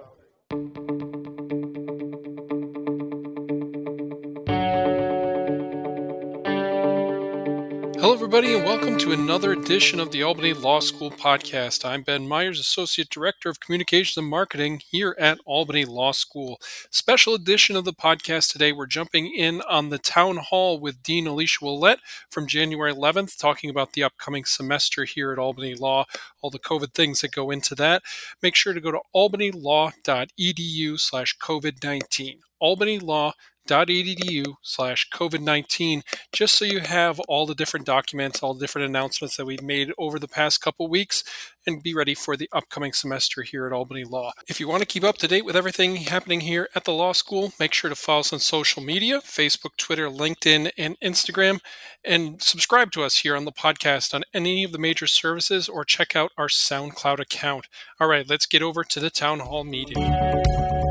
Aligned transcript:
Everybody, 8.33 8.55
and 8.55 8.65
welcome 8.65 8.97
to 8.97 9.13
another 9.13 9.53
edition 9.53 10.01
of 10.01 10.11
the 10.11 10.23
Albany 10.23 10.55
Law 10.55 10.81
School 10.81 11.11
podcast. 11.11 11.85
I'm 11.85 12.01
Ben 12.01 12.27
Myers, 12.27 12.59
Associate 12.59 13.07
Director 13.11 13.51
of 13.51 13.61
Communications 13.61 14.17
and 14.17 14.27
Marketing 14.27 14.81
here 14.89 15.15
at 15.19 15.39
Albany 15.45 15.85
Law 15.85 16.13
School. 16.13 16.59
Special 16.89 17.35
edition 17.35 17.77
of 17.77 17.85
the 17.85 17.93
podcast 17.93 18.51
today. 18.51 18.73
We're 18.73 18.87
jumping 18.87 19.27
in 19.35 19.61
on 19.69 19.91
the 19.91 19.99
town 19.99 20.39
hall 20.39 20.81
with 20.81 21.03
Dean 21.03 21.27
Alicia 21.27 21.63
Ouellette 21.63 21.99
from 22.31 22.47
January 22.47 22.95
11th, 22.95 23.37
talking 23.37 23.69
about 23.69 23.93
the 23.93 24.03
upcoming 24.03 24.47
semester 24.47 25.05
here 25.05 25.31
at 25.31 25.39
Albany 25.39 25.75
Law, 25.75 26.07
all 26.41 26.49
the 26.49 26.59
COVID 26.59 26.95
things 26.95 27.21
that 27.21 27.33
go 27.33 27.51
into 27.51 27.75
that. 27.75 28.03
Make 28.43 28.57
sure 28.57 28.73
to 28.73 28.81
go 28.81 28.93
to 28.93 29.01
albanylaw.edu 29.15 30.99
slash 30.99 31.37
COVID-19. 31.37 32.39
albanylaw.edu 32.63 33.33
edu 33.67 34.55
slash 34.63 35.09
COVID-19, 35.11 36.03
just 36.33 36.57
so 36.57 36.65
you 36.65 36.81
have 36.81 37.21
all 37.21 37.47
the 37.47 37.55
different 37.55 37.87
documents, 37.87 38.43
all 38.43 38.55
the 38.55 38.61
different 38.61 38.89
announcements 38.89 39.37
that 39.37 39.47
we've 39.47 39.63
made 39.63 39.93
over 39.99 40.19
the 40.19 40.29
past 40.29 40.61
couple 40.61 40.89
weeks 40.89 41.25
and 41.67 41.83
be 41.83 41.95
ready 41.95 42.15
for 42.15 42.37
the 42.37 42.49
upcoming 42.53 42.93
semester 42.93 43.43
here 43.43 43.67
at 43.67 43.73
Albany 43.73 44.05
Law. 44.05 44.33
If 44.49 44.59
you 44.59 44.69
want 44.69 44.81
to 44.81 44.87
keep 44.87 45.05
up 45.05 45.17
to 45.19 45.29
date 45.29 45.45
with 45.45 45.57
everything 45.57 45.97
happening 45.97 46.41
here 46.41 46.69
at 46.75 46.85
the 46.85 46.93
law 46.93 47.13
school, 47.13 47.53
make 47.59 47.73
sure 47.73 47.91
to 47.91 47.97
follow 47.97 48.21
us 48.21 48.33
on 48.33 48.41
social 48.41 48.83
media, 48.83 49.21
Facebook, 49.21 49.77
Twitter, 49.77 50.09
LinkedIn, 50.09 50.73
and 50.77 50.99
Instagram, 51.01 51.61
and 52.05 52.43
subscribe 52.43 52.91
to 52.93 53.03
us 53.03 53.19
here 53.19 53.37
on 53.37 53.45
the 53.45 53.53
podcast 53.53 54.15
on 54.15 54.25
any 54.35 54.65
of 54.65 54.73
the 54.73 54.79
major 54.79 55.07
services 55.07 55.69
or 55.69 55.85
check 55.85 56.17
out 56.17 56.33
our 56.37 56.49
SoundCloud 56.49 57.21
account. 57.21 57.69
All 58.01 58.09
right, 58.09 58.29
let's 58.29 58.47
get 58.47 58.63
over 58.63 58.83
to 58.85 59.01
the 59.01 59.11
town 59.11 59.41
hall 59.41 59.65
meeting. 59.65 60.82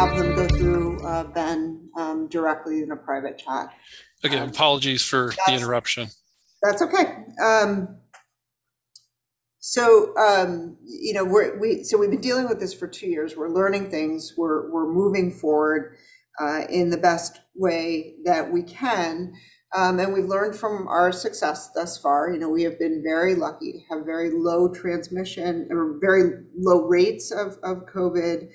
Have 0.00 0.16
them 0.16 0.34
go 0.34 0.48
through 0.48 1.06
uh, 1.06 1.24
Ben 1.24 1.90
um, 1.98 2.26
directly 2.28 2.82
in 2.82 2.90
a 2.90 2.96
private 2.96 3.36
chat. 3.36 3.68
Again, 4.24 4.44
Um, 4.44 4.48
apologies 4.48 5.02
for 5.04 5.26
the 5.26 5.36
that's- 5.46 5.60
interruption. 5.60 6.08
That's 6.62 6.80
okay. 6.82 7.24
Um, 7.42 7.96
so 9.58 10.14
um, 10.16 10.76
you 10.86 11.12
know 11.14 11.24
we're 11.24 11.58
we 11.58 11.84
so 11.84 11.98
we've 11.98 12.10
been 12.10 12.20
dealing 12.20 12.48
with 12.48 12.60
this 12.60 12.72
for 12.74 12.86
two 12.86 13.06
years. 13.08 13.36
We're 13.36 13.48
learning 13.50 13.90
things. 13.90 14.34
We're 14.36 14.70
we're 14.70 14.90
moving 14.92 15.30
forward 15.32 15.96
uh, 16.40 16.62
in 16.70 16.90
the 16.90 16.96
best 16.98 17.40
way 17.54 18.16
that 18.24 18.50
we 18.50 18.62
can. 18.62 19.32
Um, 19.74 20.00
and 20.00 20.12
we've 20.12 20.24
learned 20.24 20.56
from 20.56 20.88
our 20.88 21.12
success 21.12 21.70
thus 21.74 21.96
far. 21.96 22.30
You 22.32 22.38
know, 22.40 22.48
we 22.48 22.62
have 22.64 22.78
been 22.78 23.02
very 23.04 23.34
lucky 23.36 23.72
to 23.72 23.94
have 23.94 24.04
very 24.04 24.30
low 24.30 24.68
transmission 24.72 25.68
or 25.70 25.98
very 26.00 26.42
low 26.56 26.86
rates 26.88 27.30
of, 27.30 27.56
of 27.62 27.86
COVID. 27.86 28.48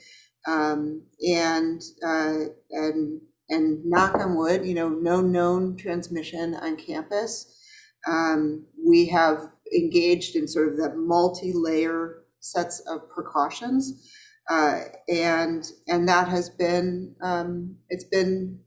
Um, 0.48 1.02
and, 1.28 1.82
uh, 2.06 2.36
and, 2.70 3.22
and 3.50 3.86
knock 3.86 4.16
on 4.16 4.36
wood, 4.36 4.66
you 4.66 4.76
know, 4.76 4.90
no 4.90 5.22
known 5.22 5.76
transmission 5.76 6.56
on 6.56 6.78
campus. 6.78 7.60
Um, 8.08 8.68
we 8.88 9.08
have 9.08 9.50
engaged 9.76 10.36
in 10.36 10.48
sort 10.48 10.70
of 10.70 10.78
the 10.78 10.94
multi-layer 10.96 12.24
sets 12.40 12.80
of 12.82 13.10
precautions. 13.10 14.12
Uh, 14.48 14.82
and, 15.10 15.72
and 15.88 16.08
that 16.08 16.28
has 16.28 16.52
been, 16.52 17.16
um, 17.24 17.78
it's 17.90 18.04
been, 18.04 18.60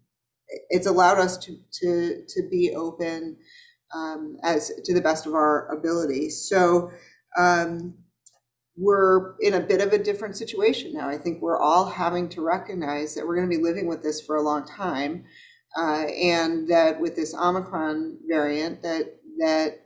it's 0.71 0.87
allowed 0.87 1.19
us 1.19 1.39
to, 1.39 1.57
to, 1.71 2.25
to 2.27 2.49
be 2.51 2.75
open, 2.75 3.37
um, 3.95 4.37
as, 4.43 4.73
to 4.85 4.93
the 4.93 5.01
best 5.01 5.27
of 5.27 5.35
our 5.35 5.69
ability. 5.69 6.31
So, 6.31 6.91
um, 7.39 7.95
we're 8.79 9.35
in 9.41 9.55
a 9.55 9.61
bit 9.61 9.81
of 9.81 9.93
a 9.93 9.99
different 9.99 10.37
situation 10.37 10.93
now. 10.93 11.09
I 11.09 11.19
think 11.19 11.43
we're 11.43 11.61
all 11.61 11.87
having 11.87 12.29
to 12.31 12.41
recognize 12.41 13.15
that 13.15 13.27
we're 13.27 13.37
going 13.37 13.51
to 13.51 13.57
be 13.57 13.63
living 13.63 13.87
with 13.87 14.03
this 14.03 14.21
for 14.21 14.37
a 14.37 14.43
long 14.43 14.65
time, 14.65 15.25
uh, 15.77 16.05
and 16.07 16.69
that 16.69 17.01
with 17.01 17.17
this 17.17 17.35
Omicron 17.35 18.19
variant, 18.29 18.83
that 18.83 19.17
that 19.39 19.81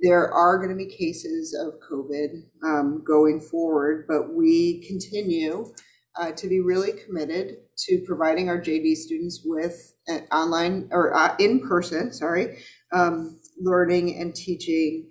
there 0.00 0.32
are 0.32 0.58
going 0.58 0.70
to 0.70 0.76
be 0.76 0.86
cases 0.86 1.56
of 1.58 1.80
COVID 1.90 2.42
um, 2.64 3.02
going 3.04 3.40
forward. 3.40 4.06
But 4.08 4.34
we 4.34 4.86
continue 4.86 5.72
uh, 6.18 6.32
to 6.32 6.48
be 6.48 6.60
really 6.60 6.92
committed 6.92 7.56
to 7.78 8.02
providing 8.06 8.48
our 8.48 8.60
JD 8.60 8.94
students 8.96 9.42
with 9.44 9.94
an 10.06 10.26
online 10.32 10.88
or 10.92 11.14
uh, 11.14 11.34
in 11.38 11.66
person, 11.66 12.12
sorry, 12.12 12.58
um, 12.92 13.40
learning 13.60 14.16
and 14.20 14.34
teaching 14.34 15.10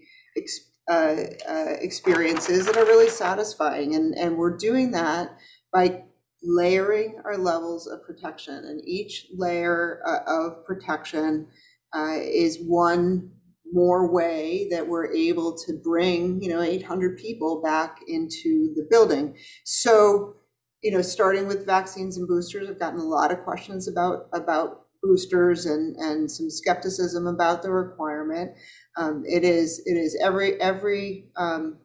uh, 0.90 1.16
uh, 1.50 1.74
experiences 1.82 2.66
that 2.66 2.78
are 2.78 2.86
really 2.86 3.10
satisfying. 3.10 3.96
And, 3.96 4.14
and 4.16 4.38
we're 4.38 4.56
doing 4.56 4.92
that 4.92 5.38
by 5.74 6.04
layering 6.44 7.20
our 7.26 7.38
levels 7.38 7.88
of 7.88 8.04
protection. 8.04 8.54
And 8.56 8.82
each 8.88 9.28
layer 9.36 10.02
uh, 10.06 10.20
of 10.28 10.66
protection 10.66 11.48
uh, 11.96 12.18
is 12.22 12.60
one 12.62 13.32
more 13.72 14.12
way 14.12 14.68
that 14.70 14.88
we're 14.88 15.12
able 15.12 15.58
to 15.58 15.74
bring, 15.74 16.42
you 16.42 16.50
know, 16.50 16.62
800 16.62 17.18
people 17.18 17.62
back 17.62 18.00
into 18.08 18.74
the 18.76 18.88
building. 18.90 19.36
So, 19.64 20.36
you 20.84 20.92
know, 20.92 21.02
starting 21.02 21.48
with 21.48 21.66
vaccines 21.66 22.18
and 22.18 22.28
boosters, 22.28 22.70
I've 22.70 22.80
gotten 22.80 23.00
a 23.00 23.04
lot 23.04 23.32
of 23.32 23.44
questions 23.44 23.88
about 23.88 24.28
about 24.34 24.85
boosters 25.04 25.66
and 25.66 25.96
and 25.98 26.32
some 26.32 26.50
skepticism 26.50 27.28
about 27.28 27.62
the 27.64 27.72
requirement. 27.72 28.52
Um, 28.98 29.24
it 29.26 29.44
is 29.44 29.82
it 29.86 29.98
is 29.98 30.18
every 30.22 30.60
every 30.62 31.30
um, 31.38 31.78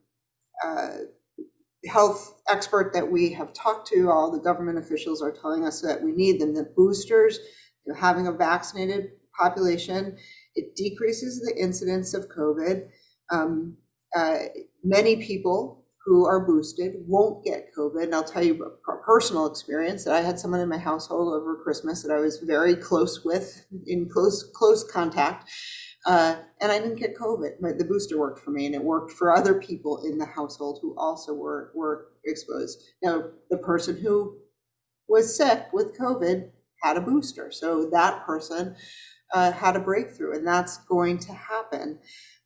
uh, 0.64 0.90
health 1.86 2.34
expert 2.48 2.92
that 2.92 3.10
we 3.10 3.32
have 3.32 3.52
talked 3.52 3.88
to, 3.88 4.10
all 4.10 4.30
the 4.30 4.38
government 4.38 4.78
officials 4.78 5.22
are 5.22 5.32
telling 5.32 5.64
us 5.64 5.80
that 5.80 6.02
we 6.02 6.12
need 6.12 6.40
them. 6.40 6.54
The 6.54 6.64
boosters, 6.76 7.38
you 7.86 7.92
know, 7.92 7.98
having 7.98 8.26
a 8.26 8.32
vaccinated 8.32 9.12
population, 9.38 10.16
it 10.54 10.76
decreases 10.76 11.40
the 11.40 11.56
incidence 11.60 12.12
of 12.12 12.28
COVID. 12.28 12.88
Um, 13.30 13.76
uh, 14.14 14.38
many 14.84 15.16
people 15.16 15.79
who 16.04 16.26
are 16.26 16.44
boosted 16.44 16.94
won't 17.06 17.44
get 17.44 17.74
COVID. 17.76 18.04
And 18.04 18.14
I'll 18.14 18.24
tell 18.24 18.42
you 18.42 18.64
a 18.64 18.96
personal 19.04 19.46
experience 19.46 20.04
that 20.04 20.14
I 20.14 20.22
had 20.22 20.38
someone 20.38 20.60
in 20.60 20.68
my 20.68 20.78
household 20.78 21.32
over 21.34 21.56
Christmas 21.62 22.02
that 22.02 22.12
I 22.12 22.18
was 22.20 22.38
very 22.38 22.74
close 22.74 23.24
with, 23.24 23.66
in 23.86 24.08
close 24.08 24.42
close 24.54 24.82
contact, 24.82 25.48
uh, 26.06 26.36
and 26.60 26.72
I 26.72 26.78
didn't 26.78 26.98
get 26.98 27.16
COVID. 27.16 27.56
But 27.60 27.78
the 27.78 27.84
booster 27.84 28.18
worked 28.18 28.40
for 28.40 28.50
me, 28.50 28.66
and 28.66 28.74
it 28.74 28.82
worked 28.82 29.12
for 29.12 29.36
other 29.36 29.54
people 29.60 30.02
in 30.04 30.18
the 30.18 30.26
household 30.26 30.78
who 30.80 30.94
also 30.96 31.34
were 31.34 31.70
were 31.74 32.08
exposed. 32.24 32.82
Now, 33.02 33.24
the 33.50 33.58
person 33.58 33.98
who 33.98 34.38
was 35.06 35.36
sick 35.36 35.66
with 35.72 35.98
COVID 35.98 36.50
had 36.82 36.96
a 36.96 37.02
booster, 37.02 37.50
so 37.52 37.90
that 37.92 38.24
person 38.24 38.74
uh, 39.34 39.52
had 39.52 39.76
a 39.76 39.80
breakthrough, 39.80 40.34
and 40.34 40.46
that's 40.46 40.78
going 40.78 41.18
to 41.18 41.32
happen. 41.32 41.98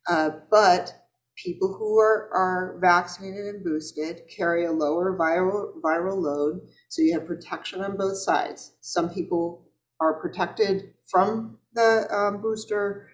Uh, 0.09 0.31
but 0.51 1.04
people 1.35 1.75
who 1.77 1.99
are, 1.99 2.29
are 2.33 2.77
vaccinated 2.81 3.45
and 3.45 3.63
boosted 3.63 4.21
carry 4.35 4.65
a 4.65 4.71
lower 4.71 5.17
viral 5.17 5.79
viral 5.81 6.17
load, 6.17 6.61
so 6.89 7.01
you 7.01 7.13
have 7.13 7.27
protection 7.27 7.81
on 7.81 7.97
both 7.97 8.17
sides. 8.17 8.73
Some 8.81 9.09
people 9.09 9.67
are 9.99 10.19
protected 10.19 10.93
from 11.09 11.57
the 11.73 12.07
um, 12.11 12.41
booster 12.41 13.07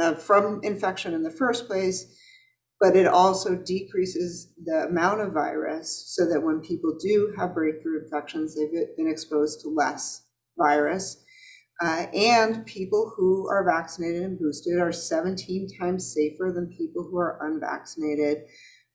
uh, 0.00 0.14
from 0.14 0.60
infection 0.62 1.12
in 1.12 1.22
the 1.22 1.30
first 1.30 1.66
place, 1.66 2.16
but 2.80 2.96
it 2.96 3.06
also 3.06 3.56
decreases 3.56 4.52
the 4.64 4.86
amount 4.88 5.20
of 5.20 5.32
virus 5.32 6.04
so 6.14 6.26
that 6.26 6.40
when 6.40 6.60
people 6.60 6.96
do 7.00 7.32
have 7.36 7.54
breakthrough 7.54 8.02
infections, 8.02 8.54
they've 8.54 8.96
been 8.96 9.10
exposed 9.10 9.60
to 9.60 9.68
less 9.68 10.22
virus. 10.56 11.23
Uh, 11.80 12.06
and 12.14 12.64
people 12.66 13.12
who 13.16 13.48
are 13.48 13.64
vaccinated 13.64 14.22
and 14.22 14.38
boosted 14.38 14.78
are 14.78 14.92
17 14.92 15.68
times 15.78 16.14
safer 16.14 16.52
than 16.54 16.68
people 16.68 17.02
who 17.02 17.18
are 17.18 17.38
unvaccinated 17.42 18.44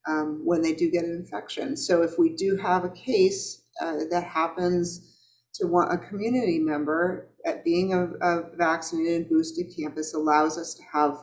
um, 0.07 0.41
when 0.45 0.61
they 0.61 0.73
do 0.73 0.89
get 0.89 1.03
an 1.03 1.11
infection. 1.11 1.75
So 1.75 2.01
if 2.03 2.17
we 2.17 2.35
do 2.35 2.55
have 2.57 2.85
a 2.85 2.89
case 2.89 3.65
uh, 3.81 3.97
that 4.09 4.23
happens 4.23 5.15
to 5.55 5.67
want 5.67 5.93
a 5.93 5.97
community 5.97 6.59
member, 6.59 7.29
at 7.45 7.63
being 7.63 7.93
a, 7.93 8.05
a 8.21 8.55
vaccinated 8.55 9.21
and 9.21 9.29
boosted 9.29 9.67
campus 9.77 10.13
allows 10.13 10.57
us 10.57 10.73
to 10.75 10.83
have 10.93 11.17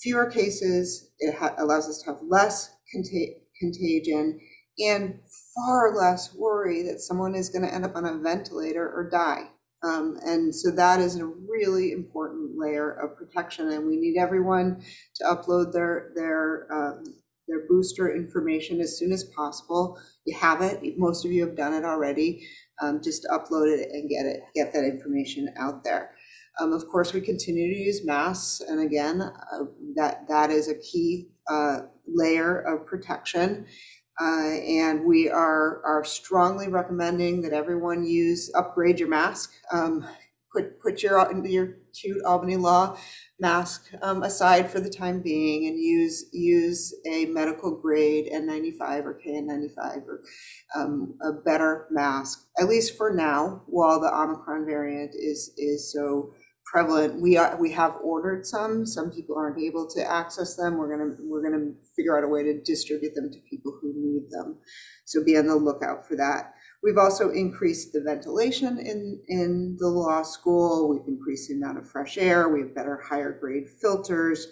fewer 0.00 0.26
cases. 0.30 1.10
It 1.18 1.34
allows 1.58 1.88
us 1.88 2.02
to 2.02 2.12
have 2.12 2.20
less 2.22 2.74
conta- 2.94 3.36
contagion 3.58 4.40
and 4.78 5.20
far 5.54 5.96
less 5.96 6.34
worry 6.34 6.82
that 6.82 7.00
someone 7.00 7.34
is 7.34 7.48
going 7.48 7.62
to 7.62 7.72
end 7.72 7.84
up 7.84 7.96
on 7.96 8.04
a 8.04 8.18
ventilator 8.18 8.86
or 8.86 9.08
die. 9.10 9.50
Um, 9.82 10.18
and 10.24 10.54
so 10.54 10.70
that 10.70 11.00
is 11.00 11.16
a 11.16 11.26
really 11.26 11.92
important 11.92 12.52
layer 12.56 12.92
of 12.92 13.16
protection, 13.16 13.70
and 13.70 13.86
we 13.86 13.96
need 13.96 14.16
everyone 14.18 14.82
to 15.16 15.24
upload 15.24 15.72
their 15.72 16.12
their 16.14 16.66
um, 16.72 17.04
their 17.46 17.66
booster 17.68 18.14
information 18.14 18.80
as 18.80 18.98
soon 18.98 19.12
as 19.12 19.24
possible. 19.24 19.98
You 20.24 20.36
have 20.38 20.62
it; 20.62 20.98
most 20.98 21.24
of 21.24 21.32
you 21.32 21.46
have 21.46 21.56
done 21.56 21.74
it 21.74 21.84
already. 21.84 22.46
Um, 22.80 23.00
just 23.02 23.26
upload 23.30 23.68
it 23.68 23.90
and 23.92 24.08
get 24.08 24.26
it, 24.26 24.40
get 24.54 24.72
that 24.72 24.84
information 24.84 25.52
out 25.58 25.84
there. 25.84 26.12
Um, 26.58 26.72
of 26.72 26.86
course, 26.88 27.12
we 27.12 27.20
continue 27.20 27.72
to 27.72 27.78
use 27.78 28.04
masks, 28.04 28.62
and 28.66 28.80
again, 28.80 29.20
uh, 29.20 29.64
that 29.94 30.26
that 30.28 30.50
is 30.50 30.68
a 30.68 30.78
key 30.78 31.28
uh, 31.50 31.80
layer 32.06 32.60
of 32.60 32.86
protection. 32.86 33.66
Uh, 34.20 34.60
and 34.66 35.04
we 35.04 35.28
are 35.28 35.82
are 35.84 36.04
strongly 36.04 36.68
recommending 36.68 37.42
that 37.42 37.52
everyone 37.52 38.04
use 38.04 38.50
upgrade 38.54 38.98
your 38.98 39.08
mask. 39.08 39.52
Um, 39.70 40.06
put 40.56 40.80
put 40.80 41.02
your 41.02 41.46
your 41.46 41.76
cute 41.92 42.22
Albany 42.24 42.56
law 42.56 42.96
mask 43.38 43.90
um, 44.02 44.22
aside 44.22 44.70
for 44.70 44.80
the 44.80 44.90
time 44.90 45.20
being 45.20 45.66
and 45.66 45.78
use 45.78 46.26
use 46.32 46.94
a 47.06 47.26
medical 47.26 47.76
grade 47.76 48.30
N95 48.32 49.04
or 49.04 49.20
KN95 49.24 50.06
or 50.06 50.22
um, 50.74 51.18
a 51.22 51.32
better 51.32 51.86
mask 51.90 52.46
at 52.58 52.68
least 52.68 52.96
for 52.96 53.12
now 53.12 53.62
while 53.66 54.00
the 54.00 54.14
Omicron 54.14 54.64
variant 54.64 55.14
is 55.14 55.52
is 55.56 55.92
so 55.92 56.32
prevalent. 56.66 57.20
We 57.20 57.36
are 57.36 57.56
we 57.60 57.72
have 57.72 57.96
ordered 58.02 58.44
some. 58.44 58.84
Some 58.86 59.10
people 59.10 59.36
aren't 59.38 59.62
able 59.62 59.88
to 59.88 60.04
access 60.04 60.56
them. 60.56 60.76
We're 60.76 60.96
gonna 60.96 61.14
we're 61.20 61.42
gonna 61.42 61.72
figure 61.94 62.18
out 62.18 62.24
a 62.24 62.28
way 62.28 62.42
to 62.42 62.60
distribute 62.62 63.14
them 63.14 63.30
to 63.32 63.38
people 63.48 63.78
who 63.80 63.94
need 63.96 64.30
them. 64.30 64.58
So 65.04 65.24
be 65.24 65.36
on 65.38 65.46
the 65.46 65.56
lookout 65.56 66.06
for 66.06 66.16
that. 66.16 66.52
We've 66.82 66.98
also 66.98 67.30
increased 67.30 67.92
the 67.92 68.00
ventilation 68.00 68.78
in, 68.78 69.20
in 69.26 69.76
the 69.80 69.88
law 69.88 70.22
school. 70.22 70.88
We've 70.88 71.08
increased 71.08 71.48
the 71.48 71.56
amount 71.56 71.78
of 71.78 71.90
fresh 71.90 72.16
air. 72.16 72.48
We 72.48 72.60
have 72.60 72.74
better 72.74 73.00
higher 73.08 73.32
grade 73.32 73.68
filters. 73.68 74.46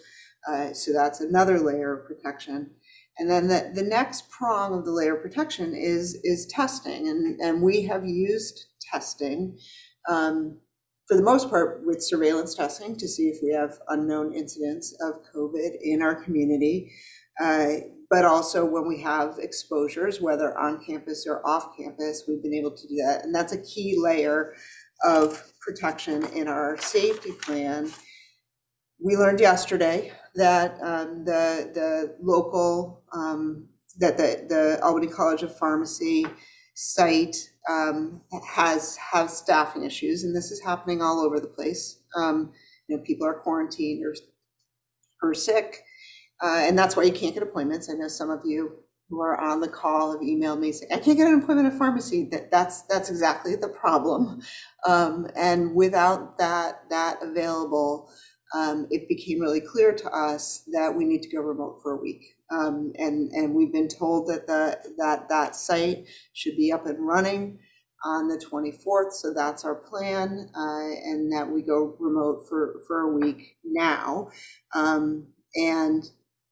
Uh, 0.48 0.72
so 0.72 0.92
that's 0.92 1.20
another 1.20 1.60
layer 1.60 1.96
of 1.96 2.06
protection. 2.06 2.70
And 3.18 3.30
then 3.30 3.46
the, 3.46 3.70
the 3.72 3.84
next 3.84 4.30
prong 4.30 4.76
of 4.76 4.84
the 4.84 4.90
layer 4.90 5.16
of 5.16 5.22
protection 5.22 5.74
is, 5.76 6.18
is 6.24 6.46
testing. 6.46 7.06
And, 7.08 7.40
and 7.40 7.62
we 7.62 7.82
have 7.82 8.04
used 8.04 8.64
testing 8.80 9.56
um, 10.08 10.58
for 11.06 11.16
the 11.16 11.22
most 11.22 11.50
part 11.50 11.82
with 11.84 12.02
surveillance 12.02 12.54
testing 12.54 12.96
to 12.96 13.08
see 13.08 13.28
if 13.28 13.38
we 13.42 13.52
have 13.52 13.78
unknown 13.88 14.32
incidents 14.32 14.96
of 15.00 15.20
COVID 15.34 15.76
in 15.82 16.02
our 16.02 16.22
community. 16.22 16.92
Uh, 17.40 17.74
but 18.10 18.24
also 18.24 18.64
when 18.64 18.86
we 18.86 19.00
have 19.00 19.38
exposures, 19.38 20.20
whether 20.20 20.56
on 20.56 20.84
campus 20.84 21.26
or 21.26 21.46
off 21.46 21.76
campus, 21.76 22.24
we've 22.28 22.42
been 22.42 22.54
able 22.54 22.70
to 22.70 22.88
do 22.88 22.96
that. 22.96 23.24
And 23.24 23.34
that's 23.34 23.52
a 23.52 23.62
key 23.62 23.96
layer 23.98 24.54
of 25.04 25.52
protection 25.60 26.24
in 26.26 26.48
our 26.48 26.78
safety 26.78 27.32
plan. 27.42 27.90
We 29.02 29.16
learned 29.16 29.40
yesterday 29.40 30.12
that 30.36 30.78
um, 30.80 31.24
the, 31.24 31.70
the 31.74 32.16
local, 32.22 33.02
um, 33.12 33.68
that 33.98 34.16
the, 34.16 34.46
the 34.48 34.80
Albany 34.82 35.08
College 35.08 35.42
of 35.42 35.56
Pharmacy 35.58 36.26
site 36.74 37.36
um, 37.68 38.20
has 38.46 38.96
have 38.96 39.30
staffing 39.30 39.84
issues, 39.84 40.24
and 40.24 40.34
this 40.34 40.50
is 40.50 40.62
happening 40.62 41.02
all 41.02 41.20
over 41.20 41.40
the 41.40 41.46
place. 41.46 42.00
Um, 42.16 42.52
you 42.88 42.96
know, 42.96 43.02
people 43.02 43.26
are 43.26 43.40
quarantined 43.40 44.04
or, 44.04 44.14
or 45.22 45.34
sick, 45.34 45.82
uh, 46.42 46.58
and 46.60 46.78
that's 46.78 46.96
why 46.96 47.04
you 47.04 47.12
can't 47.12 47.34
get 47.34 47.42
appointments. 47.42 47.90
I 47.90 47.94
know 47.94 48.08
some 48.08 48.30
of 48.30 48.40
you 48.44 48.72
who 49.08 49.20
are 49.20 49.38
on 49.40 49.60
the 49.60 49.68
call 49.68 50.12
have 50.12 50.20
emailed 50.20 50.60
me 50.60 50.72
saying, 50.72 50.92
"I 50.92 50.98
can't 50.98 51.16
get 51.16 51.28
an 51.28 51.42
appointment 51.42 51.72
at 51.72 51.78
pharmacy." 51.78 52.28
That 52.30 52.50
that's 52.50 52.82
that's 52.82 53.10
exactly 53.10 53.56
the 53.56 53.68
problem. 53.68 54.42
Um, 54.86 55.28
and 55.36 55.74
without 55.74 56.38
that 56.38 56.82
that 56.90 57.22
available, 57.22 58.10
um, 58.54 58.86
it 58.90 59.08
became 59.08 59.40
really 59.40 59.60
clear 59.60 59.94
to 59.94 60.10
us 60.10 60.64
that 60.72 60.94
we 60.94 61.04
need 61.04 61.22
to 61.22 61.30
go 61.30 61.40
remote 61.40 61.80
for 61.82 61.92
a 61.92 62.00
week. 62.00 62.33
Um, 62.50 62.92
and 62.96 63.30
and 63.32 63.54
we've 63.54 63.72
been 63.72 63.88
told 63.88 64.28
that 64.28 64.46
the 64.46 64.78
that 64.98 65.28
that 65.28 65.56
site 65.56 66.06
should 66.32 66.56
be 66.56 66.72
up 66.72 66.86
and 66.86 67.06
running 67.06 67.58
on 68.04 68.28
the 68.28 68.36
24th. 68.36 69.12
So 69.12 69.32
that's 69.32 69.64
our 69.64 69.74
plan, 69.76 70.50
uh, 70.54 70.94
and 71.04 71.32
that 71.32 71.50
we 71.50 71.62
go 71.62 71.96
remote 71.98 72.46
for 72.48 72.82
for 72.86 73.00
a 73.00 73.16
week 73.16 73.56
now. 73.64 74.28
Um, 74.74 75.28
and 75.54 76.04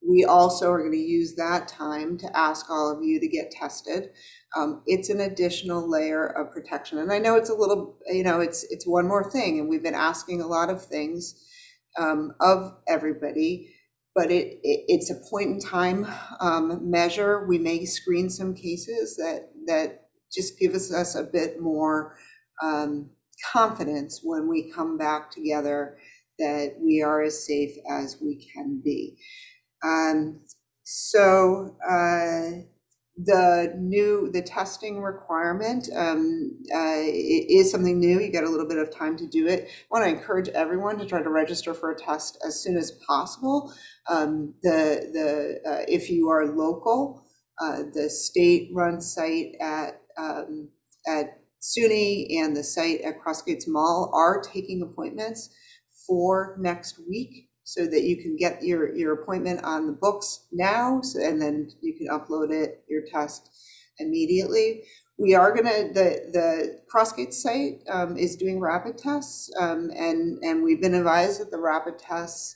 we 0.07 0.25
also 0.25 0.69
are 0.71 0.79
going 0.79 0.91
to 0.91 0.97
use 0.97 1.35
that 1.35 1.67
time 1.67 2.17
to 2.17 2.37
ask 2.37 2.69
all 2.69 2.91
of 2.91 3.03
you 3.03 3.19
to 3.19 3.27
get 3.27 3.51
tested. 3.51 4.09
Um, 4.57 4.81
it's 4.85 5.09
an 5.09 5.21
additional 5.21 5.89
layer 5.89 6.25
of 6.25 6.51
protection, 6.51 6.97
and 6.97 7.11
I 7.11 7.19
know 7.19 7.35
it's 7.35 7.49
a 7.49 7.55
little, 7.55 7.97
you 8.07 8.23
know, 8.23 8.39
it's 8.41 8.65
it's 8.69 8.87
one 8.87 9.07
more 9.07 9.29
thing, 9.31 9.59
and 9.59 9.69
we've 9.69 9.83
been 9.83 9.93
asking 9.93 10.41
a 10.41 10.47
lot 10.47 10.69
of 10.69 10.83
things 10.83 11.35
um, 11.97 12.33
of 12.41 12.73
everybody 12.87 13.72
but 14.15 14.31
it, 14.31 14.59
it, 14.63 14.85
it's 14.87 15.09
a 15.09 15.29
point 15.29 15.49
in 15.49 15.59
time 15.59 16.07
um, 16.39 16.89
measure. 16.89 17.45
We 17.47 17.57
may 17.59 17.85
screen 17.85 18.29
some 18.29 18.53
cases 18.53 19.15
that 19.17 19.49
that 19.67 20.07
just 20.33 20.59
gives 20.59 20.93
us, 20.93 21.15
a 21.15 21.23
bit 21.23 21.61
more 21.61 22.17
um, 22.61 23.09
confidence 23.51 24.21
when 24.23 24.47
we 24.47 24.71
come 24.71 24.97
back 24.97 25.31
together 25.31 25.97
that 26.39 26.75
we 26.81 27.01
are 27.03 27.21
as 27.21 27.45
safe 27.45 27.75
as 27.89 28.17
we 28.21 28.47
can 28.53 28.81
be. 28.83 29.17
Um, 29.83 30.41
so 30.83 31.75
uh, 31.87 32.63
the 33.15 33.73
new 33.77 34.31
the 34.31 34.41
testing 34.41 35.01
requirement 35.01 35.87
um, 35.95 36.57
uh, 36.73 37.01
is 37.03 37.71
something 37.71 37.99
new. 37.99 38.19
You 38.19 38.31
get 38.31 38.43
a 38.43 38.49
little 38.49 38.67
bit 38.67 38.79
of 38.79 38.91
time 38.91 39.17
to 39.17 39.27
do 39.27 39.47
it. 39.47 39.67
I 39.69 39.85
want 39.91 40.05
to 40.05 40.09
encourage 40.09 40.49
everyone 40.49 40.97
to 40.97 41.05
try 41.05 41.21
to 41.21 41.29
register 41.29 41.73
for 41.73 41.91
a 41.91 41.95
test 41.95 42.39
as 42.45 42.61
soon 42.61 42.75
as 42.75 42.91
possible. 43.07 43.71
Um, 44.09 44.55
the 44.63 45.09
the 45.13 45.69
uh, 45.69 45.85
if 45.87 46.09
you 46.09 46.29
are 46.29 46.55
local, 46.55 47.23
uh, 47.61 47.83
the 47.93 48.09
state-run 48.09 48.99
site 48.99 49.55
at 49.61 50.01
um, 50.17 50.69
at 51.07 51.39
SUNY 51.61 52.39
and 52.39 52.55
the 52.55 52.63
site 52.63 53.01
at 53.01 53.21
Crossgates 53.21 53.67
Mall 53.67 54.11
are 54.13 54.41
taking 54.41 54.81
appointments 54.81 55.49
for 56.07 56.57
next 56.59 56.99
week 57.07 57.49
so 57.63 57.85
that 57.85 58.03
you 58.03 58.17
can 58.21 58.35
get 58.35 58.63
your, 58.63 58.93
your 58.95 59.13
appointment 59.13 59.63
on 59.63 59.87
the 59.87 59.93
books 59.93 60.45
now, 60.51 61.01
so- 61.01 61.19
and 61.21 61.41
then 61.41 61.69
you 61.81 61.93
can 61.97 62.07
upload 62.07 62.51
it, 62.51 62.83
your 62.89 63.01
test 63.11 63.49
immediately. 63.99 64.83
We 65.17 65.35
are 65.35 65.53
gonna, 65.53 65.93
the, 65.93 66.29
the 66.33 66.81
Crossgate 66.93 67.33
site 67.33 67.83
um, 67.89 68.17
is 68.17 68.35
doing 68.35 68.59
rapid 68.59 68.97
tests, 68.97 69.51
um, 69.59 69.91
and, 69.95 70.43
and 70.43 70.63
we've 70.63 70.81
been 70.81 70.95
advised 70.95 71.39
that 71.39 71.51
the 71.51 71.59
rapid 71.59 71.99
tests 71.99 72.55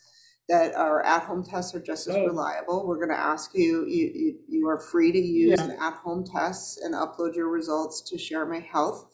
that 0.50 0.74
are 0.76 1.04
at-home 1.06 1.44
tests 1.44 1.76
are 1.76 1.80
just 1.82 2.08
as 2.08 2.16
Oh. 2.16 2.26
reliable. 2.26 2.88
We're 2.88 3.00
gonna 3.06 3.20
ask 3.20 3.52
you, 3.54 3.86
you, 3.86 4.12
you, 4.16 4.40
you 4.48 4.68
are 4.70 4.80
free 4.80 5.12
to 5.12 5.20
use 5.20 5.60
an 5.60 5.78
at-home 5.80 6.26
test 6.26 6.80
and 6.82 6.96
upload 6.96 7.36
your 7.36 7.50
results 7.50 8.02
to 8.10 8.18
Share 8.18 8.46
My 8.46 8.60
Health. 8.60 9.08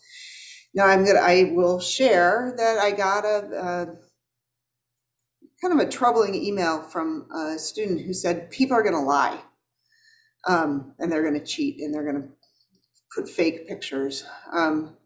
Now, 0.76 0.86
I'm 0.88 1.04
gonna, 1.06 1.20
I 1.20 1.52
will 1.54 1.80
share 1.80 2.54
that 2.58 2.78
I 2.78 2.92
got 2.92 3.26
a, 3.26 3.38
a 3.52 3.88
kind 5.64 5.80
of 5.80 5.88
a 5.88 5.90
troubling 5.90 6.36
email 6.36 6.84
from 6.84 7.26
a 7.32 7.58
student 7.58 8.02
who 8.02 8.14
said 8.14 8.52
people 8.52 8.76
are 8.76 8.84
going 8.84 8.94
to 8.94 9.00
lie 9.00 9.40
um, 10.48 10.94
and 11.00 11.10
they're 11.10 11.24
going 11.24 11.40
to 11.40 11.46
cheat 11.46 11.80
and 11.80 11.94
they're 11.94 12.04
going 12.04 12.22
to 12.22 12.30
put 13.16 13.30
fake 13.30 13.68
pictures. 13.68 14.26
Um, 14.52 14.98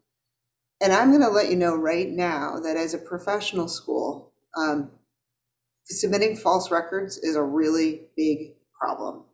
and 0.82 0.92
I'm 0.92 1.10
going 1.10 1.22
to 1.22 1.28
let 1.28 1.48
you 1.48 1.56
know 1.56 1.76
right 1.76 2.08
now 2.08 2.58
that 2.60 2.76
as 2.76 2.92
a 2.92 2.98
professional 2.98 3.68
school, 3.68 4.32
um, 4.56 4.90
submitting 5.86 6.36
false 6.36 6.70
records 6.70 7.18
is 7.18 7.36
a 7.36 7.42
really 7.42 8.08
big 8.16 8.54
problem. 8.80 9.24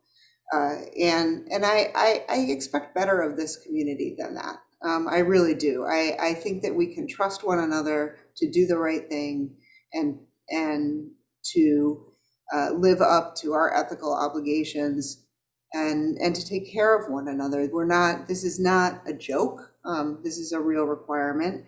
Uh, 0.53 0.77
and 1.01 1.49
and 1.51 1.65
I, 1.65 1.91
I, 1.95 2.25
I 2.29 2.37
expect 2.49 2.95
better 2.95 3.23
of 3.23 3.37
this 3.37 3.57
community 3.57 4.15
than 4.19 4.35
that. 4.35 4.57
Um, 4.85 5.09
I 5.09 5.19
really 5.19 5.55
do. 5.55 5.87
I, 5.87 6.17
I 6.21 6.35
think 6.35 6.63
that 6.63 6.75
we 6.75 6.95
can 6.95 7.09
trust 7.09 7.47
one 7.47 7.59
another 7.59 8.19
to 8.37 8.51
do 8.51 8.67
the 8.67 8.77
right 8.77 9.09
thing 9.09 9.57
and 9.95 10.19
and 10.51 11.11
to 11.53 12.07
uh, 12.55 12.71
live 12.73 13.01
up 13.01 13.35
to 13.37 13.53
our 13.53 13.75
ethical 13.75 14.15
obligations 14.15 15.25
and 15.73 16.17
and 16.19 16.35
to 16.35 16.47
take 16.47 16.73
care 16.73 16.97
of 16.97 17.11
one 17.11 17.29
another. 17.29 17.69
We're 17.71 17.85
not. 17.85 18.29
This 18.29 18.45
is 18.45 18.61
not 18.61 19.03
a 19.07 19.13
joke. 19.13 19.73
Um, 19.85 20.21
this 20.23 20.39
is 20.39 20.53
a 20.53 20.61
real 20.61 20.85
requirement. 20.85 21.65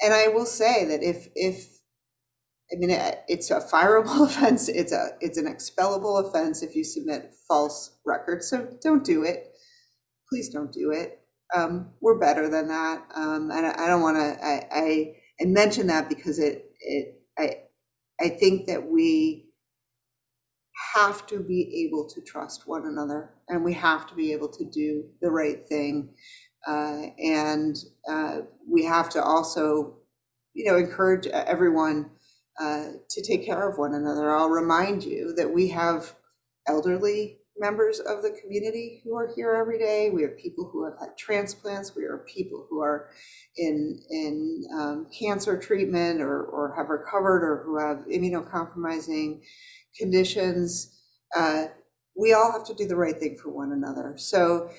And 0.00 0.14
I 0.14 0.28
will 0.28 0.46
say 0.46 0.84
that 0.86 1.02
if 1.02 1.28
if 1.34 1.78
I 2.72 2.76
mean 2.76 2.90
it's 3.28 3.50
a 3.50 3.60
fireable 3.60 4.24
offense, 4.26 4.68
it's 4.68 4.92
a 4.92 5.10
it's 5.20 5.38
an 5.38 5.46
expellable 5.46 6.26
offense 6.26 6.62
if 6.62 6.74
you 6.74 6.84
submit 6.84 7.34
false 7.46 7.98
records. 8.06 8.48
So 8.48 8.68
don't 8.82 9.04
do 9.04 9.24
it. 9.24 9.52
Please 10.28 10.48
don't 10.48 10.72
do 10.72 10.90
it. 10.90 11.20
Um, 11.54 11.90
we're 12.00 12.18
better 12.18 12.48
than 12.48 12.68
that. 12.68 13.02
Um, 13.14 13.50
and 13.50 13.66
I, 13.66 13.84
I 13.84 13.86
don't 13.88 14.02
want 14.02 14.16
to. 14.16 14.44
I, 14.44 14.68
I 14.72 15.14
I 15.40 15.44
mention 15.44 15.86
that 15.88 16.08
because 16.08 16.38
it 16.38 16.70
it 16.80 17.22
I 17.38 17.62
I 18.20 18.28
think 18.30 18.66
that 18.66 18.88
we 18.88 19.46
have 20.94 21.26
to 21.28 21.40
be 21.40 21.86
able 21.86 22.08
to 22.08 22.20
trust 22.20 22.66
one 22.66 22.86
another 22.86 23.34
and 23.48 23.64
we 23.64 23.72
have 23.74 24.06
to 24.08 24.14
be 24.14 24.32
able 24.32 24.48
to 24.48 24.64
do 24.64 25.04
the 25.20 25.30
right 25.30 25.66
thing. 25.68 26.10
Uh, 26.66 27.06
and 27.22 27.76
uh, 28.10 28.40
we 28.68 28.84
have 28.84 29.08
to 29.10 29.22
also, 29.22 29.96
you 30.54 30.64
know, 30.64 30.76
encourage 30.76 31.26
everyone 31.28 32.10
uh, 32.60 32.88
to 33.10 33.22
take 33.22 33.44
care 33.46 33.68
of 33.68 33.78
one 33.78 33.94
another. 33.94 34.34
I'll 34.34 34.50
remind 34.50 35.04
you 35.04 35.34
that 35.36 35.52
we 35.52 35.68
have 35.68 36.14
elderly 36.66 37.37
members 37.58 38.00
of 38.00 38.22
the 38.22 38.36
community 38.42 39.00
who 39.04 39.16
are 39.16 39.30
here 39.34 39.54
every 39.54 39.78
day. 39.78 40.10
We 40.10 40.22
have 40.22 40.36
people 40.36 40.68
who 40.72 40.84
have 40.84 40.94
had 41.00 41.16
transplants. 41.16 41.94
We 41.96 42.04
are 42.04 42.24
people 42.32 42.66
who 42.68 42.80
are 42.80 43.10
in 43.56 44.00
in 44.10 44.64
um, 44.78 45.06
cancer 45.16 45.58
treatment 45.58 46.20
or 46.20 46.44
or 46.44 46.74
have 46.76 46.88
recovered 46.88 47.44
or 47.44 47.62
who 47.64 47.78
have 47.78 48.06
immunocompromising 48.08 49.40
conditions. 49.96 50.96
Uh, 51.36 51.66
we 52.16 52.32
all 52.32 52.52
have 52.52 52.64
to 52.66 52.74
do 52.74 52.86
the 52.86 52.96
right 52.96 53.18
thing 53.18 53.36
for 53.36 53.50
one 53.50 53.72
another. 53.72 54.14
So. 54.16 54.70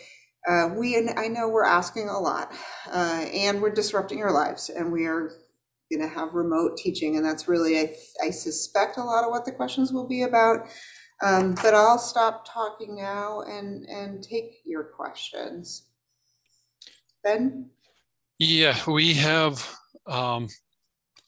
Uh, 0.50 0.70
we 0.78 0.96
and 0.96 1.10
I 1.20 1.28
know 1.28 1.50
we're 1.50 1.66
asking 1.66 2.08
a 2.08 2.18
lot, 2.18 2.54
uh, 2.90 3.26
and 3.34 3.62
we're 3.62 3.74
disrupting 3.74 4.24
our 4.24 4.32
lives, 4.32 4.70
and 4.70 4.90
we 4.90 5.06
are 5.06 5.32
going 5.92 6.08
to 6.08 6.14
have 6.14 6.34
remote 6.34 6.78
teaching, 6.78 7.18
and 7.18 7.26
that's 7.26 7.48
really 7.48 7.80
I, 7.80 7.94
I 8.24 8.30
suspect 8.30 8.98
a 8.98 9.04
lot 9.04 9.24
of 9.24 9.32
what 9.32 9.46
the 9.46 9.52
questions 9.52 9.92
will 9.92 10.08
be 10.08 10.24
about. 10.24 10.68
Um, 11.22 11.54
but 11.56 11.74
I'll 11.74 12.00
stop 12.00 12.48
talking 12.48 12.96
now 12.96 13.42
and, 13.42 13.86
and 13.90 14.24
take 14.24 14.62
your 14.66 14.84
questions. 14.84 15.88
Ben? 17.24 17.70
Yeah, 18.38 18.78
we 18.88 19.14
have 19.16 19.68
um, 20.08 20.48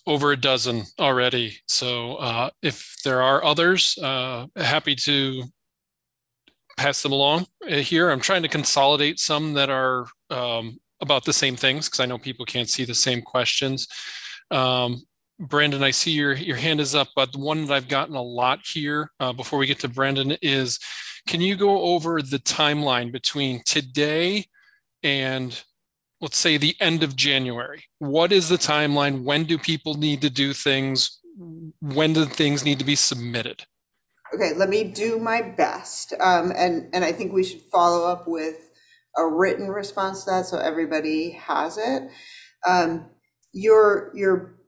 over 0.07 0.31
a 0.31 0.37
dozen 0.37 0.83
already. 0.99 1.57
So 1.67 2.15
uh, 2.15 2.49
if 2.61 2.95
there 3.03 3.21
are 3.21 3.43
others, 3.43 3.97
uh, 4.01 4.47
happy 4.55 4.95
to 4.95 5.43
pass 6.77 7.03
them 7.03 7.11
along 7.11 7.47
uh, 7.69 7.75
here. 7.75 8.09
I'm 8.09 8.21
trying 8.21 8.43
to 8.43 8.47
consolidate 8.47 9.19
some 9.19 9.53
that 9.53 9.69
are 9.69 10.05
um, 10.29 10.79
about 11.01 11.25
the 11.25 11.33
same 11.33 11.55
things 11.55 11.87
because 11.87 11.99
I 11.99 12.05
know 12.05 12.17
people 12.17 12.45
can't 12.45 12.69
see 12.69 12.85
the 12.85 12.95
same 12.95 13.21
questions. 13.21 13.87
Um, 14.49 15.03
Brandon, 15.41 15.81
I 15.81 15.89
see 15.89 16.11
your 16.11 16.33
your 16.33 16.57
hand 16.57 16.79
is 16.79 16.93
up, 16.93 17.09
but 17.15 17.31
the 17.31 17.39
one 17.39 17.65
that 17.65 17.73
I've 17.73 17.87
gotten 17.87 18.15
a 18.15 18.21
lot 18.21 18.59
here 18.63 19.09
uh, 19.19 19.33
before 19.33 19.57
we 19.57 19.65
get 19.65 19.79
to 19.79 19.87
Brandon 19.87 20.37
is, 20.41 20.79
can 21.27 21.41
you 21.41 21.55
go 21.55 21.81
over 21.81 22.21
the 22.21 22.37
timeline 22.37 23.11
between 23.11 23.63
today 23.65 24.45
and 25.01 25.63
let's 26.21 26.37
say 26.37 26.57
the 26.57 26.75
end 26.79 27.01
of 27.01 27.15
January? 27.15 27.85
What 27.97 28.31
is 28.31 28.49
the 28.49 28.57
timeline? 28.57 29.23
When 29.23 29.45
do 29.45 29.57
people 29.57 29.95
need 29.95 30.21
to 30.21 30.29
do 30.29 30.53
things? 30.53 31.19
When 31.79 32.13
do 32.13 32.25
things 32.25 32.63
need 32.63 32.77
to 32.77 32.85
be 32.85 32.95
submitted? 32.95 33.65
Okay, 34.35 34.53
let 34.55 34.69
me 34.69 34.83
do 34.83 35.17
my 35.17 35.41
best, 35.41 36.13
um, 36.19 36.53
and 36.55 36.87
and 36.93 37.03
I 37.03 37.11
think 37.11 37.33
we 37.33 37.43
should 37.43 37.61
follow 37.61 38.07
up 38.07 38.27
with 38.27 38.69
a 39.17 39.25
written 39.25 39.69
response 39.69 40.23
to 40.23 40.31
that 40.31 40.45
so 40.45 40.57
everybody 40.59 41.31
has 41.31 41.79
it. 41.79 42.03
Um, 42.65 43.09
your 43.53 44.11
your 44.13 44.60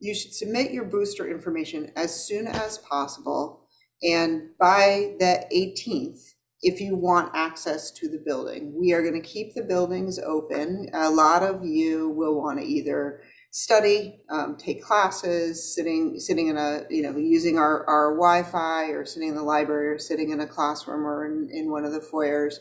you 0.00 0.14
should 0.14 0.32
submit 0.32 0.72
your 0.72 0.84
booster 0.84 1.28
information 1.30 1.92
as 1.96 2.26
soon 2.26 2.46
as 2.46 2.78
possible. 2.78 3.66
And 4.02 4.50
by 4.58 5.14
the 5.18 5.44
18th, 5.52 6.34
if 6.62 6.80
you 6.80 6.96
want 6.96 7.32
access 7.34 7.90
to 7.92 8.08
the 8.08 8.22
building, 8.24 8.74
we 8.78 8.92
are 8.92 9.02
going 9.02 9.20
to 9.20 9.28
keep 9.28 9.54
the 9.54 9.62
buildings 9.62 10.18
open. 10.18 10.88
A 10.92 11.10
lot 11.10 11.42
of 11.42 11.64
you 11.64 12.10
will 12.10 12.40
want 12.40 12.58
to 12.58 12.64
either 12.64 13.20
study, 13.50 14.20
um, 14.28 14.56
take 14.56 14.82
classes, 14.82 15.74
sitting 15.74 16.18
sitting 16.18 16.48
in 16.48 16.56
a 16.56 16.82
you 16.90 17.02
know 17.02 17.16
using 17.16 17.58
our, 17.58 17.88
our 17.88 18.14
Wi-Fi 18.14 18.86
or 18.86 19.04
sitting 19.04 19.30
in 19.30 19.36
the 19.36 19.42
library 19.42 19.88
or 19.88 19.98
sitting 19.98 20.30
in 20.30 20.40
a 20.40 20.46
classroom 20.46 21.06
or 21.06 21.26
in, 21.26 21.48
in 21.52 21.70
one 21.70 21.84
of 21.84 21.92
the 21.92 22.00
foyers. 22.00 22.60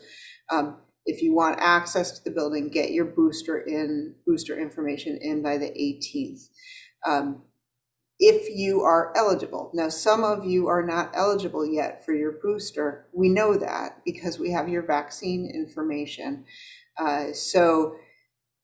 Um, 0.50 0.78
if 1.06 1.22
you 1.22 1.34
want 1.34 1.60
access 1.60 2.12
to 2.12 2.24
the 2.24 2.36
building, 2.36 2.70
get 2.70 2.92
your 2.92 3.06
booster 3.06 3.58
in 3.60 4.16
booster 4.26 4.60
information 4.60 5.18
in 5.22 5.42
by 5.42 5.58
the 5.58 5.70
18th 5.70 6.50
um, 7.06 7.44
if 8.20 8.50
you 8.50 8.82
are 8.82 9.14
eligible. 9.16 9.72
Now, 9.74 9.90
some 9.90 10.24
of 10.24 10.46
you 10.46 10.68
are 10.68 10.86
not 10.86 11.12
eligible 11.14 11.66
yet 11.66 12.04
for 12.04 12.14
your 12.14 12.34
booster. 12.42 13.08
We 13.14 13.30
know 13.30 13.58
that 13.58 14.00
because 14.06 14.40
we 14.40 14.52
have 14.52 14.70
your 14.70 14.82
vaccine 14.82 15.52
information. 15.54 16.46
Uh, 16.98 17.32
so 17.34 17.96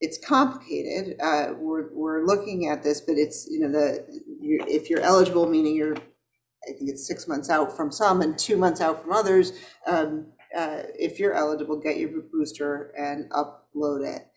it's 0.01 0.17
complicated. 0.17 1.17
Uh, 1.21 1.53
we're, 1.57 1.93
we're 1.93 2.25
looking 2.25 2.67
at 2.67 2.83
this, 2.83 2.99
but 3.01 3.17
it's, 3.17 3.47
you 3.49 3.59
know, 3.59 3.71
the 3.71 4.05
you, 4.41 4.63
if 4.67 4.89
you're 4.89 5.01
eligible, 5.01 5.47
meaning 5.47 5.75
you're, 5.75 5.95
I 5.95 6.71
think 6.71 6.89
it's 6.89 7.07
six 7.07 7.27
months 7.27 7.49
out 7.49 7.75
from 7.77 7.91
some 7.91 8.21
and 8.21 8.37
two 8.37 8.57
months 8.57 8.81
out 8.81 9.03
from 9.03 9.11
others. 9.11 9.53
Um, 9.85 10.31
uh, 10.57 10.83
if 10.97 11.19
you're 11.19 11.33
eligible, 11.33 11.79
get 11.79 11.97
your 11.97 12.09
booster 12.31 12.91
and 12.97 13.29
upload 13.31 14.07
it. 14.07 14.27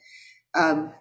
Um, 0.55 0.93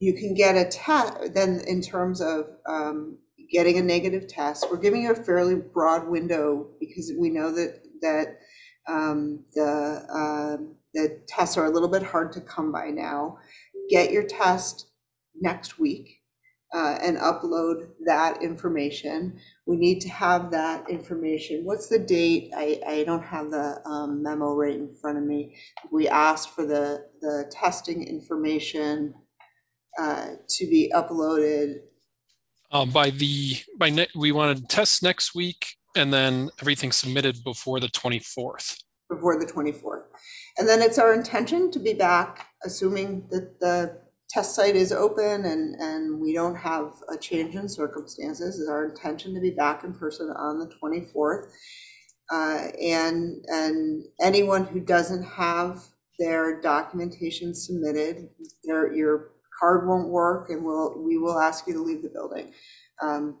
you 0.00 0.14
can 0.14 0.34
get 0.34 0.56
a 0.56 0.64
test, 0.64 1.34
then 1.34 1.62
in 1.66 1.80
terms 1.80 2.20
of 2.20 2.46
um, 2.68 3.18
getting 3.50 3.78
a 3.78 3.82
negative 3.82 4.28
test, 4.28 4.66
we're 4.70 4.76
giving 4.76 5.02
you 5.02 5.12
a 5.12 5.24
fairly 5.24 5.54
broad 5.54 6.08
window 6.08 6.68
because 6.80 7.12
we 7.18 7.30
know 7.30 7.50
that, 7.52 7.80
that 8.02 8.38
um, 8.88 9.44
the, 9.54 10.06
um, 10.12 10.76
the 10.94 11.20
tests 11.26 11.56
are 11.56 11.66
a 11.66 11.70
little 11.70 11.88
bit 11.88 12.02
hard 12.02 12.32
to 12.32 12.40
come 12.40 12.72
by 12.72 12.88
now. 12.88 13.38
Get 13.90 14.12
your 14.12 14.24
test 14.24 14.86
next 15.40 15.78
week 15.78 16.20
uh, 16.74 16.98
and 17.00 17.16
upload 17.16 17.88
that 18.04 18.42
information. 18.42 19.38
We 19.66 19.76
need 19.76 20.00
to 20.00 20.08
have 20.08 20.50
that 20.50 20.90
information. 20.90 21.64
What's 21.64 21.88
the 21.88 21.98
date? 21.98 22.50
I, 22.54 22.80
I 22.86 23.04
don't 23.04 23.22
have 23.22 23.50
the 23.50 23.80
um, 23.86 24.22
memo 24.22 24.54
right 24.54 24.74
in 24.74 24.94
front 24.94 25.18
of 25.18 25.24
me. 25.24 25.56
We 25.90 26.08
asked 26.08 26.50
for 26.50 26.66
the, 26.66 27.06
the 27.20 27.50
testing 27.50 28.06
information 28.06 29.14
uh, 29.98 30.26
to 30.48 30.66
be 30.66 30.90
uploaded 30.94 31.80
Um, 32.72 32.90
by 32.90 33.10
the, 33.10 33.56
by 33.78 33.90
ne- 33.90 34.08
we 34.14 34.32
wanted 34.32 34.56
to 34.58 34.66
test 34.66 35.02
next 35.02 35.34
week 35.34 35.76
and 35.96 36.12
then 36.12 36.50
everything 36.60 36.92
submitted 36.92 37.42
before 37.44 37.80
the 37.80 37.88
24th. 37.88 38.82
before 39.08 39.38
the 39.38 39.46
24th. 39.46 40.02
And 40.58 40.68
then 40.68 40.82
it's 40.82 40.98
our 40.98 41.14
intention 41.14 41.70
to 41.70 41.78
be 41.78 41.92
back, 41.94 42.48
assuming 42.64 43.26
that 43.30 43.60
the 43.60 44.00
test 44.28 44.54
site 44.56 44.74
is 44.74 44.90
open 44.92 45.44
and, 45.44 45.76
and 45.76 46.20
we 46.20 46.32
don't 46.34 46.56
have 46.56 46.92
a 47.08 47.16
change 47.16 47.54
in 47.54 47.68
circumstances, 47.68 48.58
is 48.58 48.68
our 48.68 48.84
intention 48.86 49.32
to 49.34 49.40
be 49.40 49.50
back 49.52 49.84
in 49.84 49.94
person 49.94 50.28
on 50.36 50.58
the 50.58 50.68
24th. 50.82 51.46
Uh, 52.32 52.66
And, 52.82 53.44
and 53.46 54.02
anyone 54.20 54.64
who 54.66 54.80
doesn't 54.80 55.22
have 55.22 55.84
their 56.18 56.60
documentation 56.60 57.54
submitted, 57.54 58.28
their, 58.64 58.92
your 58.92 59.30
card 59.58 59.88
won't 59.88 60.08
work 60.08 60.50
and 60.50 60.64
we'll, 60.64 61.02
we 61.02 61.18
will 61.18 61.38
ask 61.38 61.66
you 61.66 61.74
to 61.74 61.82
leave 61.82 62.02
the 62.02 62.10
building. 62.10 62.52
Um, 63.02 63.38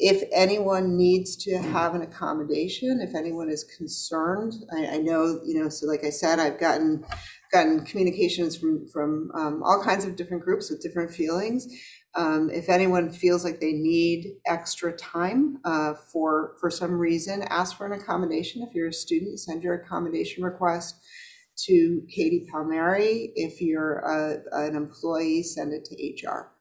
If 0.00 0.22
anyone 0.32 0.96
needs 0.96 1.36
to 1.44 1.58
have 1.58 1.94
an 1.94 2.02
accommodation, 2.02 3.00
if 3.00 3.16
anyone 3.16 3.50
is 3.50 3.64
concerned, 3.76 4.52
I, 4.72 4.86
I 4.86 4.98
know, 4.98 5.40
you 5.44 5.60
know, 5.60 5.68
so 5.68 5.86
like 5.86 6.04
I 6.04 6.10
said, 6.10 6.38
I've 6.38 6.60
gotten, 6.60 7.04
gotten 7.50 7.84
communications 7.84 8.56
from, 8.56 8.86
from 8.92 9.30
um, 9.34 9.62
all 9.64 9.82
kinds 9.82 10.04
of 10.04 10.14
different 10.14 10.44
groups 10.44 10.70
with 10.70 10.82
different 10.82 11.10
feelings. 11.10 11.66
Um, 12.14 12.48
If 12.50 12.68
anyone 12.68 13.10
feels 13.10 13.42
like 13.44 13.58
they 13.58 13.72
need 13.72 14.36
extra 14.46 14.92
time 14.96 15.58
uh, 15.64 15.94
for, 16.12 16.54
for 16.60 16.70
some 16.70 16.92
reason, 16.92 17.42
ask 17.42 17.76
for 17.76 17.86
an 17.86 18.00
accommodation. 18.00 18.62
If 18.62 18.74
you're 18.74 18.88
a 18.88 18.92
student, 18.92 19.40
send 19.40 19.64
your 19.64 19.74
accommodation 19.74 20.44
request 20.44 20.94
to 21.66 22.02
Katie 22.08 22.46
Palmieri. 22.50 23.32
If 23.34 23.60
you're 23.60 23.98
a, 23.98 24.66
an 24.66 24.76
employee, 24.76 25.42
send 25.42 25.72
it 25.72 25.84
to 25.86 26.28
HR. 26.28 26.52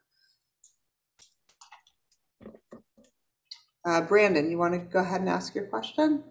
Uh, 3.86 4.02
Brandon, 4.02 4.52
you 4.52 4.58
want 4.58 4.74
to 4.74 4.80
go 4.80 5.00
ahead 5.00 5.22
and 5.22 5.30
ask 5.30 5.56
your 5.56 5.66
question? 5.66 6.24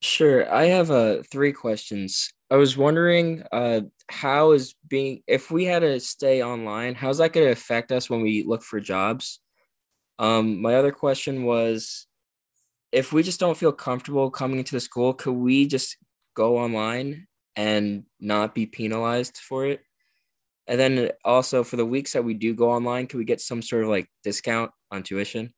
Sure. 0.00 0.52
I 0.52 0.64
have 0.64 0.90
uh 0.90 1.22
three 1.30 1.52
questions. 1.52 2.32
I 2.50 2.56
was 2.56 2.76
wondering 2.76 3.44
uh 3.52 3.82
how 4.08 4.50
is 4.50 4.74
being 4.88 5.22
if 5.26 5.50
we 5.50 5.64
had 5.64 5.80
to 5.80 6.00
stay 6.00 6.42
online, 6.42 6.94
how's 6.94 7.18
that 7.18 7.32
going 7.32 7.46
to 7.46 7.52
affect 7.52 7.92
us 7.92 8.10
when 8.10 8.20
we 8.20 8.42
look 8.42 8.62
for 8.62 8.80
jobs? 8.80 9.40
Um 10.18 10.60
my 10.60 10.74
other 10.74 10.90
question 10.90 11.44
was 11.44 12.06
if 12.90 13.12
we 13.12 13.22
just 13.22 13.40
don't 13.40 13.56
feel 13.56 13.72
comfortable 13.72 14.30
coming 14.30 14.58
into 14.58 14.74
the 14.74 14.80
school, 14.80 15.14
could 15.14 15.32
we 15.32 15.66
just 15.66 15.96
go 16.34 16.58
online 16.58 17.26
and 17.56 18.04
not 18.20 18.54
be 18.54 18.66
penalized 18.66 19.36
for 19.36 19.66
it? 19.66 19.80
And 20.66 20.78
then 20.78 21.10
also 21.24 21.64
for 21.64 21.76
the 21.76 21.86
weeks 21.86 22.12
that 22.12 22.24
we 22.24 22.34
do 22.34 22.54
go 22.54 22.70
online, 22.70 23.06
can 23.06 23.18
we 23.18 23.24
get 23.24 23.40
some 23.40 23.62
sort 23.62 23.82
of 23.82 23.90
like 23.90 24.08
discount 24.22 24.70
on 24.90 25.02
tuition? 25.02 25.52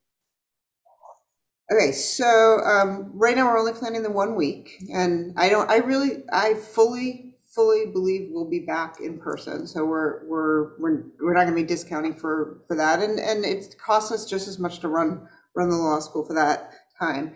Okay, 1.73 1.93
so 1.93 2.61
um, 2.65 3.11
right 3.15 3.35
now 3.37 3.47
we're 3.47 3.59
only 3.59 3.73
planning 3.73 4.03
the 4.03 4.11
one 4.11 4.35
week, 4.35 4.85
and 4.93 5.33
I 5.39 5.49
don't, 5.49 5.71
I 5.71 5.79
really, 5.79 6.23
I 6.31 6.55
fully, 6.55 7.37
fully 7.55 7.87
believe 7.87 8.29
we'll 8.31 8.51
be 8.51 8.61
back 8.61 9.01
in 9.01 9.19
person. 9.19 9.67
So 9.67 9.87
we're, 9.87 10.27
we're, 10.27 10.79
we're, 10.79 11.05
we're 11.21 11.33
not 11.33 11.45
gonna 11.45 11.57
be 11.57 11.63
discounting 11.63 12.17
for, 12.17 12.61
for 12.69 12.77
that, 12.77 13.03
and, 13.03 13.19
and 13.19 13.47
it 13.47 13.77
costs 13.79 14.13
us 14.13 14.27
just 14.27 14.47
as 14.47 14.59
much 14.59 14.81
to 14.81 14.89
run, 14.89 15.27
run 15.55 15.71
the 15.71 15.77
law 15.77 16.01
school 16.01 16.23
for 16.27 16.35
that 16.35 16.73
time. 16.99 17.35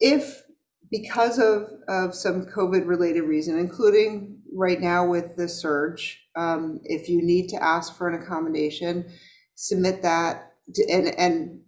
If, 0.00 0.42
because 0.90 1.38
of, 1.38 1.68
of 1.88 2.14
some 2.14 2.46
COVID-related 2.46 3.22
reason, 3.22 3.58
including 3.58 4.38
right 4.54 4.80
now 4.80 5.06
with 5.06 5.36
the 5.36 5.48
surge, 5.48 6.24
um, 6.36 6.80
if 6.84 7.08
you 7.08 7.22
need 7.22 7.48
to 7.48 7.62
ask 7.62 7.96
for 7.96 8.08
an 8.08 8.20
accommodation, 8.22 9.10
submit 9.54 10.02
that, 10.02 10.52
to- 10.74 10.90
and, 10.90 11.08
and 11.18 11.60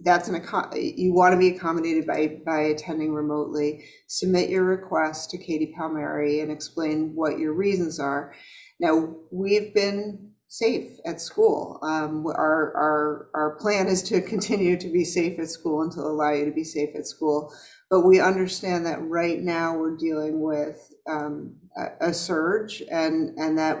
that's 0.00 0.28
an, 0.28 0.42
you 0.74 1.14
want 1.14 1.32
to 1.32 1.38
be 1.38 1.56
accommodated 1.56 2.06
by, 2.06 2.38
by 2.44 2.60
attending 2.60 3.14
remotely. 3.14 3.84
Submit 4.08 4.50
your 4.50 4.64
request 4.64 5.30
to 5.30 5.38
Katie 5.38 5.72
Palmieri 5.76 6.40
and 6.40 6.50
explain 6.50 7.12
what 7.14 7.38
your 7.38 7.54
reasons 7.54 7.98
are. 7.98 8.34
Now, 8.78 9.14
we've 9.32 9.72
been 9.72 10.32
safe 10.58 10.98
at 11.04 11.20
school. 11.20 11.78
Um, 11.82 12.26
our, 12.26 12.74
our, 12.76 13.28
our 13.34 13.56
plan 13.56 13.88
is 13.88 14.02
to 14.04 14.20
continue 14.34 14.76
to 14.76 14.88
be 14.88 15.04
safe 15.04 15.38
at 15.38 15.50
school 15.50 15.82
and 15.82 15.92
to 15.92 16.00
allow 16.00 16.32
you 16.32 16.44
to 16.44 16.50
be 16.50 16.64
safe 16.64 16.90
at 16.96 17.06
school. 17.06 17.52
But 17.90 18.00
we 18.00 18.20
understand 18.20 18.86
that 18.86 19.02
right 19.02 19.40
now 19.40 19.76
we're 19.76 19.96
dealing 19.96 20.40
with 20.40 20.92
um, 21.08 21.56
a, 21.76 22.08
a, 22.08 22.14
surge 22.14 22.82
and, 22.90 23.38
and 23.38 23.58
that 23.58 23.78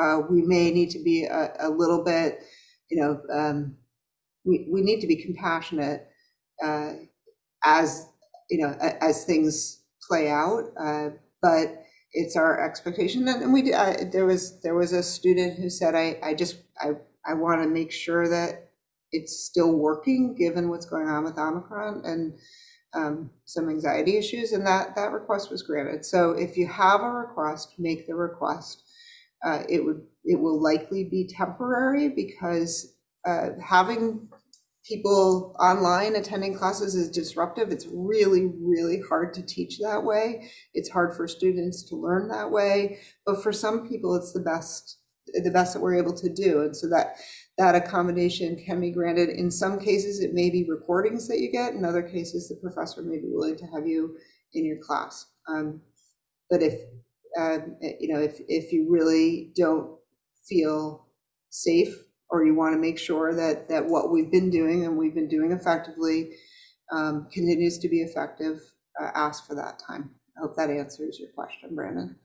uh, 0.00 0.20
we 0.28 0.42
may 0.42 0.70
need 0.70 0.90
to 0.90 1.02
be 1.02 1.24
a, 1.24 1.52
a 1.60 1.70
little 1.70 2.04
bit, 2.04 2.40
you 2.90 3.00
know, 3.00 3.20
um, 3.32 3.76
we, 4.44 4.68
we 4.70 4.82
need 4.82 5.00
to 5.00 5.06
be 5.06 5.16
compassionate 5.16 6.06
uh, 6.62 6.92
as, 7.64 8.06
you 8.50 8.58
know, 8.58 8.74
as 9.00 9.24
things 9.24 9.82
play 10.08 10.28
out. 10.28 10.64
Uh, 10.78 11.10
but 11.40 11.84
it's 12.12 12.36
our 12.36 12.60
expectation 12.64 13.26
and 13.28 13.52
we 13.52 13.72
uh, 13.72 13.94
there 14.12 14.26
was 14.26 14.60
there 14.62 14.74
was 14.74 14.92
a 14.92 15.02
student 15.02 15.58
who 15.58 15.70
said 15.70 15.94
i 15.94 16.18
i 16.22 16.34
just 16.34 16.56
i 16.80 16.90
i 17.26 17.34
want 17.34 17.62
to 17.62 17.68
make 17.68 17.92
sure 17.92 18.28
that 18.28 18.70
it's 19.12 19.44
still 19.44 19.72
working 19.72 20.34
given 20.34 20.68
what's 20.68 20.86
going 20.86 21.08
on 21.08 21.24
with 21.24 21.38
omicron 21.38 22.02
and 22.04 22.34
um, 22.92 23.30
some 23.44 23.68
anxiety 23.68 24.16
issues 24.16 24.52
and 24.52 24.66
that 24.66 24.96
that 24.96 25.12
request 25.12 25.50
was 25.50 25.62
granted. 25.62 26.04
So 26.04 26.32
if 26.32 26.56
you 26.56 26.66
have 26.66 27.02
a 27.02 27.10
request 27.10 27.74
make 27.78 28.06
the 28.06 28.14
request. 28.14 28.82
Uh, 29.44 29.62
it 29.70 29.84
would 29.84 30.02
it 30.24 30.38
will 30.38 30.62
likely 30.62 31.04
be 31.04 31.26
temporary 31.26 32.10
because 32.10 32.94
uh, 33.26 33.50
having 33.64 34.28
people 34.84 35.54
online 35.60 36.16
attending 36.16 36.54
classes 36.54 36.94
is 36.94 37.10
disruptive. 37.10 37.70
It's 37.70 37.86
really, 37.92 38.46
really 38.60 39.00
hard 39.08 39.34
to 39.34 39.42
teach 39.42 39.78
that 39.78 40.04
way. 40.04 40.50
It's 40.74 40.90
hard 40.90 41.14
for 41.14 41.28
students 41.28 41.82
to 41.84 41.96
learn 41.96 42.28
that 42.28 42.50
way. 42.50 43.00
But 43.26 43.42
for 43.42 43.52
some 43.52 43.88
people, 43.88 44.16
it's 44.16 44.32
the 44.32 44.40
best, 44.40 44.98
the 45.26 45.50
best 45.50 45.74
that 45.74 45.80
we're 45.80 45.98
able 45.98 46.14
to 46.14 46.32
do. 46.32 46.62
And 46.62 46.76
so 46.76 46.88
that 46.88 47.16
that 47.58 47.74
accommodation 47.74 48.56
can 48.56 48.80
be 48.80 48.90
granted. 48.90 49.28
In 49.28 49.50
some 49.50 49.78
cases, 49.78 50.20
it 50.20 50.32
may 50.32 50.48
be 50.48 50.66
recordings 50.68 51.28
that 51.28 51.40
you 51.40 51.52
get. 51.52 51.74
In 51.74 51.84
other 51.84 52.02
cases, 52.02 52.48
the 52.48 52.56
professor 52.56 53.02
may 53.02 53.18
be 53.18 53.28
willing 53.28 53.56
to 53.56 53.66
have 53.66 53.86
you 53.86 54.16
in 54.54 54.64
your 54.64 54.78
class. 54.78 55.26
Um, 55.46 55.82
but 56.48 56.62
if 56.62 56.80
um, 57.38 57.76
you 58.00 58.12
know, 58.12 58.20
if 58.20 58.40
if 58.48 58.72
you 58.72 58.90
really 58.90 59.52
don't 59.54 59.98
feel 60.48 61.06
safe 61.50 61.94
or 62.30 62.44
you 62.44 62.54
want 62.54 62.74
to 62.74 62.80
make 62.80 62.98
sure 62.98 63.34
that 63.34 63.68
that 63.68 63.86
what 63.86 64.10
we've 64.10 64.30
been 64.30 64.50
doing 64.50 64.84
and 64.84 64.96
we've 64.96 65.14
been 65.14 65.28
doing 65.28 65.52
effectively 65.52 66.36
um, 66.92 67.28
continues 67.32 67.78
to 67.78 67.88
be 67.88 68.00
effective, 68.00 68.58
uh, 69.00 69.10
ask 69.14 69.46
for 69.46 69.54
that 69.54 69.80
time. 69.84 70.10
I 70.36 70.40
hope 70.40 70.56
that 70.56 70.70
answers 70.70 71.18
your 71.18 71.30
question, 71.30 71.74
Brandon. 71.74 72.16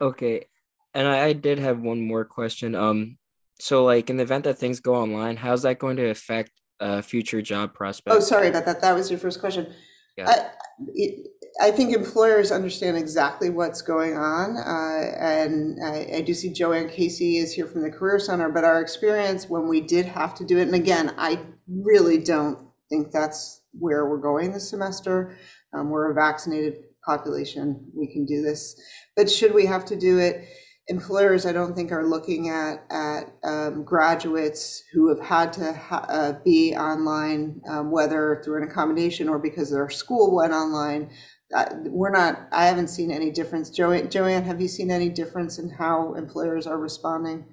Okay, 0.00 0.46
and 0.94 1.06
I, 1.06 1.26
I 1.26 1.32
did 1.32 1.58
have 1.58 1.80
one 1.80 2.06
more 2.06 2.24
question. 2.24 2.74
Um, 2.74 3.18
so 3.58 3.84
like 3.84 4.08
in 4.08 4.16
the 4.16 4.22
event 4.22 4.44
that 4.44 4.58
things 4.58 4.80
go 4.80 4.94
online, 4.94 5.36
how's 5.36 5.62
that 5.62 5.78
going 5.78 5.96
to 5.96 6.08
affect 6.08 6.52
uh, 6.80 7.02
future 7.02 7.42
job 7.42 7.74
prospects? 7.74 8.16
Oh, 8.16 8.20
sorry 8.20 8.48
about 8.48 8.64
that. 8.64 8.80
That 8.80 8.94
was 8.94 9.10
your 9.10 9.20
first 9.20 9.40
question. 9.40 9.72
Yeah. 10.16 10.30
I, 10.30 10.50
it, 10.94 11.28
I 11.60 11.70
think 11.70 11.92
employers 11.92 12.52
understand 12.52 12.96
exactly 12.96 13.50
what's 13.50 13.82
going 13.82 14.16
on. 14.16 14.56
Uh, 14.56 15.16
and 15.18 15.78
I, 15.84 16.18
I, 16.18 16.20
do 16.20 16.32
see 16.32 16.52
Joanne 16.52 16.88
Casey 16.88 17.38
is 17.38 17.52
here 17.52 17.66
from 17.66 17.82
the 17.82 17.90
Career 17.90 18.18
Center, 18.18 18.48
but 18.48 18.64
our 18.64 18.80
experience 18.80 19.48
when 19.48 19.68
we 19.68 19.80
did 19.80 20.06
have 20.06 20.34
to 20.36 20.44
do 20.44 20.58
it, 20.58 20.62
and 20.62 20.74
again, 20.74 21.14
I 21.18 21.40
really 21.68 22.18
don't 22.18 22.58
think 22.88 23.10
that's 23.10 23.62
where 23.72 24.06
we're 24.06 24.18
going 24.18 24.52
this 24.52 24.68
semester. 24.68 25.36
Um, 25.72 25.90
we're 25.90 26.10
a 26.10 26.14
vaccinated 26.14 26.74
population, 27.04 27.90
we 27.94 28.12
can 28.12 28.26
do 28.26 28.42
this. 28.42 28.78
But 29.16 29.30
should 29.30 29.54
we 29.54 29.66
have 29.66 29.84
to 29.86 29.96
do 29.96 30.18
it? 30.18 30.44
Employers, 30.88 31.46
I 31.46 31.52
don't 31.52 31.74
think, 31.74 31.92
are 31.92 32.06
looking 32.06 32.48
at 32.48 32.84
at 32.90 33.32
um, 33.44 33.84
graduates 33.84 34.82
who 34.92 35.08
have 35.08 35.24
had 35.24 35.52
to 35.54 35.72
ha- 35.72 36.06
uh, 36.08 36.32
be 36.44 36.74
online, 36.74 37.60
um, 37.68 37.92
whether 37.92 38.42
through 38.44 38.62
an 38.62 38.68
accommodation 38.68 39.28
or 39.28 39.38
because 39.38 39.70
their 39.70 39.88
school 39.88 40.34
went 40.34 40.52
online 40.52 41.10
we're 41.52 42.10
not, 42.10 42.48
I 42.52 42.66
haven't 42.66 42.88
seen 42.88 43.10
any 43.10 43.30
difference. 43.30 43.70
Joanne, 43.70 44.08
Joanne, 44.10 44.44
have 44.44 44.60
you 44.60 44.68
seen 44.68 44.90
any 44.90 45.08
difference 45.08 45.58
in 45.58 45.70
how 45.70 46.14
employers 46.14 46.66
are 46.66 46.78
responding? 46.78 47.44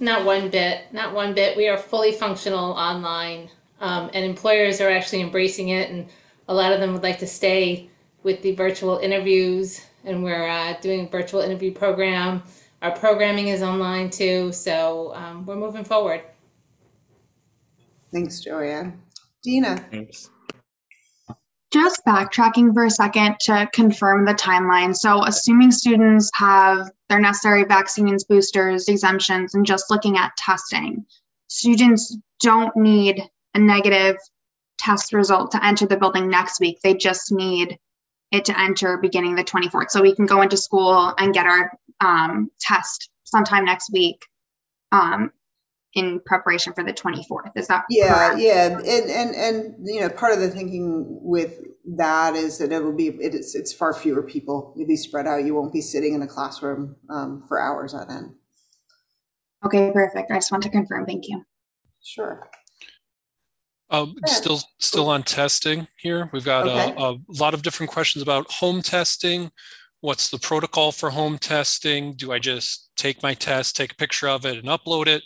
Not 0.00 0.24
one 0.24 0.50
bit, 0.50 0.92
not 0.92 1.14
one 1.14 1.34
bit. 1.34 1.56
We 1.56 1.68
are 1.68 1.76
fully 1.76 2.12
functional 2.12 2.72
online, 2.72 3.50
um, 3.80 4.10
and 4.12 4.24
employers 4.24 4.80
are 4.80 4.90
actually 4.90 5.20
embracing 5.20 5.70
it, 5.70 5.90
and 5.90 6.08
a 6.48 6.54
lot 6.54 6.72
of 6.72 6.80
them 6.80 6.92
would 6.92 7.02
like 7.02 7.18
to 7.18 7.26
stay 7.26 7.90
with 8.22 8.42
the 8.42 8.54
virtual 8.54 8.98
interviews, 8.98 9.80
and 10.04 10.22
we're 10.22 10.48
uh, 10.48 10.74
doing 10.80 11.06
a 11.06 11.08
virtual 11.08 11.40
interview 11.40 11.72
program. 11.72 12.42
Our 12.80 12.92
programming 12.92 13.48
is 13.48 13.62
online 13.62 14.10
too, 14.10 14.52
so 14.52 15.12
um, 15.14 15.46
we're 15.46 15.56
moving 15.56 15.84
forward. 15.84 16.22
Thanks, 18.12 18.40
Joanne. 18.40 19.02
Dina? 19.42 19.84
Thanks. 19.90 20.30
Just 21.70 22.04
backtracking 22.06 22.72
for 22.72 22.86
a 22.86 22.90
second 22.90 23.36
to 23.40 23.68
confirm 23.74 24.24
the 24.24 24.34
timeline. 24.34 24.96
So, 24.96 25.24
assuming 25.24 25.70
students 25.70 26.30
have 26.34 26.90
their 27.08 27.20
necessary 27.20 27.64
vaccines, 27.64 28.24
boosters, 28.24 28.88
exemptions, 28.88 29.54
and 29.54 29.66
just 29.66 29.90
looking 29.90 30.16
at 30.16 30.36
testing, 30.38 31.04
students 31.48 32.16
don't 32.40 32.74
need 32.76 33.22
a 33.54 33.58
negative 33.58 34.16
test 34.78 35.12
result 35.12 35.50
to 35.52 35.64
enter 35.64 35.86
the 35.86 35.96
building 35.96 36.28
next 36.30 36.60
week. 36.60 36.80
They 36.82 36.94
just 36.94 37.32
need 37.32 37.78
it 38.30 38.44
to 38.46 38.58
enter 38.58 38.96
beginning 38.98 39.34
the 39.34 39.44
24th. 39.44 39.90
So 39.90 40.02
we 40.02 40.14
can 40.14 40.26
go 40.26 40.42
into 40.42 40.56
school 40.56 41.14
and 41.18 41.34
get 41.34 41.46
our 41.46 41.72
um, 42.00 42.50
test 42.60 43.10
sometime 43.24 43.64
next 43.64 43.92
week. 43.92 44.24
Um, 44.92 45.32
in 45.94 46.20
preparation 46.26 46.72
for 46.72 46.84
the 46.84 46.92
24th. 46.92 47.52
Is 47.56 47.66
that 47.68 47.84
yeah, 47.88 48.14
correct? 48.14 48.40
yeah, 48.40 48.66
and 48.66 49.10
and 49.10 49.34
and 49.34 49.88
you 49.88 50.00
know 50.00 50.08
part 50.08 50.32
of 50.32 50.40
the 50.40 50.50
thinking 50.50 51.06
with 51.22 51.60
that 51.96 52.34
is 52.34 52.58
that 52.58 52.72
it'll 52.72 52.92
be 52.92 53.08
it's 53.20 53.54
it's 53.54 53.72
far 53.72 53.94
fewer 53.94 54.22
people. 54.22 54.74
You'll 54.76 54.88
be 54.88 54.96
spread 54.96 55.26
out. 55.26 55.44
You 55.44 55.54
won't 55.54 55.72
be 55.72 55.80
sitting 55.80 56.14
in 56.14 56.22
a 56.22 56.26
classroom 56.26 56.96
um, 57.10 57.44
for 57.48 57.60
hours 57.60 57.94
on 57.94 58.10
end. 58.10 58.34
Okay, 59.64 59.90
perfect. 59.92 60.30
I 60.30 60.36
just 60.36 60.52
want 60.52 60.62
to 60.64 60.70
confirm. 60.70 61.06
Thank 61.06 61.28
you. 61.28 61.42
Sure. 62.02 62.48
Um, 63.90 64.16
still, 64.26 64.60
still 64.78 65.08
on 65.08 65.22
testing 65.22 65.88
here. 65.98 66.28
We've 66.32 66.44
got 66.44 66.68
okay. 66.68 66.94
a, 66.96 67.12
a 67.12 67.18
lot 67.28 67.54
of 67.54 67.62
different 67.62 67.90
questions 67.90 68.22
about 68.22 68.50
home 68.50 68.82
testing. 68.82 69.50
What's 70.00 70.28
the 70.28 70.38
protocol 70.38 70.92
for 70.92 71.10
home 71.10 71.38
testing? 71.38 72.14
Do 72.14 72.30
I 72.30 72.38
just 72.38 72.90
take 72.96 73.22
my 73.22 73.34
test, 73.34 73.76
take 73.76 73.92
a 73.92 73.96
picture 73.96 74.28
of 74.28 74.44
it, 74.44 74.58
and 74.58 74.68
upload 74.68 75.06
it? 75.06 75.22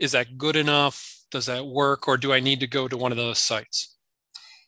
Is 0.00 0.12
that 0.12 0.38
good 0.38 0.56
enough? 0.56 1.18
Does 1.30 1.46
that 1.46 1.66
work? 1.66 2.08
Or 2.08 2.16
do 2.16 2.32
I 2.32 2.40
need 2.40 2.58
to 2.60 2.66
go 2.66 2.88
to 2.88 2.96
one 2.96 3.12
of 3.12 3.18
those 3.18 3.38
sites? 3.38 3.94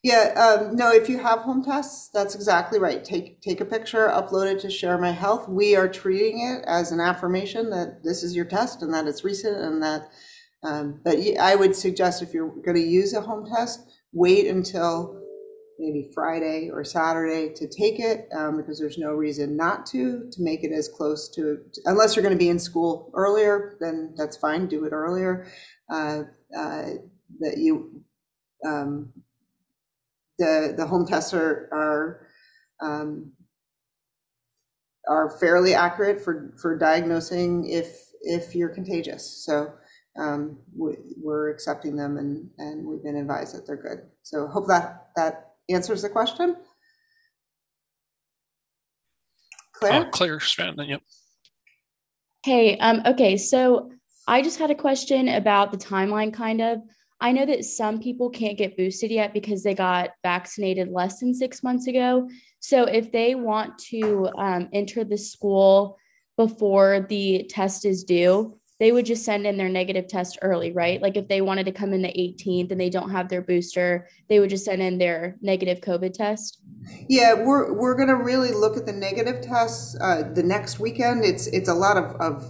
Yeah, 0.05 0.59
um, 0.61 0.75
no, 0.75 0.91
if 0.93 1.09
you 1.09 1.19
have 1.19 1.41
home 1.41 1.65
tests, 1.65 2.11
that's 2.13 2.35
exactly 2.35 2.81
right. 2.81 3.05
Take 3.05 3.41
take 3.41 3.61
a 3.61 3.65
picture, 3.65 4.09
upload 4.09 4.53
it 4.53 4.61
to 4.61 4.71
Share 4.71 4.99
My 4.99 5.13
Health. 5.13 5.49
We 5.49 5.77
are 5.77 5.87
treating 5.87 6.41
it 6.41 6.65
as 6.67 6.91
an 6.91 6.99
affirmation 6.99 7.71
that 7.71 8.03
this 8.03 8.25
is 8.25 8.35
your 8.35 8.45
test 8.45 8.83
and 8.83 8.93
that 8.95 9.07
it's 9.07 9.23
recent 9.23 9.59
and 9.59 9.81
that, 9.81 10.09
um, 10.65 11.01
but 11.05 11.19
I 11.39 11.55
would 11.55 11.77
suggest 11.77 12.21
if 12.21 12.35
you're 12.35 12.49
going 12.49 12.77
to 12.77 12.83
use 12.83 13.15
a 13.15 13.21
home 13.21 13.49
test, 13.49 13.89
wait 14.13 14.49
until 14.49 15.22
maybe 15.83 16.09
Friday 16.15 16.71
or 16.73 16.85
Saturday 16.85 17.53
to 17.55 17.67
take 17.67 17.99
it 17.99 18.29
um, 18.35 18.57
because 18.57 18.79
there's 18.79 18.99
no 18.99 19.13
reason 19.13 19.57
not 19.57 19.85
to, 19.87 20.31
to 20.31 20.41
make 20.41 20.63
it 20.63 20.71
as 20.71 20.89
close 20.89 21.29
to, 21.31 21.59
unless 21.87 22.15
you're 22.15 22.23
going 22.23 22.35
to 22.35 22.39
be 22.39 22.49
in 22.49 22.59
school 22.59 23.11
earlier, 23.15 23.77
then 23.81 24.15
that's 24.17 24.37
fine, 24.37 24.69
do 24.69 24.85
it 24.85 24.93
earlier. 24.93 25.47
Uh, 25.93 26.23
uh, 26.57 26.85
that 27.41 27.59
you, 27.59 28.03
um, 28.65 29.13
the, 30.39 30.75
the 30.77 30.87
home 30.87 31.05
tests 31.05 31.35
are, 31.35 31.69
are, 31.73 32.29
um, 32.81 33.33
are 35.09 35.37
fairly 35.41 35.75
accurate 35.75 36.21
for, 36.21 36.55
for 36.63 36.79
diagnosing 36.79 37.69
if, 37.69 38.05
if 38.21 38.55
you're 38.55 38.69
contagious. 38.69 39.45
So 39.45 39.73
um, 40.17 40.59
we, 40.77 40.95
we're 41.21 41.51
accepting 41.51 41.97
them 41.97 42.19
and, 42.19 42.51
and 42.59 42.87
we've 42.87 43.03
been 43.03 43.17
advised 43.17 43.57
that 43.57 43.67
they're 43.67 43.77
good. 43.77 44.07
So 44.23 44.47
hope 44.47 44.69
that, 44.69 45.09
that 45.17 45.52
answers 45.75 46.03
the 46.03 46.09
question. 46.09 46.57
Claire? 49.75 50.07
Uh, 50.07 50.11
Claire 50.11 50.41
Stratton, 50.41 50.89
yep. 50.89 51.03
Hey, 52.45 52.79
um, 52.79 53.03
okay, 53.07 53.37
so 53.37 53.91
I 54.27 54.43
just 54.43 54.59
had 54.59 54.71
a 54.71 54.75
question 54.75 55.29
about 55.29 55.73
the 55.73 55.79
timeline, 55.79 56.33
kind 56.33 56.61
of. 56.61 56.79
I 57.21 57.31
know 57.31 57.47
that 57.47 57.65
some 57.65 58.01
people 58.01 58.31
can't 58.31 58.59
get 58.59 58.77
boosted 58.77 59.11
yet 59.13 59.33
because 59.33 59.63
they 59.63 59.75
got 59.75 60.11
vaccinated 60.25 60.89
less 60.89 61.21
than 61.21 61.35
six 61.35 61.63
months 61.63 61.87
ago. 61.87 62.29
So 62.59 62.85
if 62.85 63.13
they 63.13 63.37
want 63.37 63.79
to 63.91 64.29
um, 64.37 64.69
enter 64.73 65.05
the 65.05 65.19
school 65.19 65.99
before 66.37 67.07
the 67.09 67.47
test 67.49 67.85
is 67.85 68.03
due, 68.03 68.59
they 68.83 68.91
would 68.91 69.07
just 69.07 69.25
send 69.25 69.47
in 69.47 69.57
their 69.57 69.69
negative 69.69 70.09
test 70.09 70.41
early, 70.43 70.73
right? 70.73 71.01
Like 71.01 71.17
if 71.17 71.29
they 71.29 71.41
wanted 71.41 71.67
to 71.67 71.73
come 71.73 71.93
in 71.93 72.03
the 72.03 72.09
18th 72.09 72.73
and 72.73 72.81
they 72.81 72.91
don't 72.91 73.11
have 73.11 73.29
their 73.29 73.41
booster, 73.41 74.09
they 74.29 74.41
would 74.41 74.51
just 74.51 74.65
send 74.65 74.83
in 74.83 74.99
their 74.99 75.37
negative 75.41 75.81
COVID 75.81 76.13
test. 76.13 76.59
Yeah, 77.09 77.35
we're 77.35 77.73
we're 77.75 77.97
gonna 77.97 78.17
really 78.17 78.51
look 78.51 78.77
at 78.77 78.85
the 78.85 78.93
negative 78.93 79.41
tests 79.41 79.97
uh, 80.01 80.33
the 80.35 80.43
next 80.43 80.81
weekend. 80.81 81.25
It's 81.25 81.47
it's 81.47 81.69
a 81.69 81.75
lot 81.75 81.97
of, 81.97 82.21
of 82.21 82.45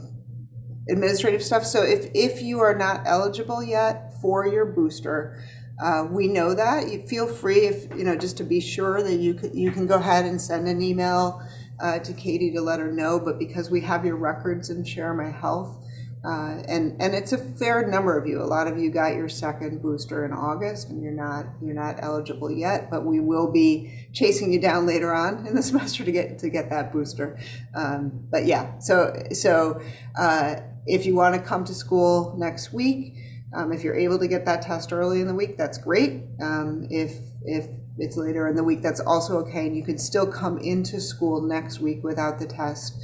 administrative 0.88 1.42
stuff. 1.42 1.66
So 1.66 1.83
if 1.83 2.11
if 2.14 2.40
you 2.40 2.61
are 2.61 2.75
not 2.75 3.03
eligible 3.05 3.62
yet 3.62 4.14
for 4.23 4.47
your 4.47 4.64
booster, 4.64 5.38
uh, 5.85 6.07
we 6.11 6.29
know 6.29 6.55
that. 6.55 6.90
You 6.90 7.07
feel 7.07 7.27
free 7.27 7.66
if 7.66 7.95
you 7.95 8.05
know 8.05 8.16
just 8.16 8.38
to 8.38 8.45
be 8.45 8.59
sure 8.59 9.03
that 9.03 9.16
you 9.16 9.35
could 9.35 9.55
you 9.55 9.71
can 9.71 9.87
go 9.87 9.97
ahead 9.97 10.25
and 10.25 10.40
send 10.40 10.66
an 10.66 10.81
email 10.81 11.42
uh, 11.79 11.99
to 11.99 12.14
Katie 12.14 12.53
to 12.53 12.62
let 12.62 12.81
her 12.81 12.90
know. 12.90 13.21
But 13.21 13.38
because 13.38 13.71
we 13.71 13.83
have 13.83 14.07
your 14.07 14.16
records 14.16 14.71
and 14.71 14.88
Share 14.88 15.12
My 15.12 15.31
Health, 15.31 15.77
uh, 16.25 16.63
and 16.69 17.01
and 17.03 17.15
it's 17.15 17.33
a 17.33 17.39
fair 17.39 17.87
number 17.87 18.17
of 18.17 18.29
you. 18.29 18.41
A 18.41 18.45
lot 18.45 18.69
of 18.69 18.79
you 18.79 18.91
got 18.91 19.17
your 19.17 19.29
second 19.29 19.83
booster 19.83 20.25
in 20.25 20.33
August, 20.33 20.89
and 20.89 21.03
you're 21.03 21.11
not 21.11 21.47
you're 21.61 21.75
not 21.75 21.97
eligible 21.99 22.51
yet. 22.51 22.91
But 22.91 23.05
we 23.05 23.19
will 23.19 23.51
be 23.51 24.07
chasing 24.13 24.53
you 24.53 24.61
down 24.61 24.87
later 24.87 25.13
on 25.13 25.47
in 25.47 25.57
the 25.57 25.63
semester 25.71 26.05
to 26.05 26.13
get 26.13 26.39
to 26.39 26.49
get 26.49 26.71
that 26.71 26.93
booster. 26.93 27.39
Um, 27.75 28.27
but 28.31 28.47
yeah, 28.47 28.79
so 28.79 29.21
so 29.33 29.81
uh, 30.17 30.57
if 30.87 31.07
you 31.07 31.17
want 31.17 31.35
to 31.35 31.41
come 31.41 31.65
to 31.65 31.75
school 31.75 32.37
next 32.39 32.73
week, 32.73 33.17
um, 33.53 33.73
if 33.73 33.83
you're 33.83 33.97
able 33.97 34.21
to 34.21 34.29
get 34.29 34.45
that 34.45 34.63
test 34.63 34.93
early 34.93 35.21
in 35.21 35.27
the 35.27 35.35
week, 35.35 35.59
that's 35.59 35.79
great. 35.79 36.23
Um, 36.41 36.87
if 36.89 37.17
if 37.43 37.67
it's 37.99 38.17
later 38.17 38.47
in 38.47 38.55
the 38.55 38.65
week, 38.65 38.81
that's 38.81 39.01
also 39.01 39.39
okay, 39.39 39.67
and 39.67 39.77
you 39.77 39.83
can 39.83 39.99
still 39.99 40.27
come 40.27 40.59
into 40.59 41.01
school 41.01 41.43
next 41.43 41.81
week 41.81 42.05
without 42.05 42.39
the 42.39 42.47
test. 42.47 42.95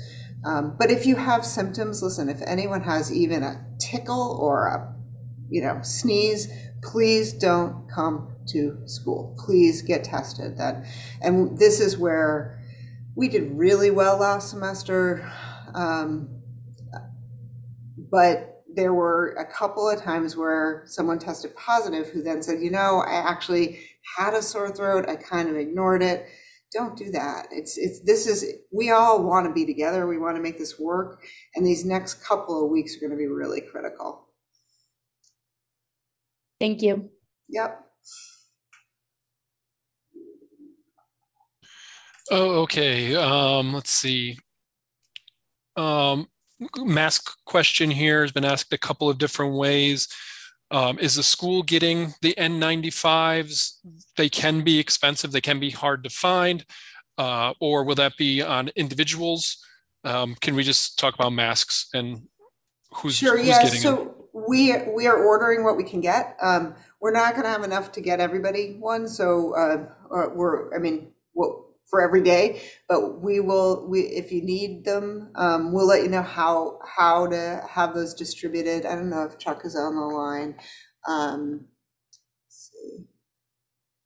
Um, 0.49 0.77
but 0.79 0.91
if 0.91 1.05
you 1.05 1.17
have 1.17 1.45
symptoms, 1.45 2.03
listen, 2.03 2.31
if 2.31 2.41
anyone 2.47 2.81
has 2.81 3.13
even 3.13 3.43
a 3.43 3.63
tickle 3.79 4.39
or 4.41 4.67
a, 4.69 4.95
you 5.51 5.61
know, 5.61 5.81
sneeze, 5.83 6.49
please 6.83 7.35
don't 7.35 7.87
come 7.95 8.35
to 8.49 8.79
school. 8.87 9.37
Please 9.45 9.83
get 9.83 10.05
tested. 10.05 10.57
That, 10.57 10.87
and 11.21 11.59
this 11.59 11.81
is 11.81 11.99
where 11.99 12.65
we 13.15 13.29
did 13.29 13.59
really 13.59 13.91
well 13.91 14.17
last 14.17 14.49
semester. 14.49 15.31
Um, 15.75 16.41
but 18.11 18.63
there 18.75 18.95
were 18.95 19.37
a 19.39 19.45
couple 19.45 19.87
of 19.87 20.01
times 20.01 20.35
where 20.35 20.85
someone 20.87 21.19
tested 21.19 21.55
positive 21.57 22.09
who 22.09 22.23
then 22.23 22.43
said, 22.43 22.63
you 22.63 22.71
know, 22.71 23.05
I 23.07 23.17
actually 23.17 23.81
had 24.17 24.33
a 24.33 24.41
sore 24.41 24.71
throat. 24.71 25.11
I 25.11 25.17
kind 25.17 25.51
of 25.51 25.57
ignored 25.57 26.03
it 26.03 26.27
don't 26.73 26.97
do 26.97 27.11
that. 27.13 27.47
It's 27.51 27.79
it's 27.79 28.01
this 28.01 28.27
is 28.27 28.45
we 28.73 28.91
all 28.91 29.23
want 29.23 29.47
to 29.47 29.53
be 29.53 29.65
together. 29.65 30.07
We 30.07 30.19
want 30.19 30.37
to 30.37 30.43
make 30.43 30.59
this 30.59 30.79
work, 30.79 31.23
and 31.55 31.67
these 31.67 31.85
next 31.85 32.23
couple 32.25 32.65
of 32.65 32.71
weeks 32.71 32.97
are 32.97 33.01
going 33.01 33.13
to 33.13 33.17
be 33.17 33.27
really 33.27 33.61
critical. 33.61 34.29
Thank 36.61 36.83
you. 36.83 37.11
Yep. 37.49 37.85
Oh, 42.31 42.61
okay. 42.63 43.15
Um, 43.15 43.73
let's 43.73 43.93
see. 43.93 44.37
Um, 45.77 46.29
mask 46.77 47.31
question 47.47 47.91
here 47.91 48.23
has 48.23 48.33
been 48.33 48.45
asked 48.45 48.73
a 48.73 48.79
couple 48.79 49.09
of 49.09 49.19
different 49.19 49.55
ways. 49.55 50.09
Um, 50.71 50.99
is 50.99 51.15
the 51.15 51.23
school 51.23 51.63
getting 51.63 52.15
the 52.21 52.35
N95s? 52.37 53.79
They 54.17 54.29
can 54.29 54.63
be 54.63 54.79
expensive, 54.79 55.33
they 55.33 55.41
can 55.41 55.59
be 55.61 55.71
hard 55.71 56.05
to 56.05 56.11
find, 56.11 56.65
uh, 57.17 57.55
or 57.61 57.85
will 57.85 57.95
that 57.95 58.17
be 58.17 58.43
on 58.43 58.71
individuals? 58.77 59.65
Um, 60.05 60.37
can 60.41 60.55
we 60.55 60.63
just 60.63 60.99
talk 60.99 61.15
about 61.15 61.33
masks 61.33 61.89
and 61.95 62.29
who's, 62.93 63.17
sure, 63.17 63.39
who's 63.39 63.47
yeah. 63.47 63.63
getting 63.63 63.81
so 63.81 63.97
them? 63.97 64.11
we 64.47 64.75
we 64.95 65.07
are 65.07 65.17
ordering 65.17 65.65
what 65.65 65.77
we 65.77 65.85
can 65.85 66.01
get. 66.01 66.37
Um, 66.41 66.75
we're 67.01 67.13
not 67.13 67.33
going 67.33 67.45
to 67.45 67.51
have 67.51 67.65
enough 67.65 67.93
to 67.93 68.01
get 68.01 68.21
everybody 68.21 68.77
one, 68.79 69.09
so 69.09 69.55
uh, 69.57 70.29
we're. 70.35 70.75
I 70.75 70.79
mean, 70.79 71.13
what 71.33 71.57
for 71.89 72.03
every 72.03 72.23
day, 72.23 72.63
but 72.89 73.21
we 73.23 73.41
will, 73.41 73.87
we, 73.89 74.01
if 74.01 74.31
you 74.31 74.43
need 74.43 74.85
them, 74.85 75.31
um, 75.37 75.73
we'll 75.73 75.87
let 75.87 76.03
you 76.03 76.09
know 76.09 76.23
how, 76.23 76.79
how 76.85 77.27
to 77.27 77.63
have 77.69 77.95
those 77.95 78.15
distributed. 78.15 78.85
I 78.85 78.95
don't 78.95 79.11
know 79.11 79.25
if 79.25 79.39
Chuck 79.39 79.63
is 79.65 79.75
on 79.75 79.95
the 79.95 80.03
line. 80.03 80.57
Um, 81.09 81.67
let's 82.47 82.71
see. 82.73 83.05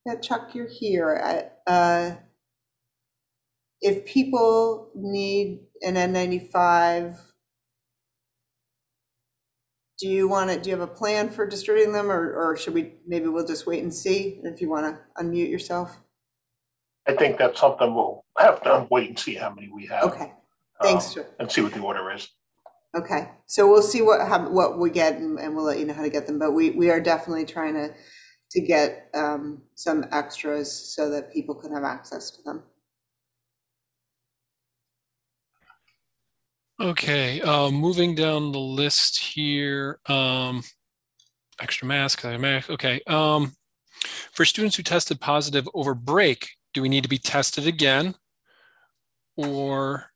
Yeah, 0.07 0.17
Chuck, 0.21 0.55
you're 0.55 0.69
here. 0.69 1.51
Uh, 1.67 2.13
if 3.81 4.05
people 4.05 4.91
need 4.95 5.61
an 5.83 5.95
N95, 5.95 7.19
do 9.99 10.09
you 10.09 10.29
want 10.29 10.51
to, 10.51 10.61
do 10.61 10.71
you 10.71 10.77
have 10.79 10.89
a 10.89 10.93
plan 10.93 11.31
for 11.31 11.47
distributing 11.47 11.93
them 11.93 12.11
or, 12.11 12.35
or 12.35 12.57
should 12.57 12.75
we, 12.75 12.95
maybe 13.07 13.27
we'll 13.29 13.47
just 13.47 13.67
wait 13.67 13.83
and 13.83 13.95
see 13.95 14.41
if 14.45 14.61
you 14.61 14.69
want 14.69 14.87
to 14.87 15.23
unmute 15.23 15.51
yourself? 15.51 15.99
I 17.07 17.15
think 17.15 17.39
that's 17.39 17.61
something 17.61 17.95
we'll 17.95 18.25
have 18.39 18.63
to 18.63 18.87
wait 18.91 19.09
and 19.09 19.19
see 19.19 19.35
how 19.35 19.53
many 19.53 19.69
we 19.69 19.87
have. 19.87 20.05
Okay, 20.05 20.33
thanks, 20.83 21.09
um, 21.09 21.15
Chuck. 21.15 21.33
And 21.41 21.51
see 21.51 21.61
what 21.61 21.73
the 21.73 21.81
order 21.81 22.13
is. 22.13 22.29
Okay, 22.95 23.31
so 23.47 23.69
we'll 23.69 23.83
see 23.83 24.03
what, 24.03 24.27
how, 24.29 24.49
what 24.51 24.79
we 24.79 24.91
get 24.91 25.17
and, 25.17 25.39
and 25.39 25.57
we'll 25.57 25.65
let 25.65 25.79
you 25.79 25.87
know 25.87 25.95
how 25.95 26.03
to 26.03 26.11
get 26.11 26.27
them, 26.27 26.39
but 26.39 26.53
we, 26.53 26.71
we 26.71 26.91
are 26.91 27.01
definitely 27.01 27.47
trying 27.47 27.75
to, 27.75 27.95
to 28.51 28.61
get, 28.61 29.09
um, 29.15 29.63
some 29.75 30.05
extras 30.13 30.71
so 30.71 31.11
that 31.11 31.33
people 31.33 31.55
can 31.55 31.73
have 31.73 31.85
access 31.85 32.31
to 32.31 32.43
them. 32.43 32.63
Okay, 36.81 37.41
uh, 37.41 37.71
moving 37.71 38.15
down 38.15 38.51
the 38.51 38.59
list 38.59 39.19
here. 39.21 40.01
Um, 40.07 40.65
extra 41.61 41.87
mask, 41.87 42.25
mask. 42.25 42.71
Okay. 42.71 43.01
Um, 43.07 43.53
for 44.33 44.45
students 44.45 44.77
who 44.77 44.83
tested 44.83 45.21
positive 45.21 45.69
over 45.75 45.95
break, 45.95 46.51
do 46.75 46.83
we 46.83 46.89
need 46.89 47.03
to 47.03 47.09
be 47.09 47.19
tested 47.19 47.67
again 47.67 48.15
or 49.37 50.07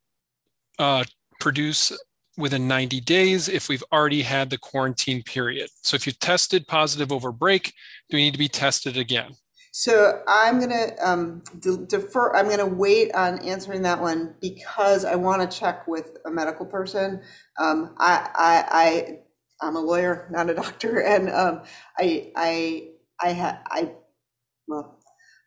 uh, 0.78 1.04
produce 1.40 1.92
within 2.36 2.68
90 2.68 3.00
days 3.00 3.48
if 3.48 3.68
we've 3.68 3.84
already 3.92 4.22
had 4.22 4.50
the 4.50 4.58
quarantine 4.58 5.22
period? 5.22 5.70
So 5.82 5.94
if 5.94 6.06
you 6.06 6.12
tested 6.12 6.66
positive 6.66 7.12
over 7.12 7.32
break, 7.32 7.72
do 8.10 8.16
we 8.16 8.24
need 8.24 8.32
to 8.32 8.38
be 8.38 8.48
tested 8.48 8.96
again? 8.96 9.32
So 9.78 10.22
I'm 10.26 10.58
gonna 10.58 10.92
um, 11.04 11.42
de- 11.60 11.84
defer, 11.84 12.34
I'm 12.34 12.48
gonna 12.48 12.64
wait 12.64 13.14
on 13.14 13.38
answering 13.40 13.82
that 13.82 14.00
one 14.00 14.34
because 14.40 15.04
I 15.04 15.16
want 15.16 15.42
to 15.42 15.58
check 15.58 15.86
with 15.86 16.16
a 16.24 16.30
medical 16.30 16.64
person. 16.64 17.20
Um, 17.60 17.94
I, 17.98 18.64
I, 18.70 19.18
I'm 19.60 19.76
a 19.76 19.80
lawyer, 19.80 20.28
not 20.30 20.48
a 20.48 20.54
doctor, 20.54 21.00
and 21.06 21.28
um, 21.28 21.62
I, 21.98 22.32
I, 22.34 22.88
I 23.20 23.32
ha, 23.34 23.60
I, 23.66 23.92
well, 24.66 24.95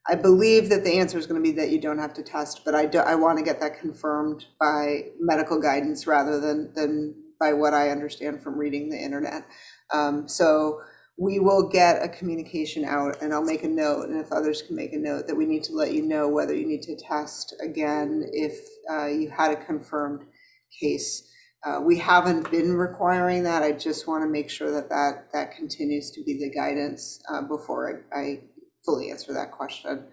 I 0.08 0.16
believe 0.16 0.70
that 0.70 0.84
the 0.84 0.98
answer 0.98 1.18
is 1.18 1.28
going 1.28 1.44
to 1.44 1.52
be 1.52 1.56
that 1.58 1.70
you 1.70 1.80
don't 1.80 2.00
have 2.00 2.14
to 2.16 2.24
test, 2.24 2.62
but 2.66 2.74
I 2.74 2.86
do, 2.86 3.00
I 3.00 3.16
want 3.16 3.38
to 3.38 3.44
get 3.44 3.60
that 3.60 3.80
confirmed 3.80 4.46
by 4.60 5.06
medical 5.20 5.60
guidance 5.62 6.08
rather 6.08 6.40
than, 6.40 6.74
than 6.74 7.16
by 7.40 7.54
what 7.54 7.74
I 7.74 7.90
understand 7.90 8.42
from 8.42 8.58
reading 8.58 8.90
the 8.90 8.98
internet. 8.98 9.46
Um, 9.94 10.28
so 10.28 10.82
we 11.18 11.40
will 11.40 11.70
get 11.70 12.02
a 12.02 12.08
communication 12.08 12.86
out 12.86 13.22
and 13.22 13.34
I'll 13.34 13.44
make 13.44 13.64
a 13.64 13.68
note, 13.68 14.08
and 14.08 14.20
if 14.20 14.32
others 14.32 14.62
can 14.62 14.76
make 14.76 14.94
a 14.94 14.98
note, 14.98 15.28
that 15.28 15.36
we 15.36 15.46
need 15.46 15.64
to 15.66 15.74
let 15.74 15.94
you 15.94 16.02
know 16.02 16.28
whether 16.28 16.56
you 16.56 16.66
need 16.66 16.82
to 16.84 16.96
test 16.96 17.54
again 17.62 18.24
if 18.32 18.58
uh, 18.90 19.08
you 19.08 19.30
had 19.30 19.52
a 19.52 19.66
confirmed 19.66 20.22
case. 20.82 21.30
Uh, 21.66 21.82
We 21.84 21.98
haven't 21.98 22.50
been 22.50 22.74
requiring 22.74 23.44
that. 23.44 23.64
I 23.64 23.74
just 23.74 24.08
want 24.08 24.24
to 24.24 24.30
make 24.30 24.50
sure 24.50 24.72
that 24.72 24.90
that, 24.90 25.28
that 25.34 25.56
continues 25.56 26.10
to 26.12 26.24
be 26.24 26.40
the 26.40 26.50
guidance 26.50 27.22
uh, 27.30 27.42
before 27.42 28.04
I, 28.14 28.20
I 28.20 28.40
fully 28.86 29.12
answer 29.12 29.34
that 29.34 29.52
question. 29.52 30.06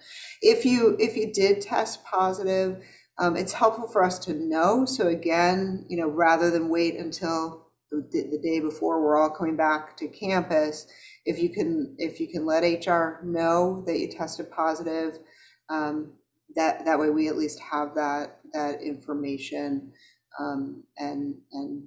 If 0.43 0.65
you, 0.65 0.97
if 0.99 1.17
you 1.17 1.33
did 1.33 1.61
test 1.61 2.05
positive, 2.05 2.83
um, 3.19 3.37
it's 3.37 3.53
helpful 3.53 3.89
for 3.89 4.05
us 4.05 4.19
to 4.21 4.35
know. 4.35 4.85
So 4.85 5.09
again, 5.09 5.87
you 5.89 5.97
know, 5.97 6.09
rather 6.09 6.51
than 6.51 6.69
wait 6.69 6.97
until 6.97 7.69
the, 7.91 8.29
the 8.31 8.39
day 8.43 8.61
before 8.61 9.03
we're 9.03 9.17
all 9.21 9.31
coming 9.31 9.57
back 9.57 9.97
to 9.99 10.09
campus, 10.09 10.87
if 11.25 11.39
you 11.39 11.51
can, 11.51 11.95
if 11.99 12.21
you 12.21 12.29
can 12.29 12.45
let 12.45 12.63
HR 12.63 13.25
know 13.25 13.83
that 13.87 13.99
you 13.99 14.09
tested 14.09 14.51
positive, 14.51 15.19
um, 15.71 16.13
that, 16.55 16.85
that 16.85 16.99
way 16.99 17.11
we 17.11 17.29
at 17.29 17.37
least 17.37 17.61
have 17.61 17.95
that, 17.95 18.39
that 18.53 18.83
information 18.83 19.93
um, 20.39 20.83
and, 20.99 21.35
and 21.53 21.85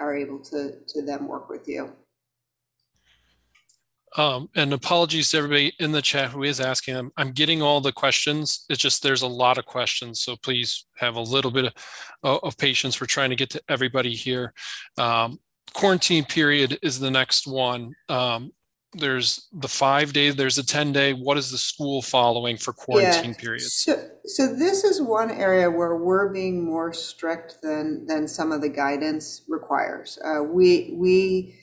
are 0.00 0.16
able 0.16 0.40
to, 0.40 0.72
to 0.88 1.02
then 1.04 1.26
work 1.26 1.48
with 1.48 1.68
you. 1.68 1.92
Um, 4.16 4.48
and 4.54 4.72
apologies 4.72 5.30
to 5.30 5.38
everybody 5.38 5.72
in 5.78 5.92
the 5.92 6.02
chat 6.02 6.30
who 6.30 6.42
is 6.42 6.60
asking 6.60 6.94
them. 6.94 7.10
I'm 7.16 7.32
getting 7.32 7.62
all 7.62 7.80
the 7.80 7.92
questions. 7.92 8.66
It's 8.68 8.80
just 8.80 9.02
there's 9.02 9.22
a 9.22 9.26
lot 9.26 9.56
of 9.58 9.64
questions, 9.64 10.20
so 10.20 10.36
please 10.36 10.84
have 10.96 11.16
a 11.16 11.20
little 11.20 11.50
bit 11.50 11.72
of, 12.22 12.40
of 12.42 12.58
patience. 12.58 13.00
We're 13.00 13.06
trying 13.06 13.30
to 13.30 13.36
get 13.36 13.50
to 13.50 13.62
everybody 13.68 14.14
here. 14.14 14.52
Um, 14.98 15.40
quarantine 15.72 16.24
period 16.24 16.78
is 16.82 17.00
the 17.00 17.10
next 17.10 17.46
one. 17.46 17.94
Um, 18.08 18.52
there's 18.94 19.48
the 19.52 19.68
five 19.68 20.12
days, 20.12 20.36
there's 20.36 20.58
a 20.58 20.66
10 20.66 20.92
day. 20.92 21.14
What 21.14 21.38
is 21.38 21.50
the 21.50 21.56
school 21.56 22.02
following 22.02 22.58
for 22.58 22.74
quarantine 22.74 23.30
Yeah. 23.30 23.36
periods? 23.42 23.72
So, 23.72 24.10
so 24.26 24.54
this 24.54 24.84
is 24.84 25.00
one 25.00 25.30
area 25.30 25.70
where 25.70 25.96
we're 25.96 26.30
being 26.30 26.62
more 26.62 26.92
strict 26.92 27.56
than, 27.62 28.04
than 28.06 28.28
some 28.28 28.52
of 28.52 28.60
the 28.60 28.68
guidance 28.68 29.42
requires. 29.48 30.18
Uh, 30.22 30.42
we, 30.42 30.94
we 30.98 31.58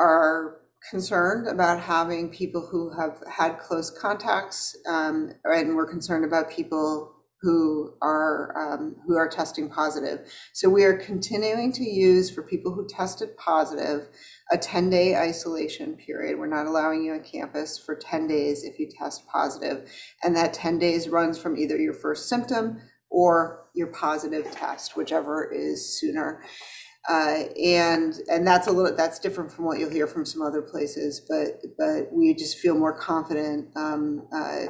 are 0.00 0.56
concerned 0.90 1.48
about 1.48 1.80
having 1.80 2.30
people 2.30 2.66
who 2.70 2.90
have 2.98 3.22
had 3.30 3.58
close 3.58 3.90
contacts, 3.90 4.76
um, 4.88 5.32
and 5.44 5.76
we're 5.76 5.90
concerned 5.90 6.24
about 6.24 6.50
people 6.50 7.10
who 7.40 7.92
are, 8.00 8.56
um, 8.56 8.96
who 9.06 9.16
are 9.16 9.28
testing 9.28 9.68
positive. 9.68 10.20
So 10.54 10.70
we 10.70 10.82
are 10.84 10.96
continuing 10.96 11.72
to 11.72 11.84
use 11.84 12.30
for 12.30 12.42
people 12.42 12.72
who 12.72 12.88
tested 12.88 13.36
positive, 13.36 14.08
a 14.50 14.56
10-day 14.56 15.14
isolation 15.14 15.94
period. 15.96 16.38
We're 16.38 16.46
not 16.46 16.66
allowing 16.66 17.04
you 17.04 17.12
on 17.12 17.22
campus 17.22 17.78
for 17.78 17.94
10 17.94 18.26
days 18.28 18.64
if 18.64 18.78
you 18.78 18.88
test. 18.88 19.24
And 20.22 20.36
that 20.36 20.54
10 20.54 20.78
days 20.78 21.08
runs 21.08 21.38
from 21.38 21.58
either 21.58 21.76
your 21.76 21.92
first 21.92 22.30
symptom 22.30 22.80
or 23.10 23.66
your 23.74 23.88
positive 23.88 24.50
test, 24.50 24.96
whichever 24.96 25.44
is 25.52 25.98
sooner. 26.00 26.42
Uh, 27.08 27.44
and 27.62 28.14
and 28.30 28.46
that's 28.46 28.66
a 28.66 28.72
little 28.72 28.96
that's 28.96 29.18
different 29.18 29.52
from 29.52 29.66
what 29.66 29.78
you'll 29.78 29.90
hear 29.90 30.06
from 30.06 30.24
some 30.24 30.40
other 30.40 30.62
places, 30.62 31.20
but 31.28 31.60
but 31.78 32.10
we 32.12 32.34
just 32.34 32.58
feel 32.58 32.74
more 32.74 32.96
confident 32.98 33.68
um, 33.76 34.26
uh, 34.34 34.66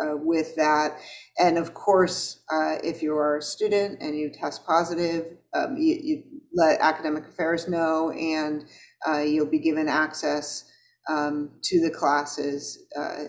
uh, 0.00 0.16
with 0.16 0.54
that. 0.56 0.96
And 1.38 1.58
of 1.58 1.74
course, 1.74 2.42
uh, 2.52 2.76
if 2.84 3.02
you're 3.02 3.38
a 3.38 3.42
student 3.42 4.00
and 4.00 4.16
you 4.16 4.30
test 4.30 4.64
positive, 4.66 5.36
um, 5.54 5.76
you, 5.76 5.98
you 6.02 6.22
let 6.54 6.80
academic 6.80 7.26
affairs 7.26 7.68
know, 7.68 8.10
and 8.12 8.64
uh, 9.08 9.20
you'll 9.20 9.50
be 9.50 9.58
given 9.58 9.88
access 9.88 10.64
um, 11.08 11.50
to 11.64 11.80
the 11.80 11.90
classes, 11.90 12.84
uh, 12.96 13.24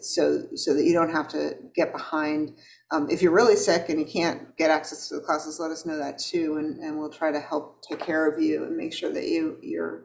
so 0.00 0.42
so 0.56 0.74
that 0.74 0.84
you 0.84 0.92
don't 0.92 1.12
have 1.12 1.28
to 1.28 1.54
get 1.74 1.92
behind. 1.92 2.52
Um, 2.90 3.08
if 3.10 3.22
you're 3.22 3.32
really 3.32 3.56
sick 3.56 3.88
and 3.88 3.98
you 3.98 4.06
can't 4.06 4.56
get 4.56 4.70
access 4.70 5.08
to 5.08 5.16
the 5.16 5.20
classes, 5.20 5.58
let 5.58 5.70
us 5.70 5.86
know 5.86 5.96
that 5.96 6.18
too, 6.18 6.56
and, 6.58 6.78
and 6.78 6.98
we'll 6.98 7.10
try 7.10 7.32
to 7.32 7.40
help 7.40 7.82
take 7.82 8.00
care 8.00 8.30
of 8.30 8.40
you 8.40 8.64
and 8.64 8.76
make 8.76 8.92
sure 8.92 9.12
that 9.12 9.24
you 9.24 9.58
you're 9.62 10.04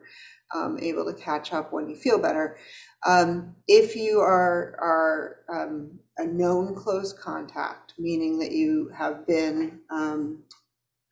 um, 0.56 0.80
able 0.82 1.06
to 1.06 1.14
catch 1.14 1.54
up 1.54 1.72
when 1.72 1.90
you 1.90 1.96
feel 1.96 2.20
better. 2.20 2.58
Um, 3.06 3.56
if 3.68 3.96
you 3.96 4.20
are 4.20 4.76
are 4.80 5.36
um, 5.54 6.00
a 6.18 6.26
known 6.26 6.76
close 6.76 7.14
contact, 7.14 7.94
meaning 7.98 8.40
that 8.40 8.52
you 8.52 8.92
have 8.98 9.28
been 9.28 9.82
um, 9.90 10.44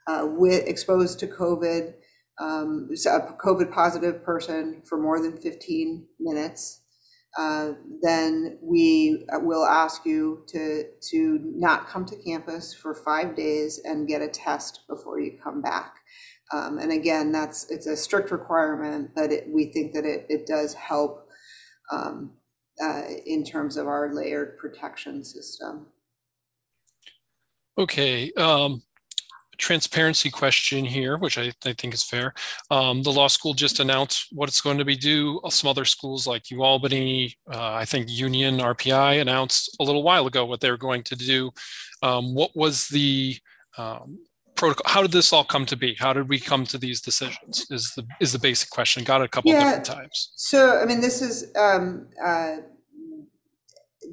uh, 0.08 0.26
with 0.26 0.68
exposed 0.68 1.20
to 1.20 1.28
COVID, 1.28 1.94
um, 2.40 2.90
a 2.92 3.20
COVID 3.34 3.72
positive 3.72 4.24
person 4.24 4.82
for 4.86 4.98
more 4.98 5.22
than 5.22 5.38
15 5.38 6.08
minutes, 6.20 6.82
uh, 7.38 7.74
then 8.02 8.58
we 8.62 9.26
uh, 9.34 9.40
will 9.40 9.66
ask 9.66 10.06
you 10.06 10.44
to 10.48 10.84
to 11.12 11.40
not 11.44 11.88
come 11.88 12.06
to 12.06 12.16
campus 12.16 12.74
for 12.74 12.94
five 12.94 13.36
days 13.36 13.80
and 13.84 14.08
get 14.08 14.22
a 14.22 14.28
test 14.28 14.82
before 14.88 15.20
you 15.20 15.38
come 15.44 15.62
back. 15.62 15.98
Um, 16.54 16.78
and 16.80 16.92
again, 16.92 17.32
that's 17.32 17.70
it's 17.70 17.88
a 17.88 17.98
strict 17.98 18.32
requirement, 18.32 19.12
but 19.16 19.32
it, 19.32 19.46
we 19.50 19.66
think 19.66 19.94
that 19.94 20.06
it, 20.06 20.26
it 20.30 20.48
does 20.48 20.74
help 20.74 21.28
um, 21.92 22.32
uh, 22.82 23.04
in 23.26 23.44
terms 23.44 23.78
of 23.78 23.88
our 23.88 24.14
layered 24.14 24.58
protection 24.58 25.24
system. 25.24 25.88
Okay, 27.78 28.32
um, 28.34 28.82
transparency 29.58 30.30
question 30.30 30.86
here, 30.86 31.18
which 31.18 31.38
I, 31.38 31.52
I 31.66 31.74
think 31.74 31.94
is 31.94 32.04
fair. 32.04 32.34
Um, 32.70 33.04
the 33.04 33.12
law 33.12 33.28
school 33.28 33.54
just 33.54 33.80
announced 33.80 34.28
what 34.32 34.50
it's 34.50 34.62
going 34.62 34.78
to 34.78 34.86
be 34.86 34.96
due. 34.96 35.40
Some 35.50 35.70
other 35.70 35.86
schools 35.86 36.28
like 36.28 36.44
UAlbany, 36.44 37.34
uh, 37.52 37.74
I 37.74 37.86
think 37.86 38.10
Union, 38.10 38.60
RPI 38.60 39.22
announced 39.22 39.76
a 39.80 39.84
little 39.84 40.04
while 40.04 40.28
ago 40.28 40.46
what 40.46 40.60
they're 40.62 40.78
going 40.78 41.04
to 41.04 41.16
do. 41.16 41.52
Um, 42.04 42.34
what 42.36 42.52
was 42.56 42.88
the 42.88 43.38
um, 43.78 44.20
protocol? 44.56 44.84
How 44.92 45.02
did 45.02 45.12
this 45.12 45.34
all 45.34 45.44
come 45.44 45.66
to 45.68 45.76
be? 45.76 45.96
How 45.96 46.14
did 46.14 46.30
we 46.30 46.40
come 46.40 46.66
to 46.66 46.78
these 46.78 47.02
decisions? 47.02 47.66
Is 47.70 47.94
the 47.96 48.06
is 48.22 48.32
the 48.32 48.40
basic 48.40 48.70
question. 48.70 49.04
Got 49.04 49.22
it 49.22 49.26
a 49.26 49.28
couple 49.30 49.52
Yeah. 49.52 49.64
different 49.64 49.86
times. 49.86 50.32
So, 50.36 50.80
I 50.80 50.86
mean, 50.86 51.02
this 51.02 51.22
is, 51.22 51.52
um, 51.58 52.08
uh, 52.24 52.58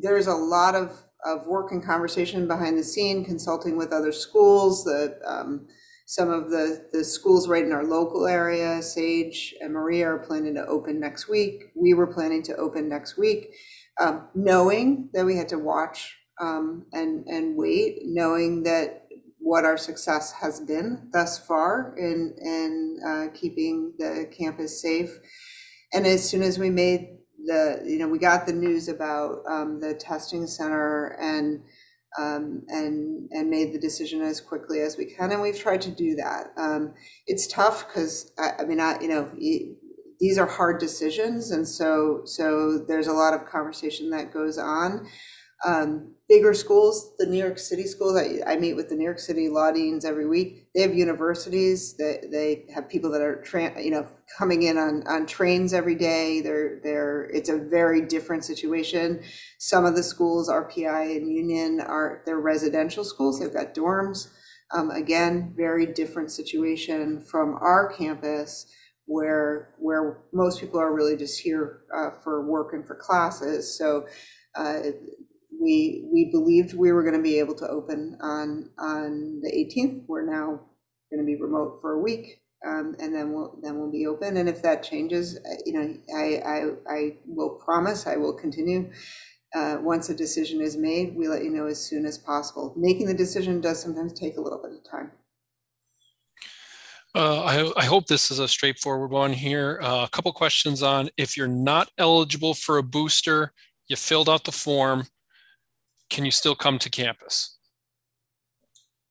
there's 0.01 0.27
a 0.27 0.35
lot 0.35 0.75
of, 0.75 1.04
of 1.25 1.47
work 1.47 1.73
and 1.73 1.85
conversation 1.85 2.47
behind 2.47 2.79
the 2.79 2.85
scene, 2.85 3.25
consulting 3.25 3.77
with 3.77 3.93
other 3.93 4.13
schools, 4.13 4.85
the, 4.85 5.19
um, 5.27 5.67
some 6.07 6.31
of 6.31 6.51
the, 6.51 6.87
the 6.93 7.03
schools 7.03 7.49
right 7.49 7.65
in 7.65 7.73
our 7.73 7.85
local 7.85 8.27
area, 8.27 8.83
Sage 8.83 9.55
and 9.61 9.73
Maria 9.73 10.07
are 10.07 10.19
planning 10.19 10.55
to 10.55 10.67
open 10.67 11.01
next 11.01 11.29
week. 11.29 11.65
We 11.75 11.95
were 11.95 12.07
planning 12.07 12.43
to 12.45 12.57
open 12.57 12.89
next 12.89 13.17
week, 13.17 13.55
um, 14.01 14.29
knowing 14.35 15.09
that 15.15 15.25
we 15.25 15.37
had 15.37 15.49
to 15.49 15.59
watch, 15.59 16.15
um, 16.41 16.87
and, 16.93 17.25
and 17.27 17.57
wait, 17.57 18.01
knowing 18.03 18.65
that 18.65 19.07
what 19.39 19.65
our 19.65 19.77
success 19.79 20.33
has 20.33 20.61
been 20.61 21.09
thus 21.13 21.39
far 21.39 21.95
in, 21.97 22.35
in, 22.43 22.99
uh, 23.07 23.27
keeping 23.35 23.93
the 23.99 24.29
campus 24.37 24.81
safe. 24.81 25.19
And 25.93 26.07
as 26.07 26.29
soon 26.29 26.43
as 26.43 26.59
we 26.59 26.71
made 26.71 27.19
the, 27.47 27.83
you 27.85 27.99
know, 27.99 28.09
we 28.09 28.19
got 28.19 28.47
the 28.47 28.53
news 28.53 28.89
about 28.89 29.43
um, 29.49 29.81
the 29.81 29.95
testing 29.95 30.47
center 30.47 31.17
and 31.21 31.63
um, 32.19 32.63
and 32.69 33.29
and 33.33 33.51
made 33.51 33.73
the 33.73 33.79
decision 33.79 34.21
as 34.23 34.41
quickly 34.41 34.81
as 34.81 34.97
we 34.97 35.05
can, 35.07 35.33
and 35.33 35.43
we've 35.43 35.59
tried 35.59 35.81
to 35.83 35.91
do 35.91 36.15
that. 36.17 36.49
Um, 36.57 36.95
it's 37.27 37.47
tough 37.47 37.89
because 37.89 38.33
I, 38.39 38.63
I 38.63 38.65
mean, 38.65 38.81
I 38.81 39.01
you 39.01 39.09
know, 39.09 39.31
y- 39.37 39.73
these 40.21 40.39
are 40.39 40.47
hard 40.47 40.79
decisions, 40.79 41.51
and 41.51 41.67
so 41.67 42.23
so 42.25 42.85
there's 42.87 43.09
a 43.09 43.13
lot 43.13 43.35
of 43.35 43.47
conversation 43.47 44.11
that 44.11 44.33
goes 44.33 44.59
on. 44.59 45.07
Um, 45.65 46.15
bigger 46.29 46.55
schools, 46.55 47.15
the 47.19 47.27
New 47.27 47.39
York 47.39 47.59
City 47.59 47.85
schools, 47.85 48.17
I, 48.17 48.53
I 48.53 48.57
meet 48.57 48.75
with 48.75 48.89
the 48.89 48.95
New 48.95 49.05
York 49.05 49.19
City 49.19 49.49
law 49.49 49.71
deans 49.71 50.05
every 50.05 50.27
week. 50.27 50.69
They 50.75 50.81
have 50.81 50.95
universities 50.95 51.97
that 51.99 52.29
they 52.31 52.67
have 52.75 52.89
people 52.89 53.11
that 53.13 53.21
are, 53.21 53.43
tran 53.47 53.85
you 53.85 53.91
know, 53.91 54.07
coming 54.39 54.63
in 54.63 54.79
on, 54.79 55.07
on 55.07 55.27
trains 55.27 55.75
every 55.75 55.95
day. 55.95 56.41
They're, 56.41 56.81
they're, 56.83 57.25
it's 57.33 57.51
a 57.51 57.59
very 57.59 58.01
different 58.01 58.45
situation. 58.45 59.23
Some 59.59 59.85
of 59.85 59.97
the 59.97 60.03
schools, 60.03 60.49
RPI 60.49 61.17
and 61.17 61.31
Union, 61.31 61.81
are, 61.81 62.23
they're 62.25 62.41
residential 62.41 63.05
schools. 63.05 63.41
They've 63.41 63.53
got 63.53 63.75
dorms. 63.75 64.29
Um, 64.75 64.91
again, 64.91 65.53
very 65.57 65.87
different 65.87 66.31
situation 66.31 67.21
from 67.21 67.59
our 67.61 67.93
campus 67.93 68.67
where, 69.07 69.75
where 69.79 70.23
most 70.33 70.59
people 70.59 70.81
are 70.81 70.95
really 70.95 71.17
just 71.19 71.41
here 71.41 71.83
uh, 71.95 72.11
for 72.23 72.51
work 72.51 72.73
and 72.73 72.87
for 72.87 72.97
classes. 72.97 73.77
So 73.77 74.07
uh, 74.57 74.81
we, 75.61 76.09
we 76.13 76.31
believed 76.31 76.75
we 76.75 76.93
were 76.93 77.03
going 77.03 77.17
to 77.17 77.23
be 77.23 77.39
able 77.39 77.55
to 77.57 77.69
open 77.69 78.19
on, 78.21 78.71
on 78.79 79.41
the 79.43 79.51
18th. 79.51 80.05
We're 80.07 80.27
now 80.27 80.61
going 81.11 81.21
to 81.21 81.25
be 81.25 81.41
remote 81.41 81.79
for 81.81 81.93
a 81.93 82.01
week. 82.01 82.41
Um, 82.67 82.97
and 82.99 83.15
then 83.15 83.33
we'll, 83.33 83.59
then 83.63 83.79
we'll 83.79 83.91
be 83.91 84.07
open. 84.07 84.37
And 84.37 84.49
if 84.49 84.63
that 84.63 84.83
changes, 84.83 85.37
uh, 85.37 85.57
you 85.67 85.75
know, 85.75 85.97
I, 86.17 86.37
I, 86.37 86.93
I 86.93 87.17
will 87.27 87.61
promise 87.63 88.07
I 88.07 88.17
will 88.17 88.33
continue. 88.33 88.91
Uh, 89.55 89.77
once 89.81 90.09
a 90.09 90.15
decision 90.15 90.61
is 90.61 90.77
made, 90.77 91.15
we 91.15 91.29
let 91.29 91.45
you 91.45 91.51
know 91.51 91.67
as 91.67 91.79
soon 91.79 92.07
as 92.07 92.19
possible. 92.19 92.75
Making 92.77 93.07
the 93.07 93.15
decision 93.15 93.61
does 93.61 93.81
sometimes 93.81 94.13
take 94.13 94.37
a 94.37 94.41
little 94.41 94.61
bit 94.61 94.73
of 94.73 94.91
time. 94.91 95.13
Uh, 97.15 97.43
I, 97.45 97.83
I 97.83 97.85
hope 97.85 98.07
this 98.07 98.33
is 98.33 98.41
a 98.41 98.49
straightforward 98.49 99.13
one 99.13 99.33
here. 99.33 99.79
Uh, 99.81 100.05
a 100.05 100.09
couple 100.09 100.33
questions 100.33 100.83
on 100.83 101.11
if 101.17 101.37
you're 101.37 101.47
not 101.47 101.91
eligible 101.97 102.55
for 102.55 102.77
a 102.77 102.83
booster, 102.83 103.53
you 103.87 103.95
filled 103.95 104.29
out 104.29 104.45
the 104.45 104.53
form, 104.53 105.07
can 106.15 106.25
you 106.25 106.31
still 106.31 106.55
come 106.55 106.79
to 106.79 106.89
campus? 106.89 107.57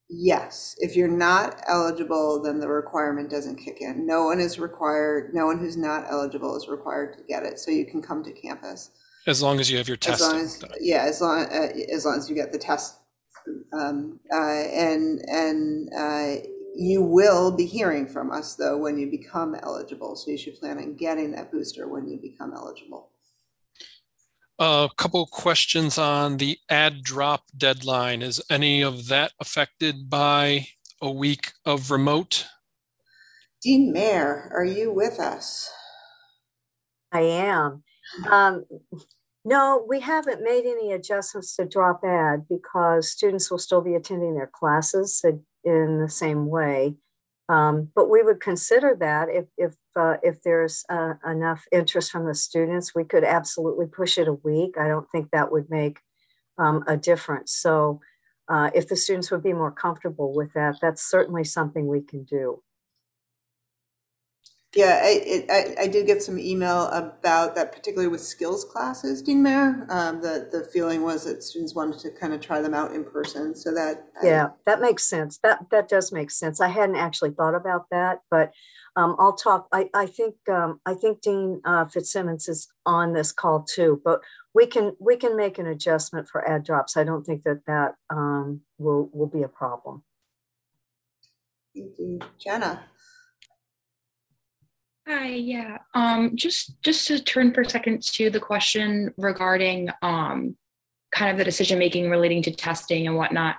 Yes, 0.09 0.75
if 0.79 0.95
you're 0.95 1.07
not 1.07 1.61
eligible, 1.67 2.41
then 2.41 2.59
the 2.59 2.67
requirement 2.67 3.29
doesn't 3.29 3.57
kick 3.57 3.81
in. 3.81 4.05
No 4.07 4.25
one 4.25 4.39
is 4.39 4.57
required, 4.57 5.33
no 5.33 5.45
one 5.45 5.59
who's 5.59 5.75
not 5.75 6.05
eligible 6.09 6.55
is 6.55 6.69
required 6.69 7.17
to 7.17 7.23
get 7.23 7.43
it, 7.43 7.59
so 7.59 7.71
you 7.71 7.85
can 7.85 8.01
come 8.01 8.23
to 8.23 8.31
campus. 8.31 8.91
As 9.27 9.41
long 9.41 9.59
as 9.59 9.69
you 9.69 9.77
have 9.77 9.87
your 9.87 9.97
As 10.07 10.21
long 10.21 10.39
testing 10.39 10.69
as, 10.69 10.77
yeah, 10.79 11.03
as 11.03 11.19
long, 11.19 11.45
uh, 11.45 11.69
as 11.93 12.05
long 12.05 12.17
as 12.17 12.29
you 12.29 12.35
get 12.35 12.51
the 12.51 12.57
test. 12.57 12.99
Um, 13.73 14.19
uh, 14.31 14.37
and, 14.37 15.19
and, 15.27 15.89
uh, 15.97 16.35
you 16.75 17.03
will 17.03 17.51
be 17.51 17.65
hearing 17.65 18.07
from 18.07 18.31
us 18.31 18.55
though 18.55 18.77
when 18.77 18.97
you 18.97 19.11
become 19.11 19.55
eligible, 19.55 20.15
so 20.15 20.31
you 20.31 20.37
should 20.37 20.55
plan 20.55 20.77
on 20.77 20.95
getting 20.95 21.31
that 21.31 21.51
booster 21.51 21.87
when 21.87 22.07
you 22.07 22.19
become 22.19 22.53
eligible. 22.55 23.09
A 24.65 24.88
couple 24.95 25.26
questions 25.26 25.97
on 25.97 26.38
the 26.38 26.58
add 26.69 27.04
drop 27.04 27.43
deadline. 27.58 28.21
Is 28.21 28.41
any 28.49 28.82
of 28.82 29.10
that 29.10 29.34
affected 29.38 30.10
by 30.10 30.67
a 31.02 31.12
week 31.12 31.52
of 31.65 31.91
remote? 31.91 32.45
Dean 33.62 33.91
Mayer, 33.91 34.49
are 34.56 34.63
you 34.63 34.89
with 34.93 35.19
us? 35.19 35.69
I 37.12 37.23
am. 37.23 37.84
Um, 38.32 38.63
no, 39.43 39.86
we 39.86 39.99
haven't 39.99 40.41
made 40.41 40.63
any 40.65 40.93
adjustments 40.93 41.58
to 41.58 41.65
drop 41.65 41.99
add 42.06 42.47
because 42.47 43.12
students 43.12 43.52
will 43.52 43.58
still 43.58 43.82
be 43.82 43.95
attending 43.95 44.36
their 44.36 44.49
classes 44.54 45.26
in 45.65 45.99
the 45.99 46.10
same 46.10 46.47
way. 46.47 46.95
Um, 47.49 47.89
but 47.93 48.10
we 48.10 48.23
would 48.23 48.39
consider 48.39 48.95
that 48.99 49.27
if 49.29 49.45
if 49.58 49.75
uh, 49.95 50.15
if 50.23 50.41
there's 50.43 50.86
uh, 50.89 51.15
enough 51.25 51.65
interest 51.71 52.12
from 52.12 52.25
the 52.25 52.34
students, 52.34 52.95
we 52.95 53.03
could 53.03 53.23
absolutely 53.23 53.86
push 53.86 54.17
it 54.17 54.27
a 54.27 54.34
week. 54.34 54.75
I 54.77 54.88
don't 54.88 55.10
think 55.12 55.32
that 55.32 55.51
would 55.51 55.69
make 55.69 55.99
um, 56.58 56.84
a 56.88 56.95
difference. 56.95 57.51
So 57.51 57.99
uh, 58.47 58.69
if 58.73 58.88
the 58.88 58.95
students 58.95 59.29
would 59.32 59.43
be 59.43 59.53
more 59.53 59.71
comfortable 59.71 60.34
with 60.34 60.53
that, 60.53 60.77
that's 60.82 61.01
certainly 61.01 61.43
something 61.43 61.88
we 61.88 62.01
can 62.01 62.23
do. 62.23 62.62
Yeah, 64.75 65.01
I, 65.03 65.21
it, 65.23 65.51
I, 65.51 65.83
I 65.83 65.88
did 65.88 66.07
get 66.07 66.23
some 66.23 66.39
email 66.39 66.88
about 66.88 67.53
that, 67.53 67.71
particularly 67.71 68.07
with 68.07 68.21
skills 68.21 68.65
classes, 68.65 69.21
Dean 69.21 69.43
Mayer. 69.43 69.86
Um, 69.89 70.19
the, 70.19 70.49
the 70.51 70.63
feeling 70.73 71.03
was 71.03 71.25
that 71.25 71.43
students 71.43 71.75
wanted 71.75 71.99
to 71.99 72.09
kind 72.09 72.33
of 72.33 72.41
try 72.41 72.59
them 72.59 72.73
out 72.73 72.91
in 72.91 73.03
person, 73.03 73.53
so 73.55 73.71
that. 73.73 74.05
I- 74.21 74.25
Yeah, 74.25 74.47
that 74.65 74.81
makes 74.81 75.03
sense. 75.03 75.38
That 75.43 75.69
that 75.69 75.88
does 75.88 76.12
make 76.12 76.31
sense. 76.31 76.59
I 76.59 76.69
hadn't 76.69 76.95
actually 76.95 77.31
thought 77.31 77.53
about 77.53 77.86
that, 77.91 78.21
but 78.31 78.51
um, 78.95 79.15
I'll 79.19 79.36
talk. 79.36 79.67
I 79.71 79.89
I 79.93 80.07
think 80.07 80.36
um, 80.49 80.79
I 80.88 80.95
think 80.95 81.21
Dean 81.21 81.62
uh, 81.65 81.86
Fitzsimmons 81.86 82.47
is 82.47 82.67
on 82.83 83.13
this 83.13 83.31
call 83.31 83.62
too, 83.63 84.01
but 84.03 84.21
we 84.55 84.65
can 84.65 84.95
we 84.99 85.17
can 85.17 85.38
make 85.38 85.59
an 85.59 85.67
adjustment 85.67 86.27
for 86.27 86.47
add 86.49 86.63
drops. 86.63 86.97
I 86.97 87.03
don't 87.03 87.23
think 87.25 87.43
that 87.43 87.62
that 87.67 87.93
um, 88.09 88.62
will 88.79 89.07
will 89.13 89.27
be 89.27 89.43
a 89.43 89.47
problem. 89.47 90.01
Thank 91.75 91.93
you. 91.99 92.19
Jenna? 92.39 92.86
Hi, 95.07 95.27
yeah. 95.27 95.79
Um, 95.93 96.35
just 96.35 96.81
just 96.81 97.07
to 97.07 97.19
turn 97.19 97.53
for 97.53 97.61
a 97.61 97.69
second 97.69 98.03
to 98.03 98.29
the 98.29 98.39
question 98.39 99.13
regarding 99.17 99.89
um, 100.01 100.55
kind 101.11 101.29
of 101.29 101.37
the 101.37 101.43
decision 101.43 101.77
making 101.77 102.09
relating 102.09 102.41
to 102.43 102.51
testing 102.51 103.07
and 103.07 103.17
whatnot. 103.17 103.57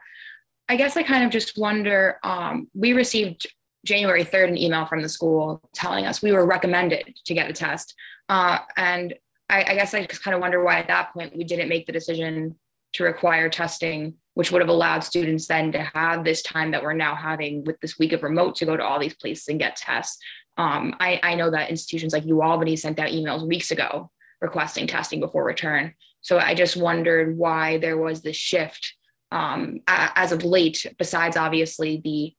I 0.69 0.77
guess 0.77 0.97
I 0.97 1.03
kind 1.03 1.23
of 1.23 1.31
just 1.31 1.59
wonder. 1.59 2.19
Um, 2.23 2.69
we 2.75 2.95
received 2.95 3.47
January 3.85 4.25
third 4.25 4.49
an 4.49 4.57
email 4.57 4.87
from 4.87 5.03
the 5.03 5.09
school 5.09 5.61
telling 5.75 6.07
us 6.07 6.23
we 6.23 6.33
were 6.33 6.47
recommended 6.47 7.15
to 7.27 7.35
get 7.35 7.51
a 7.51 7.53
test, 7.53 7.95
uh, 8.31 8.59
and 8.79 9.15
I, 9.51 9.65
I 9.65 9.75
guess 9.75 9.93
I 9.93 10.07
just 10.07 10.23
kind 10.23 10.35
of 10.35 10.41
wonder 10.41 10.65
why 10.65 10.79
at 10.79 10.89
that 10.89 11.13
point 11.13 11.37
we 11.37 11.45
didn't 11.45 11.69
make 11.69 11.85
the 11.85 11.93
decision 11.93 12.57
to 12.95 13.05
require 13.05 13.51
testing, 13.51 14.15
which 14.33 14.51
would 14.51 14.63
have 14.63 14.71
allowed 14.71 15.01
students 15.01 15.47
then 15.47 15.73
to 15.73 15.83
have 15.95 16.25
this 16.25 16.43
time 16.43 16.71
that 16.71 16.83
we're 16.83 16.95
now 16.95 17.15
having 17.15 17.65
with 17.65 17.79
this 17.81 17.99
week 17.99 18.13
of 18.13 18.23
remote 18.23 18.55
to 18.57 18.65
go 18.65 18.77
to 18.77 18.85
all 18.85 18.99
these 18.99 19.15
places 19.15 19.49
and 19.49 19.59
get 19.59 19.77
tests. 19.77 20.19
Um, 20.57 20.95
I, 21.01 21.21
I 21.23 21.35
know 21.35 21.51
that 21.51 21.71
institutions 21.71 22.13
like 22.13 22.25
UAlbany 22.25 22.79
sent 22.79 22.99
out 22.99 23.11
emails 23.11 23.47
weeks 23.47 23.71
ago 23.71 24.11
requesting 24.41 24.87
testing 24.87 25.21
before 25.21 25.45
return. 25.45 25.95
So 26.21 26.39
I 26.39 26.55
just 26.55 26.77
wondered 26.77 27.37
why 27.37 27.79
there 27.79 27.97
was 27.97 28.23
this 28.23 28.37
shift 28.37 28.95
um, 29.33 29.81
as 29.89 30.33
of 30.33 30.45
late, 30.45 30.87
besides 30.99 31.37
obviously 31.37 32.01
the 32.05 32.35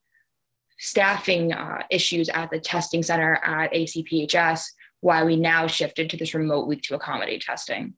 staffing 0.79 1.51
uh, 1.53 1.83
issues 1.89 2.29
at 2.29 2.51
the 2.51 2.59
testing 2.59 3.03
center 3.03 3.35
at 3.43 3.73
ACPHS, 3.73 4.65
why 5.01 5.23
we 5.23 5.35
now 5.35 5.67
shifted 5.67 6.09
to 6.09 6.17
this 6.17 6.33
remote 6.33 6.67
week 6.67 6.83
to 6.83 6.95
accommodate 6.95 7.41
testing. 7.41 7.95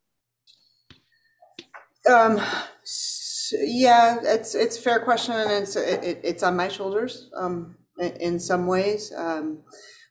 Um, 2.10 2.40
s- 2.84 3.54
yeah, 3.62 4.18
it's, 4.24 4.56
it's 4.56 4.78
a 4.78 4.82
fair 4.82 5.00
question 5.00 5.36
and 5.36 5.52
it's, 5.52 5.76
it, 5.76 6.04
it- 6.04 6.22
it's 6.24 6.44
on 6.44 6.56
my 6.56 6.68
shoulders, 6.70 7.30
um, 7.36 7.76
in, 8.00 8.12
in 8.18 8.40
some 8.40 8.68
ways. 8.68 9.14
Um, 9.16 9.60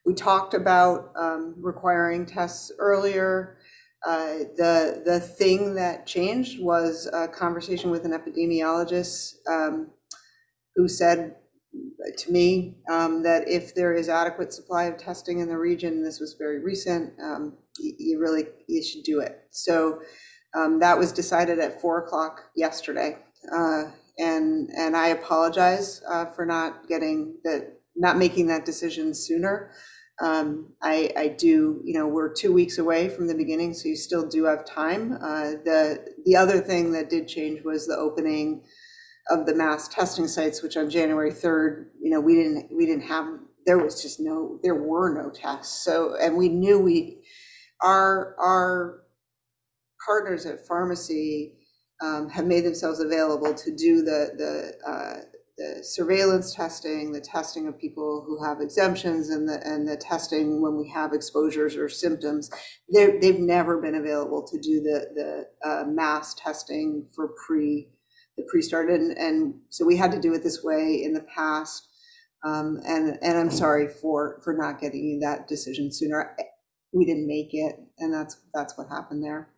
we 0.06 0.14
talked 0.14 0.54
about, 0.54 1.10
um, 1.16 1.54
requiring 1.58 2.24
tests 2.24 2.70
earlier. 2.78 3.58
Uh, 4.06 4.44
the, 4.56 5.02
the 5.04 5.18
thing 5.18 5.74
that 5.74 6.06
changed 6.06 6.62
was 6.62 7.10
a 7.12 7.26
conversation 7.26 7.90
with 7.90 8.04
an 8.04 8.12
epidemiologist, 8.12 9.34
um, 9.50 9.90
who 10.76 10.86
said 10.86 11.34
to 12.16 12.32
me, 12.32 12.76
um, 12.88 13.24
that 13.24 13.48
if 13.48 13.74
there 13.74 13.92
is 13.92 14.08
adequate 14.08 14.52
supply 14.52 14.84
of 14.84 14.96
testing 14.96 15.40
in 15.40 15.48
the 15.48 15.58
region, 15.58 16.04
this 16.04 16.20
was 16.20 16.36
very 16.38 16.62
recent, 16.62 17.12
um, 17.20 17.54
you, 17.78 17.94
you 17.98 18.20
really, 18.20 18.44
you 18.68 18.82
should 18.84 19.02
do 19.02 19.18
it. 19.20 19.40
So, 19.50 20.00
um, 20.56 20.78
that 20.78 20.98
was 20.98 21.12
decided 21.12 21.58
at 21.58 21.80
four 21.80 21.98
o'clock 21.98 22.44
yesterday. 22.54 23.18
Uh, 23.52 23.90
and, 24.18 24.70
and 24.70 24.96
I 24.96 25.08
apologize, 25.08 26.00
uh, 26.08 26.26
for 26.26 26.46
not 26.46 26.86
getting 26.88 27.38
the, 27.42 27.72
not 27.96 28.16
making 28.18 28.46
that 28.46 28.64
decision 28.64 29.14
sooner. 29.14 29.70
Um, 30.20 30.72
I, 30.82 31.12
I 31.16 31.28
do, 31.28 31.82
you 31.84 31.92
know, 31.92 32.06
we're 32.06 32.32
two 32.32 32.52
weeks 32.52 32.78
away 32.78 33.08
from 33.08 33.26
the 33.26 33.34
beginning, 33.34 33.74
so 33.74 33.88
you 33.88 33.96
still 33.96 34.26
do 34.26 34.44
have 34.44 34.64
time. 34.64 35.12
Uh, 35.12 35.52
the, 35.64 36.14
the 36.24 36.36
other 36.36 36.60
thing 36.60 36.92
that 36.92 37.10
did 37.10 37.28
change 37.28 37.62
was 37.64 37.86
the 37.86 37.96
opening 37.96 38.62
of 39.28 39.44
the 39.44 39.54
mass 39.54 39.88
testing 39.88 40.26
sites, 40.28 40.62
which 40.62 40.76
on 40.76 40.88
January 40.88 41.32
3rd, 41.32 41.86
you 42.00 42.10
know, 42.10 42.20
we 42.20 42.34
didn't, 42.34 42.74
we 42.74 42.86
didn't 42.86 43.04
have, 43.04 43.26
there 43.66 43.78
was 43.78 44.00
just 44.00 44.18
no, 44.20 44.58
there 44.62 44.74
were 44.74 45.12
no 45.12 45.30
tests. 45.30 45.84
So, 45.84 46.16
and 46.18 46.36
we 46.36 46.48
knew 46.48 46.78
we, 46.78 47.22
our, 47.82 48.34
our 48.38 49.00
partners 50.06 50.46
at 50.46 50.66
pharmacy 50.66 51.54
um, 52.02 52.30
have 52.30 52.46
made 52.46 52.64
themselves 52.64 53.00
available 53.00 53.52
to 53.52 53.76
do 53.76 54.02
the, 54.02 54.30
the, 54.38 54.90
uh, 54.90 55.20
the 55.58 55.82
surveillance 55.82 56.54
testing, 56.54 57.12
the 57.12 57.20
testing 57.20 57.66
of 57.66 57.78
people 57.78 58.24
who 58.26 58.44
have 58.44 58.60
exemptions 58.60 59.30
and 59.30 59.48
the, 59.48 59.58
and 59.66 59.88
the 59.88 59.96
testing 59.96 60.60
when 60.60 60.76
we 60.76 60.90
have 60.90 61.14
exposures 61.14 61.76
or 61.76 61.88
symptoms. 61.88 62.50
They've 62.92 63.38
never 63.38 63.80
been 63.80 63.94
available 63.94 64.46
to 64.46 64.58
do 64.60 64.82
the, 64.82 65.06
the 65.14 65.68
uh, 65.68 65.84
mass 65.86 66.34
testing 66.34 67.08
for 67.14 67.30
pre, 67.46 67.88
the 68.36 68.44
pre-start. 68.50 68.90
And, 68.90 69.16
and 69.16 69.54
so 69.70 69.86
we 69.86 69.96
had 69.96 70.12
to 70.12 70.20
do 70.20 70.34
it 70.34 70.42
this 70.42 70.62
way 70.62 71.00
in 71.02 71.14
the 71.14 71.24
past. 71.34 71.88
Um, 72.44 72.78
and, 72.86 73.18
and 73.22 73.38
I'm 73.38 73.50
sorry 73.50 73.88
for, 73.88 74.40
for 74.44 74.52
not 74.52 74.78
getting 74.78 75.20
that 75.20 75.48
decision 75.48 75.90
sooner. 75.90 76.36
We 76.92 77.06
didn't 77.06 77.26
make 77.26 77.48
it, 77.52 77.76
and 77.98 78.12
that's, 78.12 78.36
that's 78.52 78.76
what 78.76 78.88
happened 78.88 79.24
there. 79.24 79.48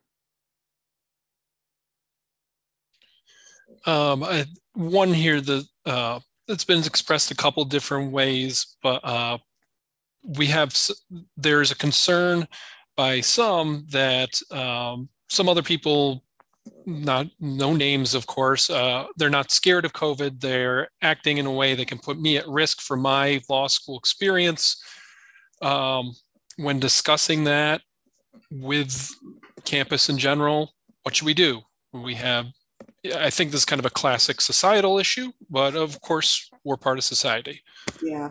Um, 3.85 4.23
I, 4.23 4.47
one 4.75 5.13
here 5.13 5.41
that 5.41 5.67
uh, 5.88 6.20
it's 6.46 6.64
been 6.64 6.85
expressed 6.85 7.31
a 7.31 7.35
couple 7.35 7.64
different 7.64 8.12
ways, 8.12 8.77
but 8.83 9.05
uh, 9.05 9.38
we 10.22 10.46
have 10.46 10.77
there's 11.37 11.70
a 11.70 11.77
concern 11.77 12.46
by 12.96 13.20
some 13.20 13.87
that 13.90 14.31
um, 14.51 15.09
some 15.29 15.48
other 15.48 15.62
people, 15.62 16.24
not 16.85 17.27
no 17.40 17.74
names, 17.74 18.14
of 18.14 18.27
course, 18.27 18.70
uh, 18.70 19.07
they're 19.16 19.31
not 19.31 19.51
scared 19.51 19.85
of 19.85 19.92
COVID. 19.92 20.40
They're 20.40 20.88
acting 21.01 21.38
in 21.38 21.46
a 21.46 21.53
way 21.53 21.74
that 21.74 21.88
can 21.88 21.98
put 21.98 22.20
me 22.20 22.37
at 22.37 22.48
risk 22.48 22.81
for 22.81 22.96
my 22.96 23.40
law 23.48 23.68
school 23.68 23.98
experience. 23.98 24.83
Um, 25.62 26.14
when 26.57 26.81
discussing 26.81 27.44
that 27.44 27.83
with 28.51 29.11
campus 29.64 30.09
in 30.09 30.18
general, 30.18 30.74
what 31.03 31.16
should 31.16 31.27
we 31.27 31.35
do? 31.35 31.62
We 31.92 32.14
have 32.14 32.46
I 33.05 33.31
think 33.31 33.53
this 33.53 33.61
is 33.61 33.65
kind 33.65 33.79
of 33.79 33.87
a 33.87 33.91
classic 33.91 34.41
societal 34.41 34.99
issue, 34.99 35.33
but 35.49 35.77
of 35.77 36.01
course, 36.01 36.51
we're 36.65 36.77
part 36.77 36.99
of 36.99 37.05
society. 37.05 37.63
Yeah. 38.03 38.31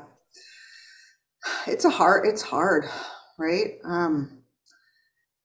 It's 1.66 1.86
a 1.86 1.90
hard, 1.90 2.28
it's 2.28 2.42
hard, 2.42 2.86
right? 3.40 3.76
Um, 3.86 4.44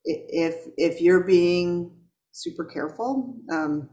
if, 0.04 0.56
if 0.76 1.00
you're 1.00 1.24
being 1.24 1.96
super 2.32 2.64
careful, 2.64 3.36
um, 3.50 3.90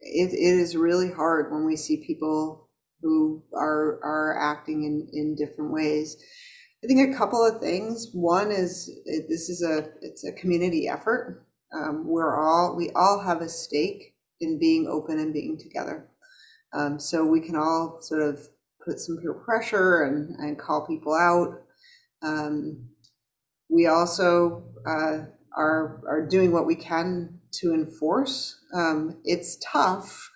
it, 0.00 0.32
it 0.32 0.60
is 0.60 0.76
really 0.76 1.10
hard 1.10 1.50
when 1.50 1.64
we 1.64 1.76
see 1.76 2.04
people 2.06 2.68
who 3.00 3.42
are, 3.54 3.98
are 4.02 4.38
acting 4.38 4.84
in, 4.84 5.08
in 5.18 5.34
different 5.34 5.72
ways. 5.72 6.22
I 6.84 6.86
think 6.86 7.14
a 7.14 7.16
couple 7.16 7.42
of 7.44 7.60
things. 7.60 8.10
One 8.12 8.50
is, 8.50 8.90
this 9.06 9.48
is 9.48 9.62
a, 9.62 9.88
it's 10.02 10.24
a 10.24 10.32
community 10.32 10.86
effort. 10.86 11.46
Um, 11.74 12.06
we're 12.06 12.38
all, 12.38 12.76
we 12.76 12.90
all 12.94 13.20
have 13.20 13.40
a 13.40 13.48
stake 13.48 14.16
in 14.40 14.58
being 14.58 14.86
open 14.88 15.18
and 15.18 15.32
being 15.32 15.58
together. 15.58 16.08
Um, 16.72 16.98
so 16.98 17.24
we 17.24 17.40
can 17.40 17.56
all 17.56 17.98
sort 18.00 18.22
of 18.22 18.48
put 18.84 18.98
some 18.98 19.18
peer 19.18 19.34
pressure 19.34 20.02
and, 20.02 20.36
and 20.38 20.58
call 20.58 20.86
people 20.86 21.14
out. 21.14 21.62
Um, 22.22 22.88
we 23.68 23.86
also 23.86 24.64
uh, 24.86 25.24
are, 25.56 26.02
are 26.08 26.26
doing 26.28 26.52
what 26.52 26.66
we 26.66 26.74
can 26.74 27.40
to 27.52 27.74
enforce. 27.74 28.58
Um, 28.74 29.20
it's 29.24 29.58
tough. 29.64 30.30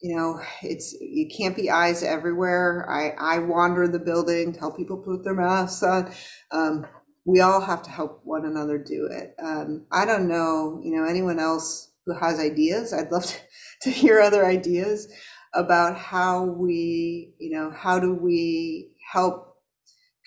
You 0.00 0.16
know, 0.16 0.40
it's 0.62 0.94
you 1.00 1.28
can't 1.34 1.56
be 1.56 1.70
eyes 1.70 2.02
everywhere. 2.02 2.86
I, 2.88 3.36
I 3.36 3.38
wander 3.38 3.88
the 3.88 3.98
building, 3.98 4.52
tell 4.52 4.70
people 4.70 4.98
put 4.98 5.24
their 5.24 5.34
masks 5.34 5.82
on. 5.82 6.12
Um, 6.52 6.86
we 7.24 7.40
all 7.40 7.60
have 7.60 7.82
to 7.82 7.90
help 7.90 8.20
one 8.22 8.44
another 8.44 8.78
do 8.78 9.08
it. 9.10 9.34
Um, 9.42 9.86
I 9.90 10.04
don't 10.04 10.28
know, 10.28 10.80
you 10.84 10.94
know, 10.94 11.04
anyone 11.04 11.40
else 11.40 11.92
who 12.06 12.14
has 12.14 12.38
ideas. 12.38 12.92
I'd 12.92 13.10
love 13.10 13.26
to, 13.26 13.36
to 13.82 13.90
hear 13.90 14.20
other 14.20 14.46
ideas 14.46 15.12
about 15.54 15.96
how 15.98 16.44
we, 16.44 17.34
you 17.38 17.50
know, 17.56 17.70
how 17.70 17.98
do 17.98 18.14
we 18.14 18.92
help 19.12 19.56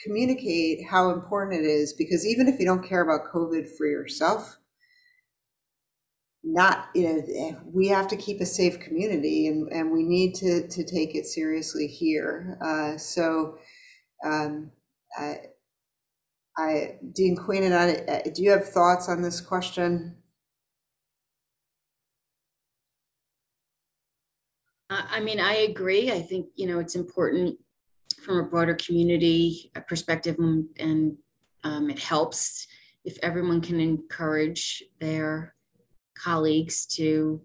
communicate 0.04 0.80
how 0.90 1.12
important 1.12 1.62
it 1.62 1.68
is? 1.68 1.94
Because 1.94 2.26
even 2.26 2.48
if 2.48 2.60
you 2.60 2.66
don't 2.66 2.88
care 2.88 3.02
about 3.02 3.32
COVID 3.34 3.68
for 3.78 3.86
yourself, 3.86 4.58
not, 6.44 6.88
you 6.96 7.04
know, 7.04 7.60
we 7.66 7.90
have 7.90 8.08
to 8.08 8.16
keep 8.16 8.40
a 8.40 8.46
safe 8.46 8.80
community 8.80 9.48
and, 9.48 9.72
and 9.72 9.92
we 9.92 10.04
need 10.04 10.36
to, 10.36 10.68
to 10.68 10.84
take 10.84 11.14
it 11.16 11.26
seriously 11.26 11.86
here. 11.86 12.58
Uh, 12.62 12.98
so 12.98 13.58
um, 14.26 14.72
I, 15.18 15.38
I, 16.58 16.96
Dean 17.14 17.36
Queenan 17.36 17.74
I, 17.74 18.30
do 18.30 18.42
you 18.42 18.52
have 18.52 18.70
thoughts 18.70 19.10
on 19.10 19.22
this 19.22 19.42
question? 19.42 20.16
I 24.90 25.20
mean, 25.20 25.40
I 25.40 25.54
agree. 25.58 26.12
I 26.12 26.22
think, 26.22 26.48
you 26.56 26.66
know, 26.68 26.80
it's 26.80 26.96
important 26.96 27.58
from 28.22 28.40
a 28.40 28.44
broader 28.44 28.76
community 28.76 29.72
perspective 29.88 30.38
and, 30.40 30.66
and 30.80 31.16
um, 31.64 31.90
it 31.90 32.00
helps 32.00 32.68
if 33.06 33.18
everyone 33.22 33.62
can 33.62 33.80
encourage 33.80 34.84
their 35.00 35.56
colleagues 36.16 36.86
to 36.86 37.42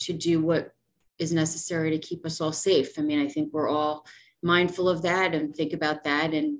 to 0.00 0.12
do 0.12 0.40
what 0.40 0.74
is 1.18 1.32
necessary 1.32 1.90
to 1.90 1.98
keep 1.98 2.24
us 2.24 2.40
all 2.40 2.52
safe. 2.52 2.98
I 2.98 3.02
mean, 3.02 3.20
I 3.20 3.28
think 3.28 3.52
we're 3.52 3.68
all 3.68 4.06
mindful 4.42 4.88
of 4.88 5.02
that 5.02 5.34
and 5.34 5.54
think 5.54 5.74
about 5.74 6.02
that 6.04 6.32
and 6.32 6.58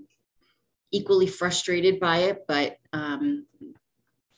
equally 0.93 1.27
frustrated 1.27 1.99
by 1.99 2.19
it. 2.19 2.45
But 2.47 2.77
um, 2.93 3.47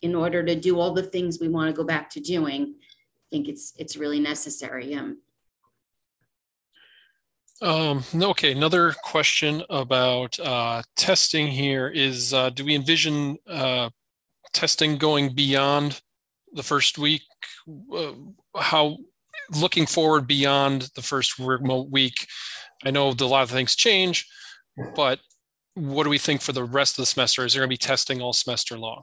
in 0.01 0.14
order 0.14 0.45
to 0.45 0.55
do 0.55 0.78
all 0.78 0.93
the 0.93 1.03
things 1.03 1.41
we 1.41 1.49
want 1.49 1.68
to 1.68 1.76
go 1.76 1.85
back 1.85 2.09
to 2.11 2.20
doing, 2.20 2.74
I 2.80 3.24
think 3.30 3.49
it's 3.49 3.72
it's 3.76 3.97
really 3.97 4.20
necessary. 4.20 4.95
Um, 4.95 5.18
um, 7.62 8.04
okay, 8.14 8.52
another 8.52 8.94
question 9.04 9.62
about 9.70 10.38
uh, 10.40 10.82
testing 10.96 11.46
here 11.46 11.88
is 11.88 12.34
uh, 12.34 12.50
do 12.50 12.64
we 12.64 12.74
envision 12.74 13.38
uh, 13.48 13.88
testing 14.52 14.98
going 14.98 15.34
beyond 15.34 16.00
the 16.52 16.62
first 16.62 16.98
week? 16.98 17.22
Uh, 17.94 18.12
how 18.56 18.98
looking 19.54 19.86
forward 19.86 20.26
beyond 20.26 20.90
the 20.96 21.02
first 21.02 21.38
remote 21.38 21.88
week? 21.90 22.26
I 22.84 22.90
know 22.90 23.10
a 23.10 23.24
lot 23.24 23.44
of 23.44 23.50
things 23.50 23.76
change, 23.76 24.26
but 24.96 25.20
what 25.74 26.02
do 26.02 26.10
we 26.10 26.18
think 26.18 26.42
for 26.42 26.52
the 26.52 26.64
rest 26.64 26.98
of 26.98 27.02
the 27.02 27.06
semester? 27.06 27.44
Is 27.46 27.52
there 27.52 27.60
going 27.60 27.68
to 27.68 27.72
be 27.72 27.76
testing 27.76 28.20
all 28.20 28.32
semester 28.32 28.76
long? 28.76 29.02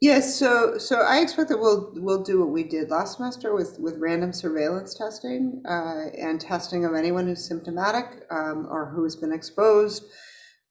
Yes, 0.00 0.38
so 0.38 0.78
so 0.78 1.00
I 1.02 1.20
expect 1.20 1.50
that 1.50 1.60
we'll 1.60 1.92
we'll 1.96 2.22
do 2.22 2.40
what 2.40 2.48
we 2.48 2.62
did 2.64 2.90
last 2.90 3.18
semester 3.18 3.54
with 3.54 3.78
with 3.78 3.98
random 3.98 4.32
surveillance 4.32 4.94
testing 4.94 5.62
uh, 5.68 6.06
and 6.18 6.40
testing 6.40 6.86
of 6.86 6.94
anyone 6.94 7.26
who's 7.26 7.46
symptomatic 7.46 8.22
um, 8.30 8.66
or 8.70 8.92
who 8.94 9.04
has 9.04 9.14
been 9.14 9.32
exposed. 9.32 10.04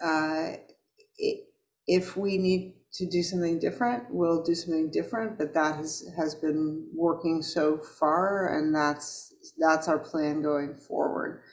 Uh, 0.03 0.53
if 1.85 2.17
we 2.17 2.39
need 2.39 2.73
to 2.93 3.07
do 3.07 3.21
something 3.21 3.59
different, 3.59 4.05
we'll 4.09 4.41
do 4.43 4.55
something 4.55 4.89
different. 4.89 5.37
But 5.37 5.53
that 5.53 5.75
has 5.75 6.05
has 6.17 6.33
been 6.33 6.87
working 6.95 7.43
so 7.43 7.77
far, 7.77 8.47
and 8.47 8.73
that's 8.73 9.31
that's 9.59 9.87
our 9.87 9.99
plan 9.99 10.41
going 10.41 10.75
forward. 10.75 11.43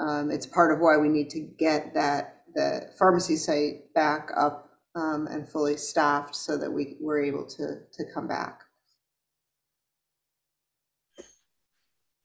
Um, 0.00 0.32
it's 0.32 0.46
part 0.46 0.72
of 0.72 0.80
why 0.80 0.96
we 0.96 1.08
need 1.08 1.30
to 1.30 1.40
get 1.40 1.94
that 1.94 2.42
the 2.56 2.90
pharmacy 2.98 3.36
site 3.36 3.94
back 3.94 4.30
up 4.36 4.69
um, 4.94 5.26
and 5.28 5.48
fully 5.48 5.76
staffed 5.76 6.34
so 6.34 6.56
that 6.58 6.72
we 6.72 6.96
were 7.00 7.22
able 7.22 7.46
to 7.46 7.80
to 7.92 8.04
come 8.12 8.26
back. 8.26 8.62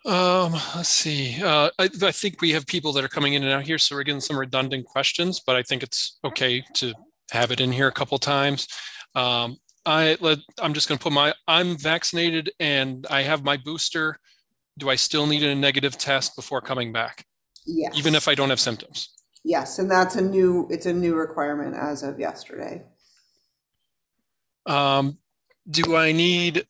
Um, 0.05 0.53
let's 0.75 0.89
see. 0.89 1.41
Uh, 1.41 1.71
I, 1.79 1.89
I, 2.03 2.11
think 2.11 2.39
we 2.39 2.51
have 2.51 2.67
people 2.67 2.93
that 2.93 3.03
are 3.03 3.07
coming 3.07 3.33
in 3.33 3.41
and 3.41 3.51
out 3.51 3.63
here, 3.63 3.79
so 3.79 3.95
we're 3.95 4.03
getting 4.03 4.21
some 4.21 4.37
redundant 4.37 4.85
questions, 4.85 5.39
but 5.39 5.55
I 5.55 5.63
think 5.63 5.81
it's 5.81 6.19
okay 6.23 6.63
to 6.75 6.93
have 7.31 7.49
it 7.49 7.59
in 7.59 7.71
here 7.71 7.87
a 7.87 7.91
couple 7.91 8.19
times. 8.19 8.67
Um, 9.15 9.57
I 9.83 10.15
let, 10.19 10.39
I'm 10.61 10.75
just 10.75 10.87
going 10.87 10.99
to 10.99 11.03
put 11.03 11.11
my, 11.11 11.33
I'm 11.47 11.75
vaccinated 11.75 12.51
and 12.59 13.07
I 13.09 13.23
have 13.23 13.43
my 13.43 13.57
booster. 13.57 14.19
Do 14.77 14.91
I 14.91 14.95
still 14.95 15.25
need 15.25 15.41
a 15.41 15.55
negative 15.55 15.97
test 15.97 16.35
before 16.35 16.61
coming 16.61 16.93
back? 16.93 17.25
Yes. 17.65 17.93
Even 17.95 18.13
if 18.13 18.27
I 18.27 18.35
don't 18.35 18.51
have 18.51 18.59
symptoms? 18.59 19.14
Yes, 19.45 19.77
and 19.77 19.89
that's 19.89 20.15
a 20.15 20.21
new, 20.21 20.67
it's 20.71 20.87
a 20.87 20.93
new 20.93 21.13
requirement 21.13 21.75
as 21.75 22.01
of 22.01 22.19
yesterday. 22.19 22.81
Um, 24.65 25.19
do 25.69 25.95
I 25.95 26.11
need, 26.13 26.65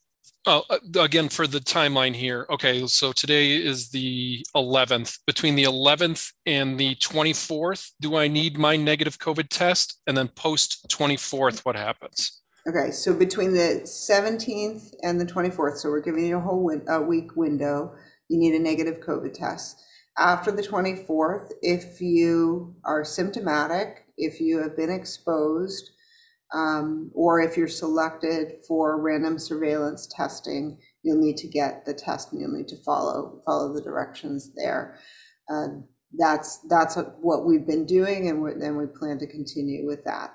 oh, 0.46 0.64
uh, 0.70 0.80
again, 1.00 1.30
for 1.30 1.48
the 1.48 1.60
timeline 1.60 2.14
here. 2.14 2.46
Okay, 2.50 2.86
so 2.88 3.14
today 3.14 3.56
is 3.56 3.92
the 3.92 4.46
11th. 4.54 5.20
Between 5.26 5.56
the 5.56 5.64
11th 5.64 6.34
and 6.46 6.78
the 6.78 6.96
24th, 6.96 7.92
do 8.02 8.18
I 8.18 8.28
need 8.28 8.58
my 8.58 8.76
negative 8.76 9.20
COVID 9.20 9.48
test? 9.48 10.02
And 10.06 10.18
then 10.18 10.28
post 10.28 10.86
24th, 10.90 11.60
what 11.60 11.78
happens? 11.78 12.42
Okay, 12.68 12.92
so 12.92 13.14
between 13.14 13.54
the 13.54 13.84
17th 13.86 14.96
and 15.02 15.22
the 15.22 15.26
24th, 15.26 15.78
so 15.78 15.90
we're 15.90 16.02
giving 16.02 16.26
you 16.26 16.36
a 16.36 16.42
whole 16.42 16.62
win- 16.62 16.86
a 16.90 17.02
week 17.02 17.38
window, 17.38 17.96
you 18.28 18.38
need 18.38 18.54
a 18.54 18.60
negative 18.60 19.00
COVID 19.00 19.32
test 19.32 19.82
after 20.18 20.52
the 20.52 20.62
24th, 20.62 21.52
if 21.62 22.00
you 22.02 22.76
are 22.86 23.04
symptomatic, 23.04 24.06
if 24.18 24.40
you 24.40 24.60
have 24.60 24.78
been 24.78 24.90
exposed, 24.90 25.92
um, 26.54 27.12
or 27.14 27.42
if 27.42 27.58
you're 27.58 27.68
selected 27.68 28.64
for 28.68 29.02
random 29.02 29.38
surveillance 29.38 30.08
testing, 30.08 30.80
you'll 31.04 31.22
need 31.22 31.38
to 31.38 31.48
get 31.48 31.86
the 31.86 31.94
test 31.94 32.32
and 32.32 32.42
you'll 32.42 32.52
need 32.52 32.68
to 32.70 32.78
follow 32.78 33.42
follow 33.46 33.74
the 33.74 33.82
directions 33.82 34.52
there. 34.56 34.98
Uh, 35.52 35.68
that's 36.18 36.60
that's 36.70 36.96
what 37.20 37.46
we've 37.46 37.68
been 37.68 37.86
doing, 37.86 38.30
and 38.30 38.62
then 38.62 38.78
we 38.78 38.86
plan 38.86 39.20
to 39.20 39.28
continue 39.28 39.86
with 39.86 40.04
that. 40.06 40.32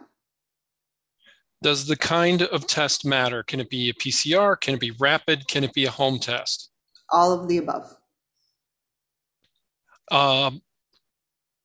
Does 1.63 1.87
the 1.87 1.97
kind 1.97 2.43
of 2.43 2.67
test 2.67 3.05
matter? 3.05 3.43
Can 3.43 3.61
it 3.61 3.71
be 3.71 3.89
a 3.89 3.95
PCR? 3.95 4.59
Can 4.61 4.75
it 4.75 4.81
be 4.81 4.93
rapid? 4.93 5.47
Can 5.49 5.65
it 5.65 5.73
be 5.73 5.85
a 5.85 5.91
home 5.91 6.19
test? 6.19 6.71
All 7.11 7.33
of 7.33 7.49
the 7.49 7.59
above. 7.59 7.97
Um, 10.11 10.63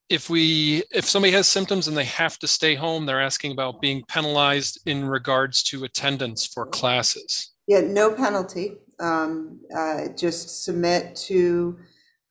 if 0.09 0.29
we 0.29 0.83
if 0.91 1.05
somebody 1.05 1.33
has 1.33 1.47
symptoms 1.47 1.87
and 1.87 1.97
they 1.97 2.05
have 2.05 2.37
to 2.39 2.47
stay 2.47 2.75
home, 2.75 3.05
they're 3.05 3.21
asking 3.21 3.51
about 3.51 3.81
being 3.81 4.03
penalized 4.07 4.79
in 4.85 5.05
regards 5.05 5.63
to 5.63 5.83
attendance 5.83 6.45
for 6.45 6.65
classes. 6.65 7.53
Yeah, 7.67 7.81
no 7.81 8.13
penalty. 8.13 8.77
Um, 8.99 9.59
uh, 9.75 10.09
just 10.15 10.63
submit 10.63 11.15
to 11.27 11.77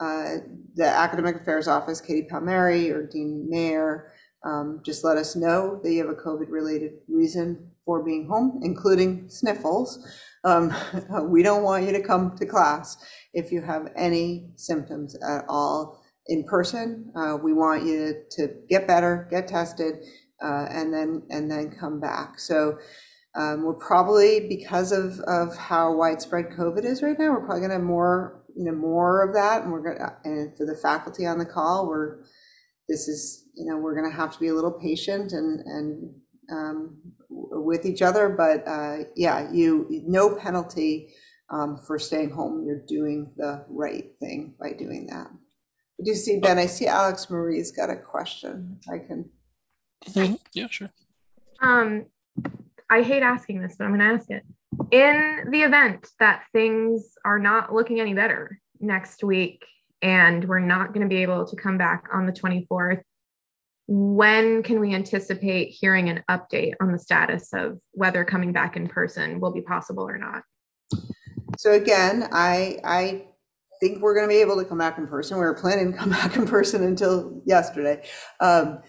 uh, 0.00 0.36
the 0.74 0.86
Academic 0.86 1.40
Affairs 1.40 1.66
Office, 1.66 2.00
Katie 2.00 2.26
Palmieri 2.28 2.90
or 2.90 3.06
Dean 3.06 3.46
Mayer. 3.48 4.12
Um, 4.44 4.80
just 4.84 5.04
let 5.04 5.16
us 5.16 5.34
know 5.34 5.80
that 5.82 5.90
you 5.90 6.06
have 6.06 6.10
a 6.10 6.20
COVID 6.20 6.50
related 6.50 6.92
reason 7.08 7.70
for 7.84 8.04
being 8.04 8.28
home, 8.28 8.60
including 8.62 9.28
sniffles. 9.28 10.06
Um, 10.44 10.72
we 11.24 11.42
don't 11.42 11.62
want 11.64 11.86
you 11.86 11.92
to 11.92 12.02
come 12.02 12.36
to 12.36 12.46
class 12.46 12.96
if 13.32 13.50
you 13.50 13.62
have 13.62 13.90
any 13.96 14.50
symptoms 14.56 15.16
at 15.16 15.44
all 15.48 16.03
in 16.27 16.45
person. 16.45 17.12
Uh, 17.16 17.37
we 17.43 17.53
want 17.53 17.85
you 17.85 18.14
to, 18.31 18.49
get 18.68 18.87
better, 18.87 19.29
get 19.31 19.49
tested, 19.49 19.95
uh, 20.43 20.66
and 20.70 20.93
then 20.93 21.22
and 21.31 21.51
then 21.51 21.75
come 21.79 22.01
back. 22.01 22.39
So 22.39 22.79
um, 23.37 23.64
we're 23.64 23.75
probably 23.75 24.47
because 24.49 24.93
of 24.93 25.20
of 25.20 25.57
how 25.57 25.95
widespread 25.95 26.47
COVID 26.51 26.85
is 26.85 27.03
right 27.03 27.18
now, 27.18 27.31
we're 27.33 27.45
probably 27.45 27.61
going 27.61 27.70
to 27.70 27.77
have 27.77 27.85
more 27.85 28.43
you 28.57 28.64
know 28.64 28.77
more 28.77 29.27
of 29.27 29.35
that, 29.35 29.62
and 29.62 29.72
we're 29.72 29.83
going 29.83 29.99
to 29.99 30.16
and 30.25 30.57
for 30.57 30.66
the 30.66 30.77
faculty 30.77 31.27
on 31.27 31.39
the 31.39 31.47
call, 31.47 31.89
we're 31.89 32.22
this 32.89 33.09
is 33.09 33.47
you 33.55 33.66
know 33.66 33.77
we're 33.79 33.95
going 33.95 34.11
to 34.11 34.16
have 34.16 34.33
to 34.33 34.41
be 34.41 34.49
a 34.49 34.55
little 34.55 34.72
patient 34.72 35.33
and 35.33 35.61
and 35.61 36.14
um, 36.53 36.99
with 37.29 37.87
each 37.87 38.03
other, 38.03 38.29
but 38.29 38.66
uh, 38.68 39.05
yeah, 39.16 39.51
you 39.53 39.87
no 40.07 40.35
penalty 40.35 41.14
um, 41.51 41.79
for 41.87 41.99
staying 41.99 42.31
home. 42.31 42.64
You're 42.66 42.85
doing 42.87 43.33
the 43.37 43.64
right 43.68 44.12
thing 44.20 44.55
by 44.61 44.72
doing 44.72 45.07
that. 45.11 45.29
Do 46.03 46.11
you 46.11 46.16
see 46.16 46.40
Ben? 46.40 46.59
I 46.59 46.66
see 46.66 46.86
Alex 46.86 47.30
Marie's 47.30 47.70
got 47.70 47.90
a 47.90 47.97
question. 47.97 48.80
I 48.90 48.99
can. 48.99 49.30
Mhm. 50.07 50.38
Yeah, 50.53 50.66
sure. 50.68 50.90
Um, 51.61 52.07
I 52.90 53.03
hate 53.03 53.22
asking 53.22 53.62
this, 53.62 53.76
but 53.78 53.84
I'm 53.84 53.97
going 53.97 54.01
to 54.01 54.14
ask 54.20 54.30
it. 54.30 54.42
In 54.90 55.51
the 55.51 55.62
event 55.62 56.09
that 56.18 56.45
things 56.53 57.14
are 57.24 57.38
not 57.38 57.72
looking 57.72 58.01
any 58.01 58.12
better 58.12 58.59
next 58.80 59.22
week 59.22 59.64
and 60.03 60.45
we're 60.47 60.59
not 60.59 60.92
going 60.92 61.09
to 61.09 61.09
be 61.09 61.22
able 61.22 61.47
to 61.47 61.57
come 61.57 61.78
back 61.78 62.09
on 62.12 62.26
the 62.26 62.32
24th, 62.32 63.03
when 63.86 64.62
can 64.62 64.80
we 64.80 64.95
anticipate 64.95 65.68
hearing 65.68 66.09
an 66.09 66.22
update 66.30 66.74
on 66.80 66.90
the 66.90 66.99
status 66.99 67.53
of 67.53 67.78
whether 67.92 68.24
coming 68.24 68.53
back 68.53 68.76
in 68.76 68.88
person 68.88 69.40
will 69.40 69.53
be 69.53 69.61
possible 69.61 70.09
or 70.09 70.18
not? 70.18 70.42
So 71.59 71.72
again, 71.72 72.28
I 72.32 72.78
I 72.82 73.26
think 73.81 74.01
we're 74.01 74.14
going 74.14 74.29
to 74.29 74.35
be 74.35 74.41
able 74.41 74.57
to 74.57 74.64
come 74.64 74.79
back 74.79 74.99
in 74.99 75.07
person. 75.07 75.37
We 75.37 75.45
were 75.45 75.55
planning 75.55 75.93
to 75.93 75.99
come 75.99 76.11
back 76.20 76.37
in 76.37 76.47
person 76.47 76.83
until 76.83 77.43
yesterday. 77.45 78.07
Um, 78.41 78.81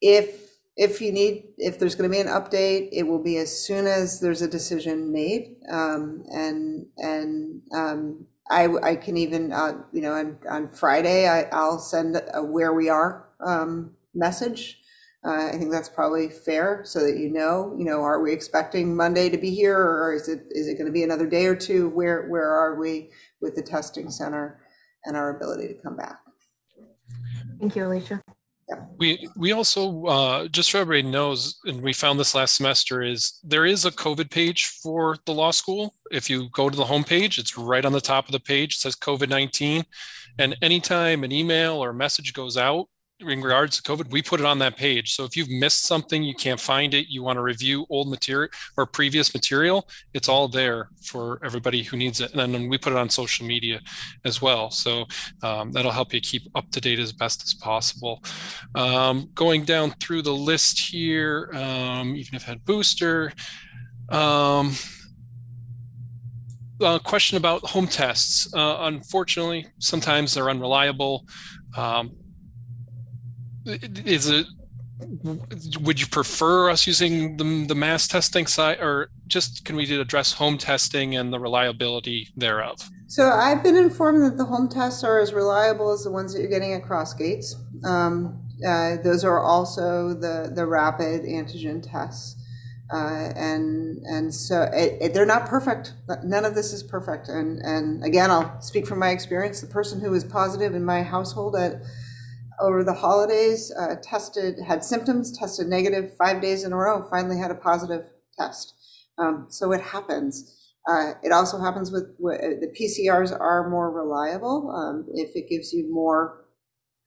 if 0.00 0.42
if 0.76 1.00
you 1.00 1.12
need, 1.12 1.44
if 1.56 1.78
there's 1.78 1.94
going 1.94 2.10
to 2.10 2.14
be 2.14 2.20
an 2.20 2.26
update, 2.26 2.88
it 2.90 3.04
will 3.04 3.22
be 3.22 3.36
as 3.36 3.56
soon 3.56 3.86
as 3.86 4.18
there's 4.20 4.42
a 4.42 4.48
decision 4.48 5.12
made. 5.12 5.56
Um, 5.70 6.24
and 6.32 6.86
and 6.98 7.62
um, 7.74 8.26
I 8.50 8.68
I 8.82 8.96
can 8.96 9.16
even 9.16 9.52
uh, 9.52 9.82
you 9.92 10.02
know 10.02 10.12
on 10.12 10.38
on 10.48 10.72
Friday 10.72 11.28
I, 11.28 11.42
I'll 11.52 11.78
send 11.78 12.20
a 12.32 12.42
where 12.42 12.72
we 12.72 12.88
are 12.88 13.28
um, 13.40 13.92
message. 14.14 14.80
Uh, 15.26 15.48
I 15.48 15.52
think 15.52 15.70
that's 15.70 15.88
probably 15.88 16.28
fair, 16.28 16.82
so 16.84 17.00
that 17.00 17.16
you 17.16 17.30
know, 17.30 17.74
you 17.78 17.84
know, 17.84 18.02
are 18.02 18.20
we 18.20 18.32
expecting 18.32 18.94
Monday 18.94 19.30
to 19.30 19.38
be 19.38 19.50
here, 19.50 19.78
or 19.78 20.14
is 20.14 20.28
it 20.28 20.44
is 20.50 20.68
it 20.68 20.74
going 20.74 20.86
to 20.86 20.92
be 20.92 21.02
another 21.02 21.26
day 21.26 21.46
or 21.46 21.56
two? 21.56 21.88
Where 21.88 22.28
where 22.28 22.50
are 22.50 22.78
we? 22.78 23.10
with 23.44 23.54
the 23.54 23.62
testing 23.62 24.10
center 24.10 24.58
and 25.04 25.16
our 25.16 25.36
ability 25.36 25.68
to 25.68 25.74
come 25.74 25.96
back. 25.96 26.18
Thank 27.60 27.76
you, 27.76 27.86
Alicia. 27.86 28.20
We 28.96 29.28
we 29.36 29.52
also 29.52 30.06
uh, 30.06 30.48
just 30.48 30.70
so 30.70 30.80
everybody 30.80 31.06
knows, 31.06 31.58
and 31.66 31.82
we 31.82 31.92
found 31.92 32.18
this 32.18 32.34
last 32.34 32.56
semester 32.56 33.02
is 33.02 33.38
there 33.44 33.66
is 33.66 33.84
a 33.84 33.90
COVID 33.90 34.30
page 34.30 34.64
for 34.82 35.18
the 35.26 35.34
law 35.34 35.50
school. 35.50 35.94
If 36.10 36.30
you 36.30 36.48
go 36.50 36.70
to 36.70 36.76
the 36.76 36.84
homepage, 36.84 37.36
it's 37.36 37.58
right 37.58 37.84
on 37.84 37.92
the 37.92 38.00
top 38.00 38.24
of 38.24 38.32
the 38.32 38.40
page. 38.40 38.76
It 38.76 38.80
says 38.80 38.96
COVID 38.96 39.28
nineteen, 39.28 39.84
and 40.38 40.56
anytime 40.62 41.24
an 41.24 41.30
email 41.30 41.74
or 41.74 41.92
message 41.92 42.32
goes 42.32 42.56
out, 42.56 42.88
in 43.28 43.40
regards 43.40 43.80
to 43.80 43.82
COVID, 43.82 44.10
we 44.10 44.22
put 44.22 44.40
it 44.40 44.46
on 44.46 44.58
that 44.60 44.76
page. 44.76 45.14
So 45.14 45.24
if 45.24 45.36
you've 45.36 45.50
missed 45.50 45.84
something, 45.84 46.22
you 46.22 46.34
can't 46.34 46.60
find 46.60 46.94
it, 46.94 47.08
you 47.08 47.22
want 47.22 47.36
to 47.36 47.42
review 47.42 47.86
old 47.90 48.08
material 48.08 48.50
or 48.76 48.86
previous 48.86 49.34
material, 49.34 49.88
it's 50.12 50.28
all 50.28 50.48
there 50.48 50.88
for 51.02 51.40
everybody 51.44 51.82
who 51.82 51.96
needs 51.96 52.20
it. 52.20 52.34
And 52.34 52.54
then 52.54 52.68
we 52.68 52.78
put 52.78 52.92
it 52.92 52.98
on 52.98 53.08
social 53.08 53.46
media 53.46 53.80
as 54.24 54.40
well. 54.42 54.70
So 54.70 55.06
um, 55.42 55.72
that'll 55.72 55.92
help 55.92 56.12
you 56.14 56.20
keep 56.20 56.42
up 56.54 56.70
to 56.70 56.80
date 56.80 56.98
as 56.98 57.12
best 57.12 57.42
as 57.42 57.54
possible. 57.54 58.22
Um, 58.74 59.30
going 59.34 59.64
down 59.64 59.90
through 60.00 60.22
the 60.22 60.34
list 60.34 60.78
here, 60.78 61.50
um, 61.54 62.16
even 62.16 62.34
if 62.34 62.44
I 62.44 62.52
had 62.52 62.64
booster. 62.64 63.32
Uh, 66.80 66.98
question 66.98 67.38
about 67.38 67.64
home 67.64 67.86
tests. 67.86 68.52
Uh, 68.52 68.78
unfortunately, 68.80 69.64
sometimes 69.78 70.34
they're 70.34 70.50
unreliable. 70.50 71.24
Um, 71.76 72.16
is 73.66 74.28
it 74.28 74.46
would 75.80 76.00
you 76.00 76.06
prefer 76.06 76.70
us 76.70 76.86
using 76.86 77.36
the, 77.36 77.66
the 77.66 77.74
mass 77.74 78.06
testing 78.06 78.46
site 78.46 78.80
or 78.80 79.10
just 79.26 79.64
can 79.64 79.74
we 79.74 80.00
address 80.00 80.34
home 80.34 80.56
testing 80.56 81.16
and 81.16 81.32
the 81.32 81.40
reliability 81.40 82.28
thereof? 82.36 82.90
So 83.08 83.28
i've 83.28 83.62
been 83.62 83.76
informed 83.76 84.22
that 84.22 84.36
the 84.36 84.44
home 84.44 84.68
tests 84.68 85.02
are 85.04 85.20
as 85.20 85.32
reliable 85.32 85.90
as 85.92 86.04
the 86.04 86.10
ones 86.10 86.32
that 86.32 86.40
you're 86.40 86.50
getting 86.50 86.72
at 86.72 86.82
crossgates 86.82 87.54
um, 87.84 88.40
uh, 88.66 88.96
those 89.02 89.24
are 89.24 89.40
also 89.40 90.14
the 90.14 90.50
the 90.54 90.66
rapid 90.66 91.22
antigen 91.22 91.82
tests. 91.82 92.40
Uh, 92.92 93.32
and 93.34 94.02
and 94.04 94.34
so 94.34 94.62
it, 94.72 94.98
it, 95.00 95.14
they're 95.14 95.26
not 95.26 95.46
perfect. 95.46 95.94
None 96.22 96.44
of 96.44 96.54
this 96.54 96.72
is 96.72 96.82
perfect. 96.82 97.28
And 97.28 97.60
and 97.62 98.04
again 98.04 98.30
i'll 98.30 98.60
speak 98.60 98.86
from 98.86 98.98
my 98.98 99.10
experience. 99.10 99.60
The 99.60 99.66
person 99.66 100.00
who 100.00 100.10
was 100.10 100.22
positive 100.24 100.74
in 100.74 100.84
my 100.84 101.02
household 101.02 101.56
at 101.56 101.82
over 102.60 102.84
the 102.84 102.94
holidays, 102.94 103.72
uh, 103.78 103.96
tested, 104.02 104.56
had 104.66 104.84
symptoms, 104.84 105.36
tested 105.36 105.66
negative 105.66 106.16
five 106.16 106.40
days 106.40 106.64
in 106.64 106.72
a 106.72 106.76
row, 106.76 107.06
finally 107.10 107.38
had 107.38 107.50
a 107.50 107.54
positive 107.54 108.04
test. 108.38 108.74
Um, 109.18 109.46
so 109.48 109.72
it 109.72 109.80
happens. 109.80 110.60
Uh, 110.88 111.12
it 111.22 111.32
also 111.32 111.58
happens 111.58 111.90
with, 111.90 112.14
with, 112.18 112.40
the 112.60 112.68
PCRs 112.68 113.38
are 113.38 113.70
more 113.70 113.90
reliable 113.90 114.70
um, 114.70 115.06
if 115.14 115.34
it 115.34 115.48
gives 115.48 115.72
you 115.72 115.92
more 115.92 116.44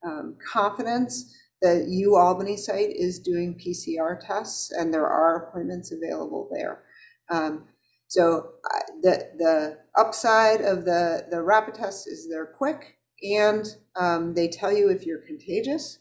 um, 0.06 0.36
confidence. 0.52 1.36
The 1.62 1.86
U 1.90 2.16
Albany 2.16 2.58
site 2.58 2.92
is 2.92 3.20
doing 3.20 3.60
PCR 3.60 4.20
tests, 4.20 4.72
and 4.72 4.94
there 4.94 5.08
are 5.08 5.48
appointments 5.48 5.92
available 5.92 6.50
there. 6.52 6.84
Um, 7.30 7.66
so 8.08 8.52
uh, 8.64 8.80
the 9.02 9.30
the 9.38 9.78
upside 10.00 10.62
of 10.62 10.86
the 10.86 11.26
the 11.30 11.42
rapid 11.42 11.76
test 11.76 12.08
is 12.08 12.30
they're 12.30 12.46
quick 12.46 12.97
and 13.22 13.66
um, 13.96 14.34
they 14.34 14.48
tell 14.48 14.72
you 14.72 14.90
if 14.90 15.06
you're 15.06 15.26
contagious 15.26 16.00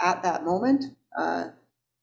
at 0.00 0.22
that 0.22 0.44
moment. 0.44 0.84
Uh, 1.16 1.46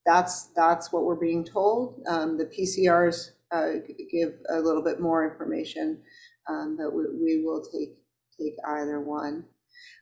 that's 0.06 0.50
that's 0.56 0.92
what 0.92 1.04
we're 1.04 1.16
being 1.16 1.46
told. 1.46 2.02
Um, 2.08 2.38
the 2.38 2.46
PCRs 2.46 3.32
uh, 3.52 3.80
give 4.12 4.34
a 4.50 4.60
little 4.60 4.84
bit 4.84 5.00
more 5.00 5.30
information, 5.30 6.00
um, 6.50 6.78
but 6.78 6.94
we, 6.94 7.04
we, 7.14 7.44
will 7.44 7.64
take 7.64 7.98
take 8.38 8.56
either 8.68 9.00
one. 9.00 9.46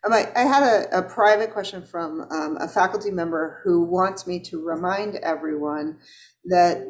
Um, 0.05 0.13
I, 0.13 0.31
I, 0.35 0.43
had 0.43 0.63
a, 0.63 0.97
a, 0.97 1.01
private 1.01 1.53
question 1.53 1.85
from 1.85 2.21
um, 2.31 2.57
a 2.59 2.67
faculty 2.67 3.11
member 3.11 3.61
who 3.63 3.83
wants 3.83 4.25
me 4.25 4.39
to 4.41 4.61
remind 4.61 5.15
everyone 5.17 5.99
that 6.45 6.83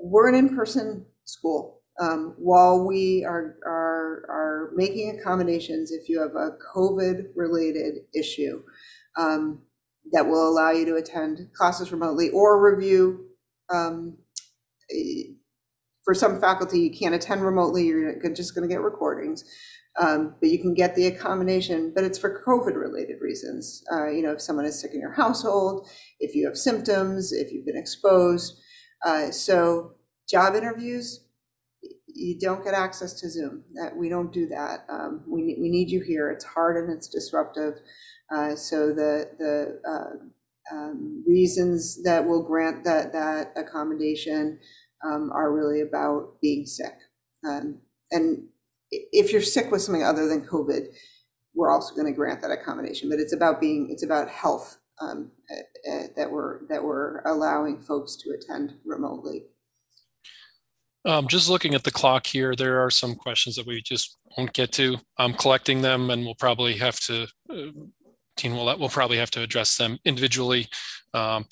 we're 0.00 0.28
an 0.28 0.34
in-person 0.34 1.04
school 1.24 1.82
um, 2.00 2.34
while 2.38 2.86
we 2.86 3.24
are, 3.24 3.56
are, 3.64 4.26
are 4.28 4.70
making 4.74 5.18
accommodations 5.18 5.92
if 5.92 6.08
you 6.08 6.20
have 6.20 6.34
a 6.36 6.56
COVID 6.74 7.28
related 7.34 8.00
issue 8.14 8.62
um, 9.16 9.62
that 10.12 10.26
will 10.26 10.48
allow 10.48 10.70
you 10.70 10.84
to 10.86 10.96
attend 10.96 11.48
classes 11.54 11.92
remotely 11.92 12.30
or 12.30 12.62
review. 12.62 13.26
Um, 13.72 14.18
for 16.04 16.14
some 16.14 16.40
faculty, 16.40 16.80
you 16.80 16.90
can't 16.90 17.14
attend 17.14 17.42
remotely, 17.42 17.86
you're 17.86 18.20
just 18.32 18.54
going 18.54 18.68
to 18.68 18.72
get 18.72 18.80
recordings. 18.80 19.44
Um, 19.98 20.34
but 20.40 20.50
you 20.50 20.58
can 20.58 20.74
get 20.74 20.94
the 20.94 21.06
accommodation, 21.06 21.92
but 21.94 22.04
it's 22.04 22.18
for 22.18 22.42
COVID 22.46 22.76
related 22.76 23.16
reasons. 23.20 23.82
Uh, 23.90 24.10
you 24.10 24.22
know, 24.22 24.32
if 24.32 24.42
someone 24.42 24.66
is 24.66 24.78
sick 24.78 24.92
in 24.92 25.00
your 25.00 25.12
household, 25.12 25.88
if 26.20 26.34
you 26.34 26.46
have 26.46 26.56
symptoms, 26.56 27.32
if 27.32 27.50
you've 27.50 27.64
been 27.64 27.78
exposed. 27.78 28.60
Uh, 29.04 29.30
so, 29.30 29.94
job 30.28 30.54
interviews, 30.54 31.25
you 32.16 32.38
don't 32.38 32.64
get 32.64 32.74
access 32.74 33.12
to 33.20 33.28
Zoom. 33.30 33.64
That 33.74 33.96
we 33.96 34.08
don't 34.08 34.32
do 34.32 34.46
that. 34.48 34.86
Um, 34.88 35.22
we 35.28 35.56
we 35.60 35.68
need 35.68 35.90
you 35.90 36.02
here. 36.02 36.30
It's 36.30 36.44
hard 36.44 36.76
and 36.76 36.92
it's 36.92 37.08
disruptive. 37.08 37.74
Uh, 38.34 38.56
so 38.56 38.88
the 38.88 39.30
the 39.38 39.80
uh, 39.88 40.74
um, 40.74 41.24
reasons 41.26 42.02
that 42.02 42.26
will 42.26 42.42
grant 42.42 42.84
that 42.84 43.12
that 43.12 43.52
accommodation 43.56 44.58
um, 45.04 45.30
are 45.32 45.52
really 45.52 45.80
about 45.80 46.40
being 46.40 46.66
sick. 46.66 46.94
Um, 47.46 47.80
and 48.10 48.48
if 48.90 49.32
you're 49.32 49.42
sick 49.42 49.70
with 49.70 49.82
something 49.82 50.04
other 50.04 50.28
than 50.28 50.46
COVID, 50.46 50.86
we're 51.54 51.70
also 51.70 51.94
going 51.94 52.06
to 52.06 52.16
grant 52.16 52.40
that 52.42 52.50
accommodation. 52.50 53.08
But 53.10 53.20
it's 53.20 53.32
about 53.34 53.60
being 53.60 53.88
it's 53.90 54.04
about 54.04 54.28
health 54.28 54.78
um, 55.00 55.30
uh, 55.50 55.92
uh, 55.92 56.02
that 56.16 56.30
we're 56.30 56.66
that 56.68 56.82
we're 56.82 57.20
allowing 57.22 57.80
folks 57.80 58.16
to 58.16 58.30
attend 58.30 58.74
remotely. 58.84 59.44
Um, 61.06 61.28
just 61.28 61.48
looking 61.48 61.74
at 61.74 61.84
the 61.84 61.92
clock 61.92 62.26
here, 62.26 62.56
there 62.56 62.84
are 62.84 62.90
some 62.90 63.14
questions 63.14 63.54
that 63.54 63.66
we 63.66 63.80
just 63.80 64.18
won't 64.36 64.52
get 64.52 64.72
to. 64.72 64.98
I'm 65.18 65.34
collecting 65.34 65.80
them, 65.80 66.10
and 66.10 66.24
we'll 66.24 66.34
probably 66.34 66.74
have 66.78 66.98
to. 67.00 67.28
Uh, 67.48 67.70
will 68.44 68.78
we'll 68.78 68.88
probably 68.88 69.16
have 69.16 69.30
to 69.30 69.40
address 69.40 69.76
them 69.78 69.98
individually. 70.04 70.66
Um, 71.14 71.46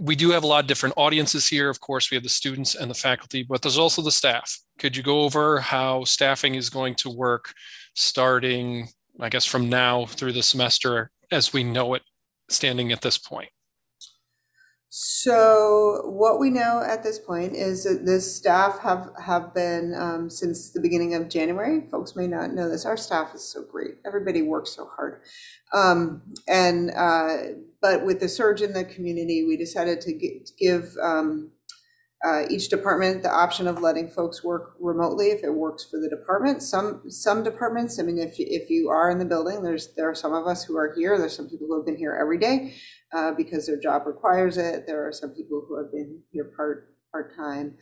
we 0.00 0.14
do 0.14 0.30
have 0.30 0.44
a 0.44 0.46
lot 0.46 0.64
of 0.64 0.68
different 0.68 0.94
audiences 0.96 1.46
here. 1.46 1.68
Of 1.68 1.80
course, 1.80 2.10
we 2.10 2.14
have 2.14 2.22
the 2.22 2.30
students 2.30 2.74
and 2.74 2.90
the 2.90 2.94
faculty, 2.94 3.42
but 3.42 3.60
there's 3.60 3.76
also 3.76 4.02
the 4.02 4.12
staff. 4.12 4.56
Could 4.78 4.96
you 4.96 5.02
go 5.02 5.22
over 5.22 5.58
how 5.58 6.04
staffing 6.04 6.54
is 6.54 6.70
going 6.70 6.94
to 6.96 7.10
work 7.10 7.52
starting, 7.94 8.88
I 9.18 9.28
guess, 9.28 9.44
from 9.44 9.68
now 9.68 10.06
through 10.06 10.32
the 10.32 10.42
semester 10.42 11.10
as 11.32 11.52
we 11.52 11.64
know 11.64 11.94
it 11.94 12.02
standing 12.48 12.92
at 12.92 13.00
this 13.00 13.18
point? 13.18 13.50
So 14.92 16.02
what 16.06 16.40
we 16.40 16.50
know 16.50 16.82
at 16.84 17.04
this 17.04 17.20
point 17.20 17.54
is 17.54 17.84
that 17.84 18.04
the 18.06 18.20
staff 18.20 18.80
have 18.80 19.10
have 19.24 19.54
been 19.54 19.94
um, 19.96 20.28
since 20.28 20.70
the 20.70 20.80
beginning 20.80 21.14
of 21.14 21.28
January. 21.28 21.86
Folks 21.92 22.16
may 22.16 22.26
not 22.26 22.52
know 22.52 22.68
this. 22.68 22.84
Our 22.84 22.96
staff 22.96 23.32
is 23.32 23.44
so 23.44 23.62
great. 23.62 23.98
Everybody 24.04 24.42
works 24.42 24.74
so 24.74 24.86
hard, 24.86 25.20
um, 25.72 26.22
and 26.48 26.90
uh, 26.90 27.36
but 27.80 28.04
with 28.04 28.18
the 28.18 28.28
surge 28.28 28.62
in 28.62 28.72
the 28.72 28.84
community, 28.84 29.44
we 29.44 29.56
decided 29.56 30.00
to 30.00 30.12
get, 30.12 30.50
give 30.58 30.96
um, 31.00 31.52
uh, 32.24 32.42
each 32.50 32.68
department 32.68 33.22
the 33.22 33.30
option 33.30 33.66
of 33.66 33.80
letting 33.80 34.08
folks 34.08 34.44
work 34.44 34.74
remotely 34.78 35.28
if 35.28 35.42
it 35.42 35.54
works 35.54 35.86
for 35.90 35.98
the 35.98 36.08
department. 36.08 36.62
Some 36.62 37.10
some 37.10 37.42
departments, 37.42 37.98
I 37.98 38.02
mean, 38.02 38.18
if 38.18 38.38
you, 38.38 38.46
if 38.48 38.68
you 38.68 38.90
are 38.90 39.10
in 39.10 39.18
the 39.18 39.24
building, 39.24 39.62
there's 39.62 39.94
there 39.94 40.08
are 40.08 40.14
some 40.14 40.34
of 40.34 40.46
us 40.46 40.64
who 40.64 40.76
are 40.76 40.92
here. 40.94 41.16
There's 41.18 41.36
some 41.36 41.48
people 41.48 41.66
who 41.66 41.76
have 41.76 41.86
been 41.86 41.96
here 41.96 42.16
every 42.20 42.38
day 42.38 42.74
uh, 43.14 43.32
because 43.32 43.66
their 43.66 43.80
job 43.80 44.06
requires 44.06 44.58
it. 44.58 44.86
There 44.86 45.06
are 45.06 45.12
some 45.12 45.30
people 45.30 45.64
who 45.66 45.78
have 45.78 45.90
been 45.90 46.20
here 46.30 46.52
part 46.56 46.94
part 47.10 47.34
time. 47.34 47.76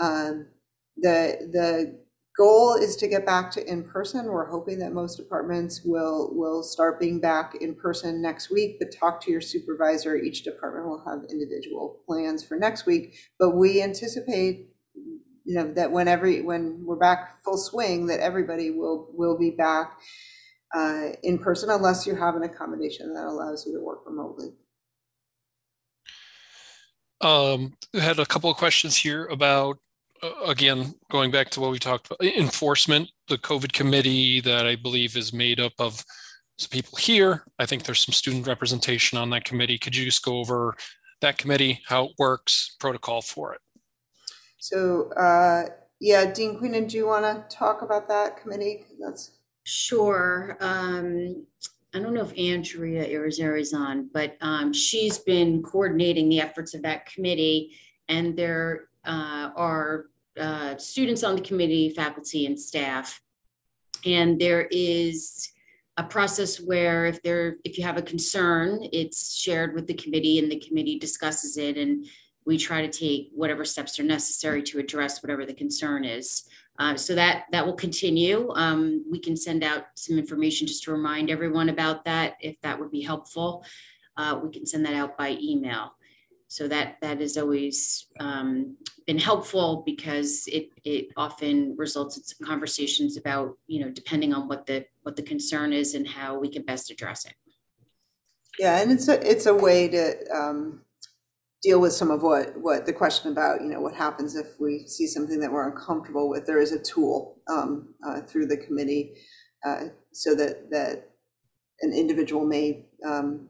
Um, 0.00 0.48
the 0.96 1.48
the 1.52 2.05
goal 2.36 2.74
is 2.74 2.96
to 2.96 3.08
get 3.08 3.26
back 3.26 3.50
to 3.52 3.66
in 3.66 3.84
person. 3.84 4.26
We're 4.26 4.50
hoping 4.50 4.78
that 4.80 4.92
most 4.92 5.16
departments 5.16 5.82
will 5.84 6.30
will 6.34 6.62
start 6.62 7.00
being 7.00 7.20
back 7.20 7.54
in 7.60 7.74
person 7.74 8.22
next 8.22 8.50
week. 8.50 8.78
But 8.78 8.92
talk 8.92 9.20
to 9.22 9.30
your 9.30 9.40
supervisor. 9.40 10.16
Each 10.16 10.42
department 10.42 10.86
will 10.86 11.04
have 11.06 11.24
individual 11.30 12.00
plans 12.06 12.44
for 12.44 12.56
next 12.56 12.86
week. 12.86 13.16
But 13.38 13.50
we 13.50 13.82
anticipate 13.82 14.68
you 15.44 15.54
know 15.54 15.72
that 15.74 15.92
when 15.92 16.08
every 16.08 16.42
when 16.42 16.84
we're 16.84 16.96
back 16.96 17.42
full 17.44 17.56
swing 17.56 18.06
that 18.06 18.20
everybody 18.20 18.70
will 18.70 19.08
will 19.12 19.38
be 19.38 19.50
back 19.50 19.98
uh, 20.74 21.10
in 21.22 21.38
person 21.38 21.70
unless 21.70 22.06
you 22.06 22.16
have 22.16 22.34
an 22.34 22.42
accommodation 22.42 23.14
that 23.14 23.24
allows 23.24 23.64
you 23.64 23.72
to 23.72 23.84
work 23.84 24.00
remotely 24.04 24.48
um, 27.20 27.74
had 27.94 28.18
a 28.18 28.26
couple 28.26 28.50
of 28.50 28.56
questions 28.56 28.96
here 28.96 29.26
about, 29.26 29.78
again, 30.44 30.94
going 31.10 31.30
back 31.30 31.50
to 31.50 31.60
what 31.60 31.70
we 31.70 31.78
talked 31.78 32.06
about 32.06 32.22
enforcement, 32.22 33.10
the 33.28 33.38
COVID 33.38 33.72
committee 33.72 34.40
that 34.40 34.66
I 34.66 34.76
believe 34.76 35.16
is 35.16 35.32
made 35.32 35.60
up 35.60 35.72
of 35.78 36.04
some 36.58 36.70
people 36.70 36.96
here. 36.98 37.44
I 37.58 37.66
think 37.66 37.84
there's 37.84 38.00
some 38.00 38.12
student 38.12 38.46
representation 38.46 39.18
on 39.18 39.30
that 39.30 39.44
committee. 39.44 39.78
Could 39.78 39.96
you 39.96 40.04
just 40.04 40.24
go 40.24 40.38
over 40.38 40.74
that 41.20 41.38
committee, 41.38 41.80
how 41.86 42.06
it 42.06 42.12
works, 42.18 42.76
protocol 42.80 43.22
for 43.22 43.54
it? 43.54 43.60
So, 44.58 45.10
uh, 45.12 45.66
yeah, 46.00 46.32
Dean 46.32 46.58
Queenan, 46.58 46.86
do 46.86 46.96
you 46.96 47.06
want 47.06 47.24
to 47.24 47.56
talk 47.56 47.82
about 47.82 48.08
that 48.08 48.36
committee? 48.36 48.84
That's 49.00 49.32
Sure. 49.68 50.56
Um, 50.60 51.44
I 51.92 51.98
don't 51.98 52.14
know 52.14 52.22
if 52.22 52.38
Andrea 52.38 53.04
Irizarry 53.04 53.62
is 53.62 53.74
on, 53.74 54.08
but 54.14 54.36
um, 54.40 54.72
she's 54.72 55.18
been 55.18 55.60
coordinating 55.60 56.28
the 56.28 56.40
efforts 56.40 56.72
of 56.72 56.82
that 56.82 57.06
committee. 57.06 57.74
And 58.08 58.36
there 58.36 58.84
uh, 59.06 59.50
are 59.56 60.06
uh, 60.38 60.76
students 60.76 61.24
on 61.24 61.36
the 61.36 61.42
committee, 61.42 61.90
faculty 61.90 62.46
and 62.46 62.58
staff. 62.58 63.20
And 64.04 64.38
there 64.38 64.68
is 64.70 65.50
a 65.96 66.04
process 66.04 66.60
where 66.60 67.06
if 67.06 67.22
there, 67.22 67.56
if 67.64 67.78
you 67.78 67.84
have 67.84 67.96
a 67.96 68.02
concern, 68.02 68.80
it's 68.92 69.34
shared 69.36 69.74
with 69.74 69.86
the 69.86 69.94
committee 69.94 70.38
and 70.38 70.52
the 70.52 70.60
committee 70.60 70.98
discusses 70.98 71.56
it 71.56 71.78
and 71.78 72.06
we 72.44 72.56
try 72.56 72.80
to 72.86 72.88
take 72.88 73.30
whatever 73.34 73.64
steps 73.64 73.98
are 73.98 74.04
necessary 74.04 74.62
to 74.62 74.78
address 74.78 75.22
whatever 75.22 75.44
the 75.44 75.54
concern 75.54 76.04
is. 76.04 76.44
Uh, 76.78 76.94
so 76.94 77.14
that 77.14 77.44
that 77.52 77.64
will 77.64 77.74
continue. 77.74 78.52
Um, 78.54 79.04
we 79.10 79.18
can 79.18 79.36
send 79.36 79.64
out 79.64 79.86
some 79.96 80.18
information 80.18 80.66
just 80.66 80.84
to 80.84 80.92
remind 80.92 81.30
everyone 81.30 81.70
about 81.70 82.04
that 82.04 82.34
if 82.40 82.60
that 82.60 82.78
would 82.78 82.90
be 82.90 83.00
helpful. 83.00 83.64
Uh, 84.16 84.38
we 84.42 84.50
can 84.50 84.66
send 84.66 84.84
that 84.84 84.94
out 84.94 85.16
by 85.16 85.38
email. 85.40 85.92
So 86.48 86.68
that 86.68 86.98
that 87.00 87.20
has 87.20 87.36
always 87.36 88.06
um, 88.20 88.76
been 89.06 89.18
helpful 89.18 89.82
because 89.84 90.46
it 90.46 90.68
it 90.84 91.08
often 91.16 91.74
results 91.76 92.16
in 92.16 92.22
some 92.22 92.46
conversations 92.46 93.16
about 93.16 93.58
you 93.66 93.84
know 93.84 93.90
depending 93.90 94.32
on 94.32 94.46
what 94.48 94.66
the 94.66 94.86
what 95.02 95.16
the 95.16 95.22
concern 95.22 95.72
is 95.72 95.94
and 95.94 96.06
how 96.06 96.38
we 96.38 96.48
can 96.48 96.62
best 96.62 96.90
address 96.90 97.26
it. 97.26 97.34
Yeah, 98.58 98.80
and 98.80 98.92
it's 98.92 99.08
a 99.08 99.28
it's 99.28 99.46
a 99.46 99.54
way 99.54 99.88
to 99.88 100.14
um, 100.32 100.82
deal 101.66 101.80
with 101.80 101.92
some 101.92 102.12
of 102.12 102.22
what, 102.22 102.56
what 102.60 102.86
the 102.86 102.92
question 102.92 103.32
about, 103.32 103.60
you 103.60 103.68
know, 103.68 103.80
what 103.80 103.94
happens 103.94 104.36
if 104.36 104.60
we 104.60 104.86
see 104.86 105.06
something 105.06 105.40
that 105.40 105.50
we're 105.50 105.68
uncomfortable 105.68 106.28
with, 106.28 106.46
there 106.46 106.60
is 106.60 106.70
a 106.70 106.78
tool 106.78 107.38
um, 107.48 107.94
uh, 108.06 108.20
through 108.20 108.46
the 108.46 108.56
committee 108.56 109.14
uh, 109.66 109.84
so 110.12 110.34
that, 110.34 110.70
that 110.70 111.10
an 111.80 111.92
individual 111.92 112.44
may 112.44 112.84
um, 113.04 113.48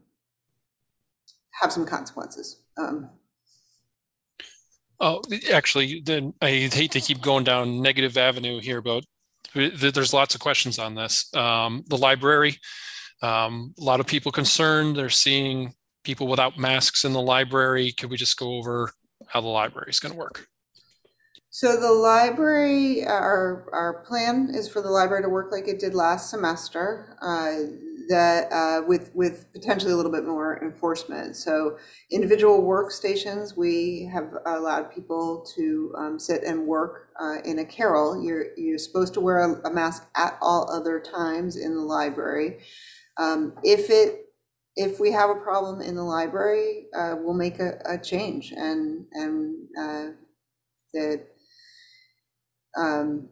have 1.61 1.71
some 1.71 1.85
consequences. 1.85 2.61
Um, 2.77 3.09
Oh, 4.99 5.21
actually, 5.53 6.01
then 6.01 6.33
I 6.41 6.49
hate 6.49 6.91
to 6.91 7.01
keep 7.01 7.21
going 7.21 7.43
down 7.43 7.81
negative 7.81 8.17
avenue 8.17 8.59
here, 8.59 8.81
but 8.81 9.03
there's 9.53 10.13
lots 10.13 10.33
of 10.33 10.41
questions 10.41 10.79
on 10.79 10.95
this. 10.95 11.33
Um, 11.35 11.83
the 11.87 11.97
library, 11.97 12.57
um, 13.21 13.75
a 13.79 13.83
lot 13.83 13.99
of 13.99 14.07
people 14.07 14.31
concerned. 14.31 14.95
They're 14.95 15.09
seeing 15.09 15.73
people 16.03 16.27
without 16.27 16.57
masks 16.57 17.05
in 17.05 17.13
the 17.13 17.21
library. 17.21 17.91
Could 17.91 18.09
we 18.09 18.17
just 18.17 18.37
go 18.37 18.55
over 18.55 18.91
how 19.27 19.41
the 19.41 19.47
library 19.47 19.89
is 19.89 19.99
going 19.99 20.13
to 20.13 20.17
work? 20.17 20.47
So 21.51 21.79
the 21.79 21.91
library, 21.91 23.05
our, 23.05 23.69
our 23.73 24.03
plan 24.03 24.51
is 24.53 24.67
for 24.67 24.81
the 24.81 24.89
library 24.89 25.23
to 25.23 25.29
work 25.29 25.51
like 25.51 25.67
it 25.67 25.79
did 25.79 25.93
last 25.93 26.29
semester, 26.29 27.17
uh, 27.21 27.86
that 28.09 28.51
uh, 28.51 28.81
with 28.87 29.11
with 29.13 29.51
potentially 29.53 29.91
a 29.91 29.95
little 29.95 30.11
bit 30.11 30.25
more 30.25 30.61
enforcement. 30.63 31.35
So 31.35 31.77
individual 32.11 32.61
workstations, 32.61 33.57
we 33.57 34.09
have 34.11 34.33
allowed 34.45 34.91
people 34.93 35.45
to 35.55 35.93
um, 35.97 36.19
sit 36.19 36.43
and 36.43 36.65
work 36.65 37.09
uh, 37.19 37.37
in 37.45 37.59
a 37.59 37.65
carrel. 37.65 38.23
You're 38.23 38.57
you're 38.57 38.77
supposed 38.77 39.13
to 39.15 39.21
wear 39.21 39.39
a, 39.39 39.67
a, 39.67 39.73
mask 39.73 40.07
at 40.15 40.37
all 40.41 40.69
other 40.71 40.99
times 40.99 41.57
in 41.57 41.75
the 41.75 41.81
library. 41.81 42.59
Um, 43.17 43.53
if 43.63 43.89
it 43.89 44.27
if 44.77 44.99
we 44.99 45.11
have 45.11 45.31
a 45.31 45.35
problem 45.35 45.81
in 45.81 45.95
the 45.95 46.03
library, 46.03 46.85
uh, 46.95 47.15
we'll 47.19 47.33
make 47.33 47.59
a, 47.59 47.79
a 47.85 47.97
change 47.97 48.51
and, 48.55 49.05
and, 49.11 49.67
uh, 49.77 50.05
that, 50.93 51.25
um, 52.77 53.27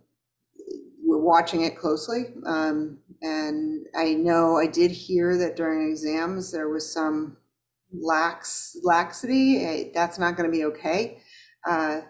we're 1.05 1.21
watching 1.21 1.61
it 1.61 1.77
closely. 1.77 2.33
Um, 2.47 2.97
and 3.25 3.87
I 3.95 4.13
know 4.13 4.57
I 4.57 4.67
did 4.67 4.91
hear 4.91 5.37
that 5.37 5.55
during 5.55 5.89
exams, 5.89 6.51
there 6.51 6.69
was 6.69 6.93
some 6.93 7.37
lax, 7.91 8.77
laxity. 8.83 9.65
Eh, 9.65 9.89
That's 9.93 10.19
not 10.19 10.37
gonna 10.37 10.51
be 10.51 10.65
okay. 10.65 11.21
Uh, 11.67 12.01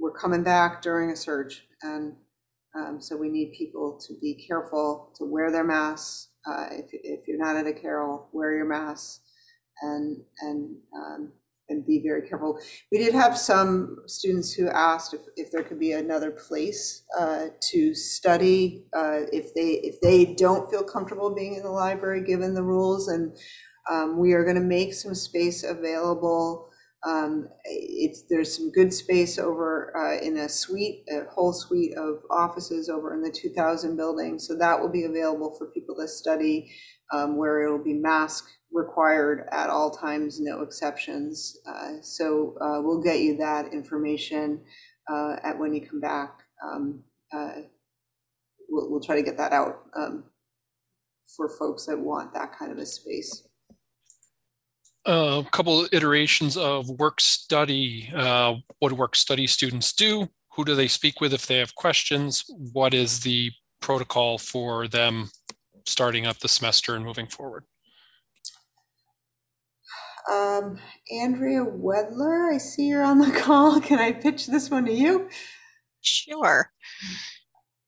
we're 0.00 0.12
coming 0.12 0.42
back 0.42 0.80
during 0.80 1.10
a 1.10 1.16
surge 1.16 1.66
and, 1.82 2.16
um, 2.74 3.00
so 3.02 3.16
we 3.18 3.28
need 3.28 3.52
people 3.52 4.00
to 4.06 4.14
be 4.20 4.34
careful, 4.48 5.12
to 5.16 5.24
wear 5.26 5.50
their 5.52 5.64
masks, 5.64 6.28
uh, 6.46 6.68
if, 6.70 6.86
if 6.92 7.28
you're 7.28 7.38
not 7.38 7.56
at 7.56 7.66
a 7.66 7.72
carrel, 7.74 8.28
wear 8.32 8.56
your 8.56 8.64
mask 8.64 9.20
and, 9.82 10.22
and, 10.40 10.76
um, 10.96 11.32
and 11.68 11.86
be 11.86 12.02
very 12.04 12.28
careful. 12.28 12.58
We 12.90 12.98
did 12.98 13.14
have 13.14 13.38
some 13.38 13.96
students 14.06 14.52
who 14.52 14.68
asked 14.68 15.14
if, 15.14 15.20
if 15.36 15.52
there 15.52 15.62
could 15.62 15.80
be 15.80 15.92
another 15.92 16.30
place 16.30 17.04
uh, 17.18 17.46
to 17.70 17.94
study 17.94 18.84
uh, 18.96 19.20
if 19.32 19.54
they 19.54 19.80
if 19.82 20.00
they 20.00 20.34
don't 20.34 20.70
feel 20.70 20.82
comfortable 20.82 21.34
being 21.34 21.54
in 21.54 21.62
the 21.62 21.70
library 21.70 22.22
given 22.24 22.54
the 22.54 22.62
rules. 22.62 23.08
And 23.08 23.36
um, 23.90 24.18
we 24.18 24.32
are 24.32 24.44
going 24.44 24.56
to 24.56 24.62
make 24.62 24.94
some 24.94 25.14
space 25.14 25.64
available 25.64 26.68
um, 27.04 27.48
it's, 27.64 28.22
there's 28.30 28.56
some 28.56 28.70
good 28.70 28.92
space 28.92 29.38
over 29.38 29.96
uh, 29.96 30.24
in 30.24 30.36
a 30.36 30.48
suite, 30.48 31.04
a 31.10 31.24
whole 31.32 31.52
suite 31.52 31.96
of 31.96 32.20
offices 32.30 32.88
over 32.88 33.12
in 33.12 33.22
the 33.22 33.30
2000 33.30 33.96
building. 33.96 34.38
So 34.38 34.56
that 34.56 34.80
will 34.80 34.88
be 34.88 35.04
available 35.04 35.54
for 35.58 35.66
people 35.72 35.96
to 35.96 36.06
study 36.06 36.70
um, 37.12 37.36
where 37.36 37.64
it'll 37.64 37.82
be 37.82 37.94
mask 37.94 38.44
required 38.72 39.48
at 39.52 39.70
all 39.70 39.90
times, 39.90 40.40
no 40.40 40.62
exceptions. 40.62 41.58
Uh, 41.66 42.00
so 42.00 42.56
uh, 42.60 42.80
we'll 42.80 43.02
get 43.02 43.20
you 43.20 43.36
that 43.36 43.72
information 43.72 44.60
uh, 45.10 45.36
at 45.42 45.58
when 45.58 45.74
you 45.74 45.86
come 45.86 46.00
back. 46.00 46.40
Um, 46.64 47.02
uh, 47.32 47.62
we'll, 48.68 48.90
we'll 48.90 49.00
try 49.00 49.16
to 49.16 49.22
get 49.22 49.36
that 49.36 49.52
out 49.52 49.82
um, 49.96 50.24
for 51.36 51.48
folks 51.48 51.86
that 51.86 51.98
want 51.98 52.32
that 52.34 52.56
kind 52.58 52.72
of 52.72 52.78
a 52.78 52.86
space 52.86 53.46
a 55.04 55.44
couple 55.50 55.86
iterations 55.92 56.56
of 56.56 56.88
work 56.88 57.20
study. 57.20 58.10
Uh, 58.14 58.56
what 58.78 58.90
do 58.90 58.94
work 58.94 59.16
study 59.16 59.46
students 59.46 59.92
do? 59.92 60.28
Who 60.54 60.64
do 60.64 60.74
they 60.74 60.88
speak 60.88 61.20
with 61.20 61.32
if 61.32 61.46
they 61.46 61.58
have 61.58 61.74
questions? 61.74 62.44
What 62.48 62.94
is 62.94 63.20
the 63.20 63.50
protocol 63.80 64.38
for 64.38 64.86
them 64.86 65.30
starting 65.86 66.26
up 66.26 66.38
the 66.38 66.48
semester 66.48 66.94
and 66.94 67.04
moving 67.04 67.26
forward? 67.26 67.64
Um, 70.30 70.78
Andrea 71.10 71.64
Wedler, 71.64 72.52
I 72.54 72.58
see 72.58 72.86
you're 72.88 73.02
on 73.02 73.18
the 73.18 73.30
call. 73.40 73.80
Can 73.80 73.98
I 73.98 74.12
pitch 74.12 74.46
this 74.46 74.70
one 74.70 74.84
to 74.86 74.92
you? 74.92 75.28
Sure. 76.00 76.70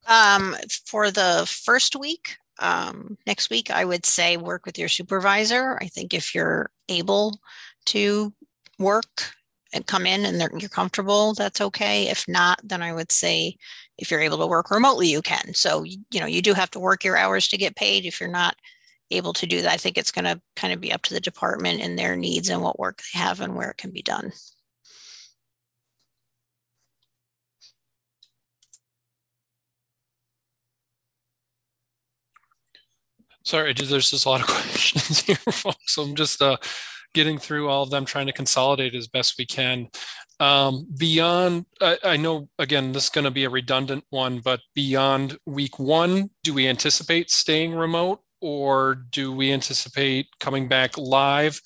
Um, 0.06 0.56
for 0.84 1.10
the 1.10 1.44
first 1.48 1.96
week, 1.96 2.36
um, 2.58 3.18
next 3.26 3.50
week, 3.50 3.70
I 3.70 3.84
would 3.84 4.06
say 4.06 4.36
work 4.36 4.66
with 4.66 4.78
your 4.78 4.88
supervisor. 4.88 5.78
I 5.80 5.86
think 5.86 6.14
if 6.14 6.34
you're 6.34 6.70
able 6.88 7.40
to 7.86 8.32
work 8.78 9.32
and 9.72 9.86
come 9.86 10.06
in 10.06 10.24
and 10.24 10.60
you're 10.60 10.68
comfortable, 10.68 11.34
that's 11.34 11.60
okay. 11.60 12.08
If 12.08 12.26
not, 12.28 12.60
then 12.62 12.82
I 12.82 12.92
would 12.92 13.10
say 13.10 13.56
if 13.98 14.10
you're 14.10 14.20
able 14.20 14.38
to 14.38 14.46
work 14.46 14.70
remotely, 14.70 15.08
you 15.08 15.22
can. 15.22 15.54
So, 15.54 15.82
you 15.84 16.20
know, 16.20 16.26
you 16.26 16.42
do 16.42 16.54
have 16.54 16.70
to 16.72 16.80
work 16.80 17.04
your 17.04 17.16
hours 17.16 17.48
to 17.48 17.56
get 17.58 17.76
paid. 17.76 18.04
If 18.04 18.20
you're 18.20 18.28
not 18.28 18.56
able 19.16 19.32
to 19.34 19.46
do 19.46 19.62
that, 19.62 19.72
I 19.72 19.76
think 19.76 19.98
it's 19.98 20.12
going 20.12 20.24
to 20.24 20.40
kind 20.56 20.72
of 20.72 20.80
be 20.80 20.92
up 20.92 21.02
to 21.02 21.14
the 21.14 21.20
department 21.20 21.80
and 21.80 21.98
their 21.98 22.16
needs 22.16 22.48
and 22.48 22.62
what 22.62 22.78
work 22.78 23.02
they 23.02 23.18
have 23.18 23.40
and 23.40 23.54
where 23.54 23.70
it 23.70 23.76
can 23.76 23.90
be 23.90 24.02
done. 24.02 24.32
Sorry, 33.44 33.74
there's 33.74 34.10
just 34.10 34.24
a 34.24 34.28
lot 34.28 34.40
of 34.40 34.46
questions 34.48 35.20
here, 35.20 35.36
folks. 35.36 35.94
So 35.94 36.02
I'm 36.02 36.14
just 36.14 36.40
uh, 36.40 36.56
getting 37.12 37.38
through 37.38 37.68
all 37.68 37.82
of 37.82 37.90
them, 37.90 38.04
trying 38.04 38.26
to 38.26 38.32
consolidate 38.32 38.94
as 38.94 39.06
best 39.06 39.34
we 39.38 39.46
can. 39.46 39.88
Um, 40.40 40.86
beyond, 40.98 41.66
I, 41.80 41.98
I 42.02 42.16
know, 42.16 42.48
again, 42.58 42.92
this 42.92 43.04
is 43.04 43.10
going 43.10 43.24
to 43.24 43.30
be 43.30 43.44
a 43.44 43.50
redundant 43.50 44.04
one, 44.10 44.40
but 44.40 44.60
beyond 44.74 45.38
week 45.46 45.78
one, 45.78 46.30
do 46.42 46.52
we 46.52 46.66
anticipate 46.66 47.30
staying 47.30 47.74
remote 47.74 48.20
or 48.44 48.94
do 48.94 49.32
we 49.32 49.50
anticipate 49.50 50.26
coming 50.38 50.68
back 50.68 50.98
live? 50.98 51.62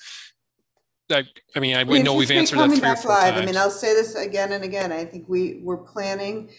I, 1.10 1.24
I 1.56 1.58
mean, 1.58 1.76
I 1.76 1.82
we 1.82 2.00
know 2.04 2.14
we've 2.14 2.30
answered 2.30 2.60
that 2.60 2.70
three 2.70 2.78
back 2.78 2.98
or 2.98 3.02
four 3.02 3.10
live. 3.10 3.34
times. 3.34 3.42
I 3.42 3.46
mean, 3.46 3.56
I'll 3.56 3.68
say 3.68 3.94
this 3.94 4.14
again 4.14 4.52
and 4.52 4.62
again. 4.62 4.92
I 4.92 5.04
think 5.04 5.28
we, 5.28 5.60
we're 5.64 5.78
planning 5.78 6.50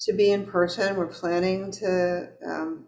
to 0.00 0.14
be 0.14 0.32
in 0.32 0.46
person. 0.46 0.96
We're 0.96 1.06
planning 1.06 1.70
to 1.72 2.30
um, 2.46 2.86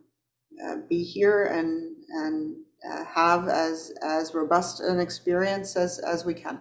uh, 0.64 0.76
be 0.88 1.04
here 1.04 1.44
and 1.44 1.96
and 2.08 2.56
uh, 2.90 3.04
have 3.04 3.46
as 3.48 3.92
as 4.02 4.32
robust 4.32 4.80
an 4.80 5.00
experience 5.00 5.76
as 5.76 5.98
as 5.98 6.24
we 6.24 6.32
can. 6.32 6.60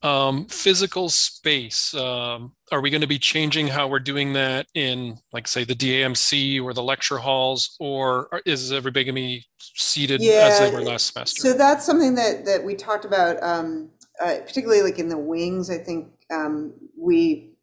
Um, 0.00 0.46
physical 0.46 1.08
space. 1.08 1.92
Um, 1.92 2.52
are 2.70 2.80
we 2.80 2.88
going 2.88 3.00
to 3.00 3.08
be 3.08 3.18
changing 3.18 3.66
how 3.66 3.88
we're 3.88 3.98
doing 3.98 4.32
that 4.34 4.66
in, 4.72 5.18
like, 5.32 5.48
say, 5.48 5.64
the 5.64 5.74
DAMC 5.74 6.62
or 6.62 6.72
the 6.72 6.84
lecture 6.84 7.18
halls, 7.18 7.74
or 7.80 8.40
is 8.46 8.72
everybody 8.72 9.04
going 9.04 9.14
to 9.16 9.20
be 9.20 9.44
seated 9.58 10.20
yeah, 10.20 10.50
as 10.52 10.60
they 10.60 10.70
were 10.70 10.82
last 10.82 11.12
semester? 11.12 11.40
So 11.40 11.52
that's 11.52 11.84
something 11.84 12.14
that 12.14 12.44
that 12.44 12.62
we 12.62 12.76
talked 12.76 13.04
about, 13.04 13.42
um, 13.42 13.90
uh, 14.22 14.36
particularly 14.46 14.82
like 14.82 15.00
in 15.00 15.08
the 15.08 15.18
wings. 15.18 15.68
I 15.68 15.78
think 15.78 16.12
um, 16.30 16.74
we 16.96 17.54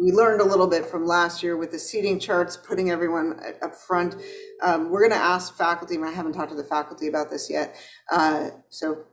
we 0.00 0.12
learned 0.12 0.40
a 0.40 0.44
little 0.44 0.68
bit 0.68 0.86
from 0.86 1.04
last 1.04 1.42
year 1.42 1.56
with 1.56 1.72
the 1.72 1.78
seating 1.78 2.18
charts, 2.18 2.56
putting 2.56 2.90
everyone 2.90 3.40
up 3.62 3.74
front. 3.74 4.14
Um, 4.62 4.90
we're 4.90 5.00
going 5.00 5.18
to 5.18 5.24
ask 5.24 5.56
faculty, 5.56 5.96
and 5.96 6.04
I 6.04 6.12
haven't 6.12 6.32
talked 6.32 6.50
to 6.50 6.56
the 6.56 6.64
faculty 6.64 7.08
about 7.08 7.30
this 7.30 7.50
yet, 7.50 7.76
uh, 8.10 8.50
so 8.68 9.04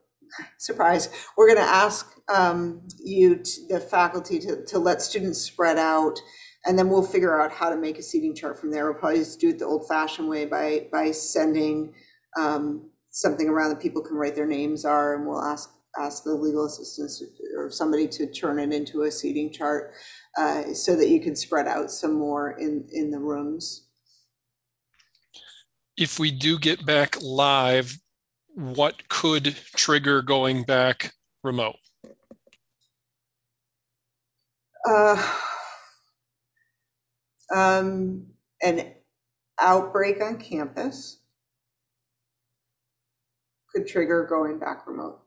surprise, 0.58 1.10
we're 1.38 1.48
going 1.48 1.66
to 1.66 1.72
ask 1.72 2.12
um, 2.34 2.88
you, 3.04 3.44
the 3.70 3.80
faculty, 3.80 4.40
to, 4.40 4.66
to 4.66 4.80
let 4.80 5.02
students 5.02 5.40
spread 5.40 5.78
out, 5.78 6.20
and 6.66 6.78
then 6.78 6.90
we'll 6.90 7.04
figure 7.04 7.40
out 7.40 7.52
how 7.52 7.70
to 7.70 7.78
make 7.78 7.98
a 7.98 8.04
seating 8.04 8.36
chart 8.36 8.60
from 8.60 8.72
there. 8.72 8.86
We'll 8.86 9.00
probably 9.00 9.20
just 9.20 9.40
do 9.40 9.50
it 9.50 9.60
the 9.60 9.66
old-fashioned 9.66 10.28
way 10.28 10.46
by 10.46 10.88
by 10.92 11.12
sending 11.12 11.94
um, 12.38 12.90
something 13.10 13.48
around 13.48 13.70
that 13.70 13.80
people 13.80 14.02
can 14.02 14.18
write 14.18 14.36
their 14.36 14.48
names 14.48 14.86
are, 14.86 15.16
and 15.16 15.28
we'll 15.28 15.42
ask 15.42 15.70
ask 15.98 16.24
the 16.24 16.34
legal 16.34 16.66
assistants 16.66 17.24
or 17.56 17.70
somebody 17.70 18.08
to 18.08 18.28
turn 18.28 18.60
it 18.60 18.74
into 18.74 19.04
a 19.04 19.12
seating 19.12 19.50
chart 19.52 19.94
uh, 20.38 20.74
so 20.74 20.96
that 20.96 21.08
you 21.08 21.22
can 21.22 21.36
spread 21.36 21.68
out 21.68 21.90
some 21.90 22.14
more 22.14 22.52
in, 22.60 22.86
in 22.92 23.12
the 23.12 23.20
rooms. 23.20 23.88
If 25.96 26.20
we 26.20 26.32
do 26.32 26.60
get 26.60 26.86
back 26.86 27.16
live, 27.22 27.98
what 28.56 29.08
could 29.10 29.56
trigger 29.76 30.22
going 30.22 30.64
back 30.64 31.14
remote? 31.44 31.76
Uh, 34.88 35.34
um, 37.54 38.28
an 38.62 38.94
outbreak 39.60 40.22
on 40.22 40.38
campus 40.38 41.20
could 43.74 43.88
trigger 43.88 44.26
going 44.30 44.60
back 44.60 44.88
remote 44.88 45.20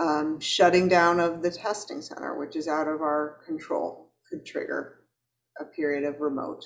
um, 0.00 0.40
shutting 0.40 0.88
down 0.88 1.20
of 1.20 1.42
the 1.42 1.50
testing 1.50 2.02
center, 2.02 2.36
which 2.38 2.56
is 2.56 2.68
out 2.68 2.88
of 2.88 3.00
our 3.00 3.38
control, 3.46 4.12
could 4.28 4.44
trigger 4.44 5.00
a 5.60 5.64
period 5.64 6.04
of 6.04 6.20
remote. 6.20 6.64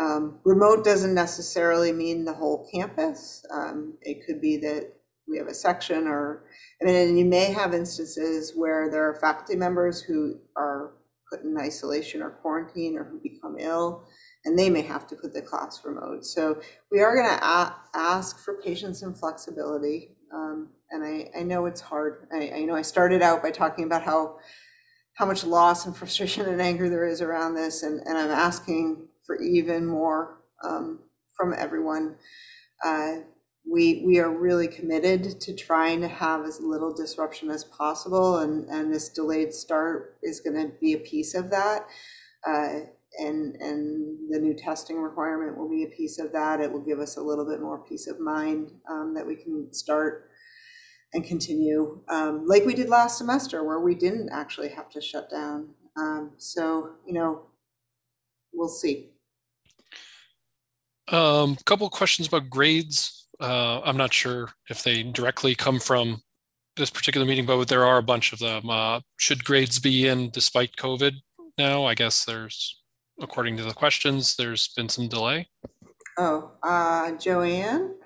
Um, 0.00 0.40
remote 0.44 0.84
doesn't 0.84 1.14
necessarily 1.14 1.92
mean 1.92 2.24
the 2.24 2.34
whole 2.34 2.68
campus. 2.72 3.44
Um, 3.52 3.94
it 4.02 4.26
could 4.26 4.40
be 4.40 4.56
that 4.58 4.92
we 5.28 5.38
have 5.38 5.46
a 5.46 5.54
section 5.54 6.06
or, 6.06 6.44
I 6.82 6.84
mean, 6.84 6.94
and 6.96 7.18
you 7.18 7.24
may 7.24 7.52
have 7.52 7.74
instances 7.74 8.52
where 8.54 8.90
there 8.90 9.08
are 9.08 9.14
faculty 9.20 9.56
members 9.56 10.02
who 10.02 10.38
are 10.56 10.92
put 11.30 11.42
in 11.44 11.56
isolation 11.58 12.22
or 12.22 12.30
quarantine 12.30 12.96
or 12.96 13.04
who 13.04 13.20
become 13.20 13.56
ill, 13.58 14.04
and 14.44 14.58
they 14.58 14.68
may 14.68 14.82
have 14.82 15.06
to 15.08 15.16
put 15.16 15.32
the 15.32 15.42
class 15.42 15.80
remote. 15.84 16.24
So 16.24 16.60
we 16.90 17.00
are 17.00 17.14
going 17.14 17.28
to 17.28 17.74
ask 17.94 18.38
for 18.38 18.60
patience 18.62 19.02
and 19.02 19.16
flexibility. 19.16 20.16
Um, 20.34 20.70
and 20.90 21.04
I, 21.04 21.30
I 21.38 21.42
know 21.42 21.66
it's 21.66 21.80
hard. 21.80 22.28
I, 22.32 22.50
I 22.56 22.60
know 22.64 22.74
I 22.74 22.82
started 22.82 23.22
out 23.22 23.42
by 23.42 23.50
talking 23.50 23.84
about 23.84 24.02
how 24.02 24.38
how 25.14 25.26
much 25.26 25.44
loss 25.44 25.86
and 25.86 25.96
frustration 25.96 26.46
and 26.46 26.60
anger 26.60 26.90
there 26.90 27.06
is 27.06 27.20
around 27.20 27.54
this, 27.54 27.82
and, 27.82 28.00
and 28.00 28.18
I'm 28.18 28.30
asking 28.30 29.08
for 29.26 29.40
even 29.40 29.86
more 29.86 30.40
um, 30.62 31.00
from 31.36 31.54
everyone. 31.56 32.16
Uh, 32.84 33.16
we 33.70 34.02
we 34.04 34.18
are 34.18 34.30
really 34.30 34.68
committed 34.68 35.40
to 35.40 35.54
trying 35.54 36.00
to 36.02 36.08
have 36.08 36.44
as 36.44 36.60
little 36.60 36.92
disruption 36.92 37.50
as 37.50 37.64
possible, 37.64 38.38
and 38.38 38.68
and 38.68 38.92
this 38.92 39.08
delayed 39.08 39.54
start 39.54 40.16
is 40.22 40.40
going 40.40 40.56
to 40.56 40.72
be 40.80 40.92
a 40.92 40.98
piece 40.98 41.34
of 41.34 41.50
that. 41.50 41.86
Uh, 42.46 42.80
and 43.18 43.56
and 43.60 44.18
the 44.30 44.38
new 44.38 44.54
testing 44.54 45.00
requirement 45.00 45.56
will 45.56 45.70
be 45.70 45.84
a 45.84 45.96
piece 45.96 46.18
of 46.18 46.32
that. 46.32 46.60
It 46.60 46.70
will 46.70 46.84
give 46.84 46.98
us 46.98 47.16
a 47.16 47.22
little 47.22 47.46
bit 47.46 47.60
more 47.60 47.78
peace 47.78 48.06
of 48.06 48.20
mind 48.20 48.72
um, 48.90 49.14
that 49.14 49.26
we 49.26 49.36
can 49.36 49.72
start 49.72 50.30
and 51.14 51.24
continue 51.24 52.00
um, 52.08 52.44
like 52.46 52.64
we 52.66 52.74
did 52.74 52.88
last 52.88 53.18
semester 53.18 53.62
where 53.62 53.78
we 53.78 53.94
didn't 53.94 54.28
actually 54.30 54.68
have 54.68 54.90
to 54.90 55.00
shut 55.00 55.30
down. 55.30 55.68
Um, 55.96 56.32
so, 56.38 56.96
you 57.06 57.14
know, 57.14 57.46
we'll 58.52 58.68
see. 58.68 59.13
A 61.10 61.16
um, 61.16 61.56
couple 61.66 61.86
of 61.86 61.92
questions 61.92 62.28
about 62.28 62.48
grades. 62.48 63.28
Uh, 63.38 63.80
I'm 63.82 63.96
not 63.96 64.14
sure 64.14 64.50
if 64.70 64.82
they 64.82 65.02
directly 65.02 65.54
come 65.54 65.78
from 65.78 66.22
this 66.76 66.90
particular 66.90 67.26
meeting, 67.26 67.46
but 67.46 67.68
there 67.68 67.84
are 67.84 67.98
a 67.98 68.02
bunch 68.02 68.32
of 68.32 68.38
them. 68.38 68.70
Uh, 68.70 69.00
should 69.18 69.44
grades 69.44 69.78
be 69.78 70.08
in 70.08 70.30
despite 70.30 70.76
COVID 70.76 71.14
now? 71.58 71.84
I 71.84 71.94
guess 71.94 72.24
there's, 72.24 72.80
according 73.20 73.56
to 73.58 73.64
the 73.64 73.74
questions, 73.74 74.36
there's 74.36 74.68
been 74.68 74.88
some 74.88 75.08
delay. 75.08 75.48
Oh, 76.16 76.52
uh, 76.62 77.12
Joanne? 77.12 77.96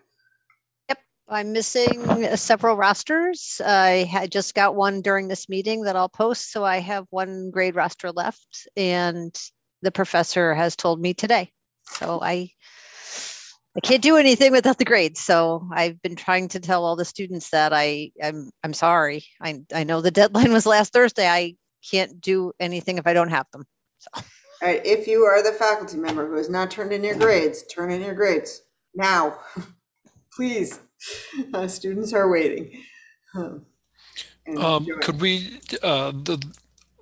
Yep, 0.88 0.98
I'm 1.28 1.52
missing 1.52 2.36
several 2.36 2.76
rosters. 2.76 3.60
I 3.64 4.08
had 4.10 4.32
just 4.32 4.54
got 4.54 4.74
one 4.74 5.02
during 5.02 5.28
this 5.28 5.48
meeting 5.48 5.82
that 5.82 5.94
I'll 5.94 6.08
post. 6.08 6.50
So 6.50 6.64
I 6.64 6.78
have 6.78 7.06
one 7.10 7.50
grade 7.50 7.76
roster 7.76 8.10
left 8.10 8.66
and 8.76 9.38
the 9.82 9.92
professor 9.92 10.54
has 10.54 10.74
told 10.74 11.00
me 11.00 11.14
today. 11.14 11.52
So 11.92 12.20
I 12.20 12.50
I 13.78 13.86
can't 13.86 14.02
do 14.02 14.16
anything 14.16 14.50
without 14.50 14.78
the 14.78 14.84
grades. 14.84 15.20
So 15.20 15.68
I've 15.72 16.02
been 16.02 16.16
trying 16.16 16.48
to 16.48 16.58
tell 16.58 16.84
all 16.84 16.96
the 16.96 17.04
students 17.04 17.50
that 17.50 17.72
I 17.72 18.10
I'm 18.20 18.50
I'm 18.64 18.74
sorry. 18.74 19.24
I 19.40 19.60
I 19.72 19.84
know 19.84 20.00
the 20.00 20.10
deadline 20.10 20.52
was 20.52 20.66
last 20.66 20.92
Thursday. 20.92 21.28
I 21.28 21.54
can't 21.88 22.20
do 22.20 22.52
anything 22.58 22.98
if 22.98 23.06
I 23.06 23.12
don't 23.12 23.30
have 23.30 23.46
them. 23.52 23.64
So 23.98 24.08
all 24.60 24.68
right, 24.68 24.84
if 24.84 25.06
you 25.06 25.22
are 25.22 25.44
the 25.44 25.52
faculty 25.52 25.96
member 25.96 26.26
who 26.26 26.36
has 26.36 26.50
not 26.50 26.72
turned 26.72 26.92
in 26.92 27.04
your 27.04 27.14
grades, 27.14 27.62
turn 27.66 27.92
in 27.92 28.02
your 28.02 28.14
grades 28.14 28.62
now. 28.94 29.38
Please. 30.32 30.80
Uh, 31.54 31.68
students 31.68 32.12
are 32.12 32.28
waiting. 32.28 32.82
Um, 33.36 33.66
um, 34.56 34.86
could 35.00 35.20
we, 35.20 35.60
uh, 35.80 36.10
the, 36.10 36.44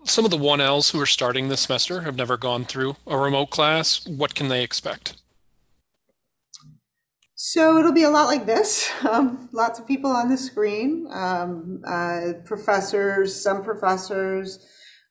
some 0.04 0.26
of 0.26 0.30
the 0.30 0.36
1Ls 0.36 0.92
who 0.92 1.00
are 1.00 1.06
starting 1.06 1.48
this 1.48 1.62
semester 1.62 2.02
have 2.02 2.16
never 2.16 2.36
gone 2.36 2.66
through 2.66 2.96
a 3.06 3.16
remote 3.16 3.50
class. 3.50 4.06
What 4.06 4.34
can 4.34 4.48
they 4.48 4.62
expect? 4.62 5.16
So 7.39 7.76
it'll 7.76 7.93
be 7.93 8.03
a 8.03 8.11
lot 8.11 8.26
like 8.26 8.47
this. 8.47 8.91
Um, 9.07 9.49
lots 9.53 9.78
of 9.78 9.87
people 9.87 10.11
on 10.11 10.28
the 10.28 10.39
screen. 10.39 11.07
Um, 11.12 11.82
uh, 11.87 12.32
professors, 12.45 13.41
some 13.41 13.62
professors 13.62 14.59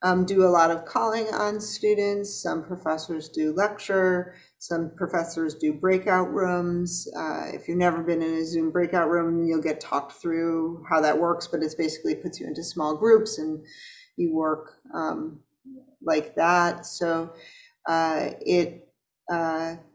um, 0.02 0.26
do 0.26 0.44
a 0.44 0.50
lot 0.50 0.70
of 0.72 0.86
calling 0.86 1.28
on 1.28 1.62
students. 1.62 2.42
Some 2.42 2.64
professors 2.64 3.30
do 3.30 3.54
lecture. 3.54 4.36
Some 4.58 4.92
professors 4.98 5.56
do 5.56 5.74
breakout 5.74 6.34
rooms. 6.34 7.08
Uh, 7.16 7.46
if 7.54 7.68
you've 7.68 7.78
never 7.78 8.04
been 8.04 8.22
in 8.22 8.34
a 8.34 8.46
Zoom 8.46 8.72
breakout 8.72 9.10
room, 9.10 9.46
you'll 9.46 9.62
get 9.62 9.80
talked 9.80 10.14
through 10.14 10.84
how 10.90 11.00
that 11.00 11.20
works, 11.20 11.48
but 11.48 11.62
it's 11.62 11.76
basically 11.76 12.16
puts 12.16 12.40
you 12.40 12.48
into 12.48 12.64
small 12.64 12.98
groups 12.98 13.38
and 13.38 13.64
you 14.18 14.34
work 14.34 14.74
um, 14.94 15.40
like 16.04 16.36
that. 16.36 16.86
So 16.86 17.34
uh, 17.88 18.32
it, 18.42 18.90
uh, 19.32 19.76
it, 19.76 19.95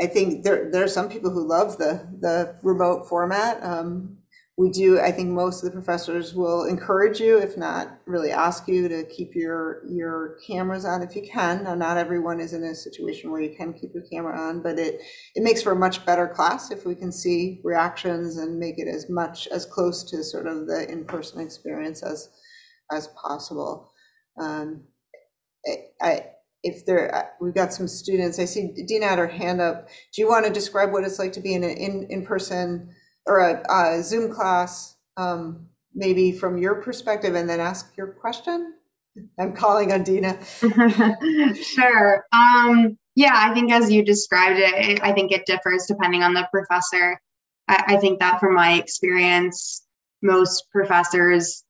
I 0.00 0.06
think 0.06 0.44
there, 0.44 0.70
there 0.70 0.84
are 0.84 0.88
some 0.88 1.08
people 1.08 1.30
who 1.30 1.48
love 1.48 1.78
the, 1.78 2.08
the 2.20 2.56
remote 2.62 3.08
format. 3.08 3.62
Um, 3.62 4.16
we 4.58 4.68
do, 4.68 5.00
I 5.00 5.10
think 5.10 5.30
most 5.30 5.62
of 5.62 5.70
the 5.70 5.74
professors 5.74 6.34
will 6.34 6.64
encourage 6.64 7.18
you, 7.18 7.38
if 7.38 7.56
not 7.56 7.98
really 8.04 8.30
ask 8.30 8.68
you 8.68 8.88
to 8.88 9.04
keep 9.04 9.30
your, 9.34 9.82
your 9.88 10.36
cameras 10.46 10.84
on 10.84 11.02
if 11.02 11.16
you 11.16 11.22
can. 11.22 11.64
Now, 11.64 11.74
not 11.74 11.96
everyone 11.96 12.40
is 12.40 12.52
in 12.52 12.64
a 12.64 12.74
situation 12.74 13.30
where 13.30 13.40
you 13.40 13.56
can 13.56 13.72
keep 13.72 13.92
your 13.94 14.02
camera 14.12 14.38
on, 14.38 14.60
but 14.60 14.78
it, 14.78 15.00
it 15.34 15.42
makes 15.42 15.62
for 15.62 15.72
a 15.72 15.76
much 15.76 16.04
better 16.04 16.28
class 16.28 16.70
if 16.70 16.84
we 16.84 16.94
can 16.94 17.10
see 17.10 17.60
reactions 17.64 18.36
and 18.36 18.58
make 18.58 18.78
it 18.78 18.88
as 18.88 19.08
much, 19.08 19.46
as 19.48 19.64
close 19.64 20.02
to 20.10 20.22
sort 20.22 20.46
of 20.46 20.66
the 20.66 20.86
in-person 20.90 21.40
experience 21.40 22.02
as, 22.02 22.28
as 22.92 23.08
possible. 23.08 23.92
Um, 24.38 24.84
I, 25.66 25.76
I 26.02 26.24
if 26.62 26.84
there, 26.84 27.32
we've 27.40 27.54
got 27.54 27.72
some 27.72 27.88
students, 27.88 28.38
I 28.38 28.44
see 28.44 28.72
Dina 28.86 29.06
had 29.06 29.18
her 29.18 29.28
hand 29.28 29.60
up. 29.60 29.88
Do 30.12 30.20
you 30.20 30.28
want 30.28 30.46
to 30.46 30.52
describe 30.52 30.92
what 30.92 31.04
it's 31.04 31.18
like 31.18 31.32
to 31.32 31.40
be 31.40 31.54
in 31.54 31.64
an 31.64 31.70
in, 31.70 32.06
in-person 32.10 32.90
or 33.26 33.40
a, 33.40 33.62
a 33.72 34.02
Zoom 34.02 34.32
class, 34.32 34.96
um, 35.16 35.68
maybe 35.94 36.32
from 36.32 36.58
your 36.58 36.76
perspective, 36.76 37.34
and 37.34 37.48
then 37.48 37.60
ask 37.60 37.96
your 37.96 38.08
question? 38.08 38.74
I'm 39.38 39.54
calling 39.54 39.92
on 39.92 40.02
Dina. 40.02 40.38
sure. 41.54 42.24
Um, 42.32 42.96
yeah, 43.16 43.32
I 43.34 43.52
think 43.54 43.72
as 43.72 43.90
you 43.90 44.04
described 44.04 44.58
it, 44.58 45.00
I 45.02 45.12
think 45.12 45.32
it 45.32 45.46
differs 45.46 45.86
depending 45.86 46.22
on 46.22 46.34
the 46.34 46.48
professor. 46.52 47.20
I, 47.68 47.84
I 47.88 47.96
think 47.96 48.20
that 48.20 48.40
from 48.40 48.54
my 48.54 48.74
experience, 48.74 49.86
most 50.22 50.64
professors 50.70 51.64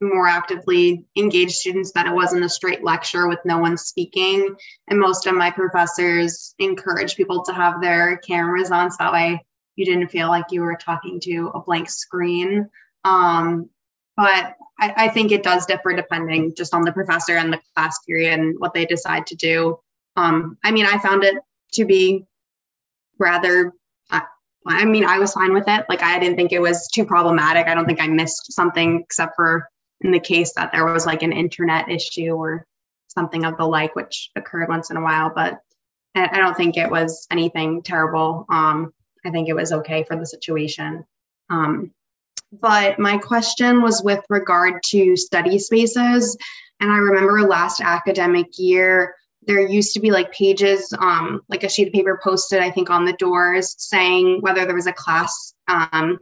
more 0.00 0.26
actively 0.26 1.04
engage 1.16 1.52
students 1.52 1.92
that 1.92 2.06
it 2.06 2.14
wasn't 2.14 2.44
a 2.44 2.48
straight 2.48 2.84
lecture 2.84 3.28
with 3.28 3.38
no 3.44 3.58
one 3.58 3.76
speaking. 3.76 4.54
And 4.88 5.00
most 5.00 5.26
of 5.26 5.34
my 5.34 5.50
professors 5.50 6.54
encourage 6.58 7.16
people 7.16 7.44
to 7.44 7.52
have 7.52 7.80
their 7.80 8.18
cameras 8.18 8.70
on 8.70 8.90
so 8.90 8.96
that 9.00 9.12
way 9.12 9.44
you 9.76 9.84
didn't 9.84 10.08
feel 10.08 10.28
like 10.28 10.46
you 10.50 10.62
were 10.62 10.76
talking 10.76 11.20
to 11.20 11.50
a 11.54 11.60
blank 11.60 11.90
screen. 11.90 12.68
Um, 13.04 13.68
but 14.16 14.54
I, 14.78 14.94
I, 14.96 15.08
think 15.08 15.32
it 15.32 15.42
does 15.42 15.66
differ 15.66 15.92
depending 15.92 16.54
just 16.54 16.72
on 16.72 16.82
the 16.82 16.92
professor 16.92 17.36
and 17.36 17.52
the 17.52 17.60
class 17.74 17.98
period 18.06 18.38
and 18.38 18.54
what 18.58 18.72
they 18.72 18.86
decide 18.86 19.26
to 19.26 19.34
do. 19.34 19.78
Um, 20.16 20.56
I 20.64 20.70
mean, 20.70 20.86
I 20.86 20.98
found 20.98 21.24
it 21.24 21.36
to 21.72 21.84
be 21.84 22.24
rather, 23.18 23.72
I, 24.10 24.22
I 24.66 24.84
mean, 24.84 25.04
I 25.04 25.18
was 25.18 25.32
fine 25.32 25.52
with 25.52 25.68
it. 25.68 25.84
Like, 25.88 26.02
I 26.02 26.18
didn't 26.18 26.36
think 26.36 26.52
it 26.52 26.60
was 26.60 26.88
too 26.88 27.04
problematic. 27.04 27.66
I 27.66 27.74
don't 27.74 27.86
think 27.86 28.00
I 28.00 28.06
missed 28.06 28.52
something 28.52 29.00
except 29.00 29.34
for 29.34 29.68
in 30.04 30.12
the 30.12 30.20
case 30.20 30.52
that 30.54 30.70
there 30.70 30.84
was 30.84 31.06
like 31.06 31.22
an 31.22 31.32
internet 31.32 31.90
issue 31.90 32.32
or 32.32 32.66
something 33.08 33.44
of 33.44 33.56
the 33.56 33.64
like, 33.64 33.96
which 33.96 34.30
occurred 34.36 34.68
once 34.68 34.90
in 34.90 34.96
a 34.96 35.02
while, 35.02 35.32
but 35.34 35.58
I 36.14 36.38
don't 36.38 36.56
think 36.56 36.76
it 36.76 36.90
was 36.90 37.26
anything 37.30 37.82
terrible. 37.82 38.46
Um, 38.48 38.92
I 39.26 39.30
think 39.30 39.48
it 39.48 39.54
was 39.54 39.72
okay 39.72 40.04
for 40.04 40.16
the 40.16 40.26
situation. 40.26 41.04
Um, 41.50 41.90
but 42.52 42.98
my 42.98 43.18
question 43.18 43.82
was 43.82 44.02
with 44.04 44.24
regard 44.28 44.82
to 44.90 45.16
study 45.16 45.58
spaces. 45.58 46.36
And 46.80 46.90
I 46.90 46.98
remember 46.98 47.42
last 47.42 47.80
academic 47.80 48.46
year, 48.58 49.16
there 49.46 49.66
used 49.66 49.92
to 49.94 50.00
be 50.00 50.10
like 50.10 50.32
pages, 50.32 50.92
um, 51.00 51.40
like 51.48 51.64
a 51.64 51.68
sheet 51.68 51.88
of 51.88 51.92
paper 51.92 52.20
posted, 52.22 52.60
I 52.60 52.70
think, 52.70 52.90
on 52.90 53.04
the 53.04 53.12
doors 53.14 53.74
saying 53.78 54.40
whether 54.40 54.64
there 54.64 54.74
was 54.74 54.86
a 54.86 54.92
class 54.92 55.54
um, 55.68 56.18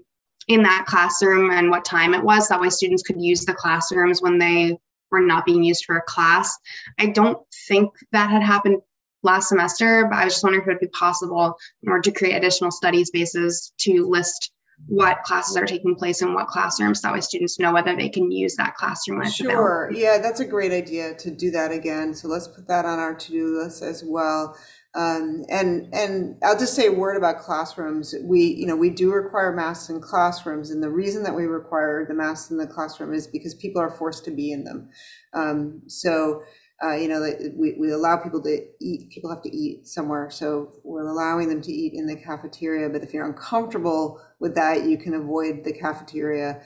in 0.55 0.63
that 0.63 0.87
classroom 0.87 1.51
and 1.51 1.71
what 1.71 1.85
time 1.85 2.15
it 2.15 2.23
was. 2.23 2.49
That 2.49 2.61
way, 2.61 2.71
students 2.71 3.03
could 3.03 3.21
use 3.21 3.45
the 3.45 3.55
classrooms 3.55 4.23
when 4.23 4.39
they 4.39 4.79
were 5.11 5.21
not 5.21 5.45
being 5.45 5.63
used 5.63 5.85
for 5.85 5.97
a 5.97 6.03
class. 6.03 6.57
I 6.99 7.07
don't 7.07 7.39
think 7.69 7.91
that 8.13 8.31
had 8.31 8.43
happened 8.43 8.79
last 9.23 9.49
semester, 9.49 10.07
but 10.11 10.17
I 10.19 10.25
was 10.25 10.35
just 10.35 10.45
wondering 10.45 10.63
if 10.63 10.69
it 10.69 10.73
would 10.73 10.81
be 10.81 10.89
possible 10.89 11.57
in 11.83 11.91
order 11.91 12.03
to 12.03 12.13
create 12.13 12.35
additional 12.35 12.71
study 12.71 13.05
spaces 13.05 13.73
to 13.79 14.07
list 14.09 14.53
what 14.89 15.23
classes 15.23 15.57
are 15.57 15.67
taking 15.67 15.95
place 15.95 16.23
in 16.23 16.35
what 16.35 16.49
classrooms. 16.49 17.01
That 17.03 17.13
way 17.13 17.21
students 17.21 17.59
know 17.59 17.73
whether 17.73 17.95
they 17.95 18.09
can 18.09 18.33
use 18.33 18.57
that 18.57 18.75
classroom 18.75 19.19
when. 19.19 19.31
Sure, 19.31 19.91
yeah, 19.95 20.19
that's 20.19 20.41
a 20.41 20.45
great 20.45 20.73
idea 20.73 21.15
to 21.15 21.31
do 21.31 21.51
that 21.53 21.71
again. 21.71 22.15
So 22.15 22.27
let's 22.27 22.49
put 22.49 22.67
that 22.67 22.85
on 22.85 22.99
our 22.99 23.15
to-do 23.15 23.59
list 23.59 23.83
as 23.83 24.03
well. 24.05 24.57
Um, 24.95 25.45
and 25.49 25.89
and 25.95 26.37
I'll 26.43 26.59
just 26.59 26.75
say 26.75 26.87
a 26.87 26.93
word 26.93 27.17
about 27.17 27.39
classrooms. 27.39 28.15
We 28.23 28.41
you 28.41 28.67
know 28.67 28.77
we 28.77 28.91
do 28.91 29.11
require 29.11 29.53
masks 29.53 29.89
in 29.89 30.01
classrooms, 30.01 30.71
and 30.71 30.83
the 30.83 30.91
reason 30.91 31.23
that 31.23 31.35
we 31.35 31.47
require 31.47 32.05
the 32.07 32.15
masks 32.15 32.51
in 32.51 32.59
the 32.59 32.67
classroom 32.67 33.15
is 33.15 33.27
because 33.27 33.55
people 33.55 33.81
are 33.81 33.91
forced 33.91 34.25
to 34.27 34.31
be 34.31 34.53
in 34.53 34.65
them. 34.65 34.91
Um, 35.33 35.83
so 35.87 36.43
uh, 36.83 36.95
you 36.95 37.07
know, 37.07 37.25
we, 37.55 37.77
we 37.79 37.93
allow 37.93 38.17
people 38.17 38.43
to 38.43 38.59
eat, 38.81 39.09
people 39.11 39.31
have 39.31 39.43
to 39.43 39.57
eat 39.57 39.87
somewhere. 39.87 40.29
So 40.31 40.73
we're 40.83 41.07
allowing 41.07 41.49
them 41.49 41.63
to 41.63 41.73
eat 41.73 41.93
in 41.95 42.07
the 42.07 42.17
cafeteria. 42.17 42.89
But 42.89 43.03
if 43.03 43.15
you're 43.15 43.27
uncomfortable 43.27 44.21
with 44.41 44.57
that, 44.57 44.85
you 44.85 44.99
can 44.99 45.15
avoid 45.15 45.63
the 45.65 45.73
cafeteria. 45.73 46.61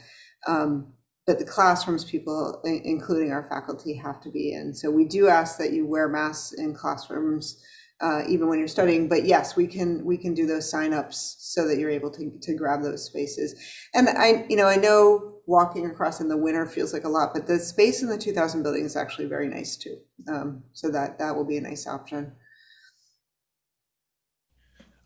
Um, 0.47 0.95
but 1.27 1.39
the 1.39 1.45
classrooms, 1.45 2.05
people, 2.05 2.63
including 2.65 3.33
our 3.33 3.47
faculty, 3.49 3.95
have 3.95 4.21
to 4.23 4.31
be 4.31 4.53
in. 4.53 4.73
So 4.73 4.91
we 4.91 5.05
do 5.05 5.29
ask 5.29 5.59
that 5.59 5.73
you 5.73 5.85
wear 5.87 6.09
masks 6.09 6.53
in 6.57 6.73
classrooms, 6.73 7.63
uh, 8.01 8.23
even 8.29 8.49
when 8.49 8.59
you're 8.59 8.69
studying. 8.69 9.09
But 9.09 9.25
yes, 9.25 9.57
we 9.57 9.67
can 9.67 10.05
we 10.05 10.17
can 10.17 10.35
do 10.35 10.47
those 10.47 10.71
signups 10.73 11.37
so 11.39 11.67
that 11.67 11.79
you're 11.79 11.91
able 11.91 12.11
to 12.13 12.31
to 12.43 12.55
grab 12.55 12.83
those 12.83 13.05
spaces. 13.05 13.55
And 13.95 14.09
I, 14.09 14.47
you 14.49 14.57
know, 14.57 14.67
I 14.67 14.77
know 14.77 15.35
walking 15.47 15.87
across 15.87 16.21
in 16.21 16.29
the 16.29 16.37
winter 16.37 16.67
feels 16.67 16.93
like 16.93 17.05
a 17.05 17.09
lot, 17.09 17.33
but 17.33 17.47
the 17.47 17.59
space 17.59 18.03
in 18.03 18.09
the 18.09 18.19
2000 18.19 18.63
building 18.63 18.85
is 18.85 18.97
actually 18.97 19.27
very 19.27 19.49
nice 19.49 19.77
too. 19.77 19.97
Um, 20.29 20.65
so 20.73 20.91
that 20.91 21.19
that 21.19 21.37
will 21.37 21.45
be 21.45 21.57
a 21.57 21.61
nice 21.61 21.87
option. 21.87 22.33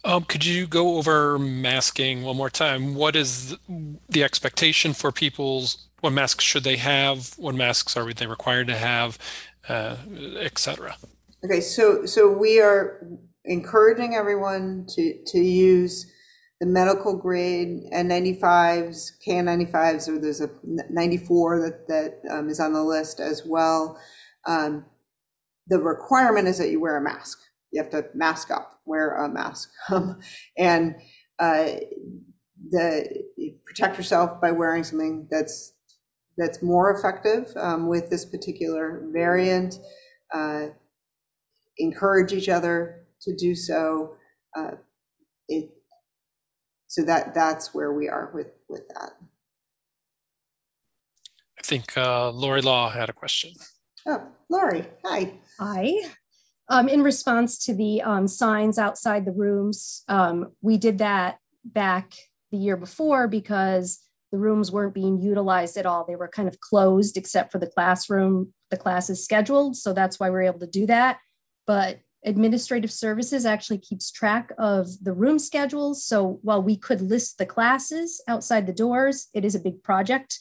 Um, 0.03 0.25
could 0.25 0.47
you 0.47 0.67
go 0.67 0.97
over 0.97 1.39
masking 1.39 2.23
one 2.23 2.37
more 2.37 2.49
time? 2.49 2.95
What 2.95 3.15
is 3.15 3.57
the 4.09 4.25
expectation 4.25 4.95
for 4.95 5.13
people's, 5.13 5.89
what 6.01 6.15
masks 6.15 6.43
should 6.43 6.65
they 6.65 6.77
have? 6.77 7.35
What 7.37 7.55
masks 7.55 7.99
are 7.99 8.11
they 8.11 8.27
required 8.27 8.69
to 8.69 8.77
have, 8.77 9.19
uh, 9.69 9.97
et 10.39 10.59
cetera? 10.59 10.97
Okay, 11.45 11.61
so 11.61 12.05
so 12.05 12.31
we 12.31 12.61
are 12.61 13.07
encouraging 13.45 14.15
everyone 14.15 14.85
to 14.91 15.15
to 15.27 15.39
use 15.39 16.07
the 16.61 16.67
medical 16.67 17.17
grade 17.17 17.85
N95s, 17.93 19.13
KN95s, 19.27 20.09
or 20.09 20.19
there's 20.19 20.43
a 20.43 20.51
94 20.91 21.61
that 21.61 21.89
that 21.89 22.21
um, 22.31 22.51
is 22.51 22.61
on 22.61 22.75
the 22.75 22.83
list 22.85 23.21
as 23.21 23.43
well. 23.47 23.99
Um, 24.47 24.85
the 25.69 25.79
requirement 25.79 26.49
is 26.49 26.59
that 26.59 26.71
you 26.71 26.81
wear 26.81 26.97
a 26.99 27.03
mask. 27.03 27.39
You 27.73 27.83
have 27.83 27.91
to 27.93 28.07
mask 28.15 28.51
up, 28.51 28.81
wear 28.85 29.17
a 29.17 29.29
mask, 29.29 29.71
um, 29.91 30.21
and 30.59 30.97
uh, 31.39 31.71
the 32.71 33.25
protect 33.65 33.97
yourself 33.97 34.41
by 34.43 34.53
wearing 34.53 34.85
something 34.85 35.27
that's 35.31 35.73
that's 36.37 36.63
more 36.63 36.95
effective 36.95 37.53
um, 37.57 37.89
with 37.89 38.11
this 38.11 38.27
particular 38.27 39.03
variant. 39.13 39.79
Uh, 40.35 40.69
encourage 41.81 42.33
each 42.33 42.49
other 42.49 43.07
to 43.23 43.35
do 43.35 43.55
so. 43.55 44.15
Uh, 44.57 44.73
it, 45.49 45.71
so 46.87 47.03
that 47.03 47.35
that's 47.35 47.75
where 47.75 47.93
we 47.93 48.09
are 48.09 48.31
with 48.35 48.49
with 48.69 48.87
that. 48.89 49.13
I 51.59 51.63
think 51.63 51.97
uh, 51.97 52.31
Lori 52.31 52.63
Law 52.63 52.91
had 52.91 53.11
a 53.11 53.13
question. 53.13 53.53
Oh, 54.07 54.27
Lori, 54.49 54.87
hi. 55.05 55.35
Hi. 55.59 55.95
Um, 56.69 56.89
in 56.89 57.03
response 57.03 57.59
to 57.67 57.75
the 57.75 58.01
um, 58.03 58.27
signs 58.29 58.79
outside 58.79 59.25
the 59.25 59.33
rooms, 59.33 60.05
um, 60.09 60.53
we 60.63 60.79
did 60.79 60.99
that 60.99 61.39
back 61.65 62.15
the 62.51 62.59
year 62.59 62.77
before 62.77 63.29
because 63.29 64.01
the 64.33 64.39
rooms 64.39 64.71
weren't 64.73 64.95
being 64.95 65.21
utilized 65.21 65.77
at 65.77 65.87
all. 65.87 66.05
They 66.07 66.17
were 66.17 66.29
kind 66.29 66.49
of 66.49 66.61
closed 66.61 67.17
except 67.17 67.53
for 67.53 67.59
the 67.59 67.67
classroom, 67.67 68.55
the 68.71 68.77
classes 68.77 69.23
scheduled. 69.25 69.77
So 69.77 69.93
that's 69.93 70.19
why 70.19 70.31
we 70.31 70.37
are 70.37 70.43
able 70.43 70.61
to 70.61 70.67
do 70.67 70.87
that. 70.87 71.19
But 71.71 72.01
administrative 72.25 72.91
services 72.91 73.47
actually 73.47 73.79
keeps 73.79 74.11
track 74.11 74.51
of 74.59 74.89
the 75.05 75.13
room 75.13 75.39
schedules. 75.39 76.05
So 76.05 76.41
while 76.43 76.61
we 76.61 76.77
could 76.77 77.01
list 77.01 77.39
the 77.39 77.47
classes 77.47 78.21
outside 78.27 78.67
the 78.67 78.73
doors, 78.73 79.29
it 79.35 79.45
is 79.45 79.55
a 79.55 79.61
big 79.61 79.81
project. 79.85 80.37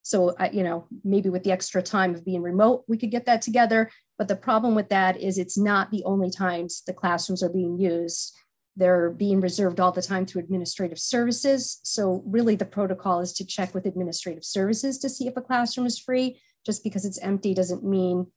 So, 0.00 0.30
uh, 0.30 0.48
you 0.50 0.62
know, 0.62 0.86
maybe 1.04 1.28
with 1.28 1.44
the 1.44 1.52
extra 1.52 1.82
time 1.82 2.14
of 2.14 2.24
being 2.24 2.40
remote, 2.40 2.84
we 2.88 2.96
could 2.96 3.10
get 3.10 3.26
that 3.26 3.42
together. 3.42 3.90
But 4.16 4.28
the 4.28 4.36
problem 4.36 4.74
with 4.74 4.88
that 4.88 5.20
is 5.20 5.36
it's 5.36 5.58
not 5.58 5.90
the 5.90 6.02
only 6.04 6.30
times 6.30 6.82
the 6.86 6.94
classrooms 6.94 7.42
are 7.42 7.50
being 7.50 7.78
used. 7.78 8.34
They're 8.74 9.10
being 9.10 9.42
reserved 9.42 9.80
all 9.80 9.92
the 9.92 10.00
time 10.00 10.24
through 10.24 10.44
administrative 10.44 10.98
services. 10.98 11.80
So, 11.82 12.22
really, 12.24 12.56
the 12.56 12.64
protocol 12.64 13.20
is 13.20 13.34
to 13.34 13.44
check 13.44 13.74
with 13.74 13.84
administrative 13.84 14.46
services 14.46 14.96
to 15.00 15.10
see 15.10 15.26
if 15.26 15.36
a 15.36 15.42
classroom 15.42 15.86
is 15.86 15.98
free. 15.98 16.40
Just 16.64 16.82
because 16.82 17.04
it's 17.04 17.18
empty 17.18 17.52
doesn't 17.52 17.84
mean, 17.84 18.28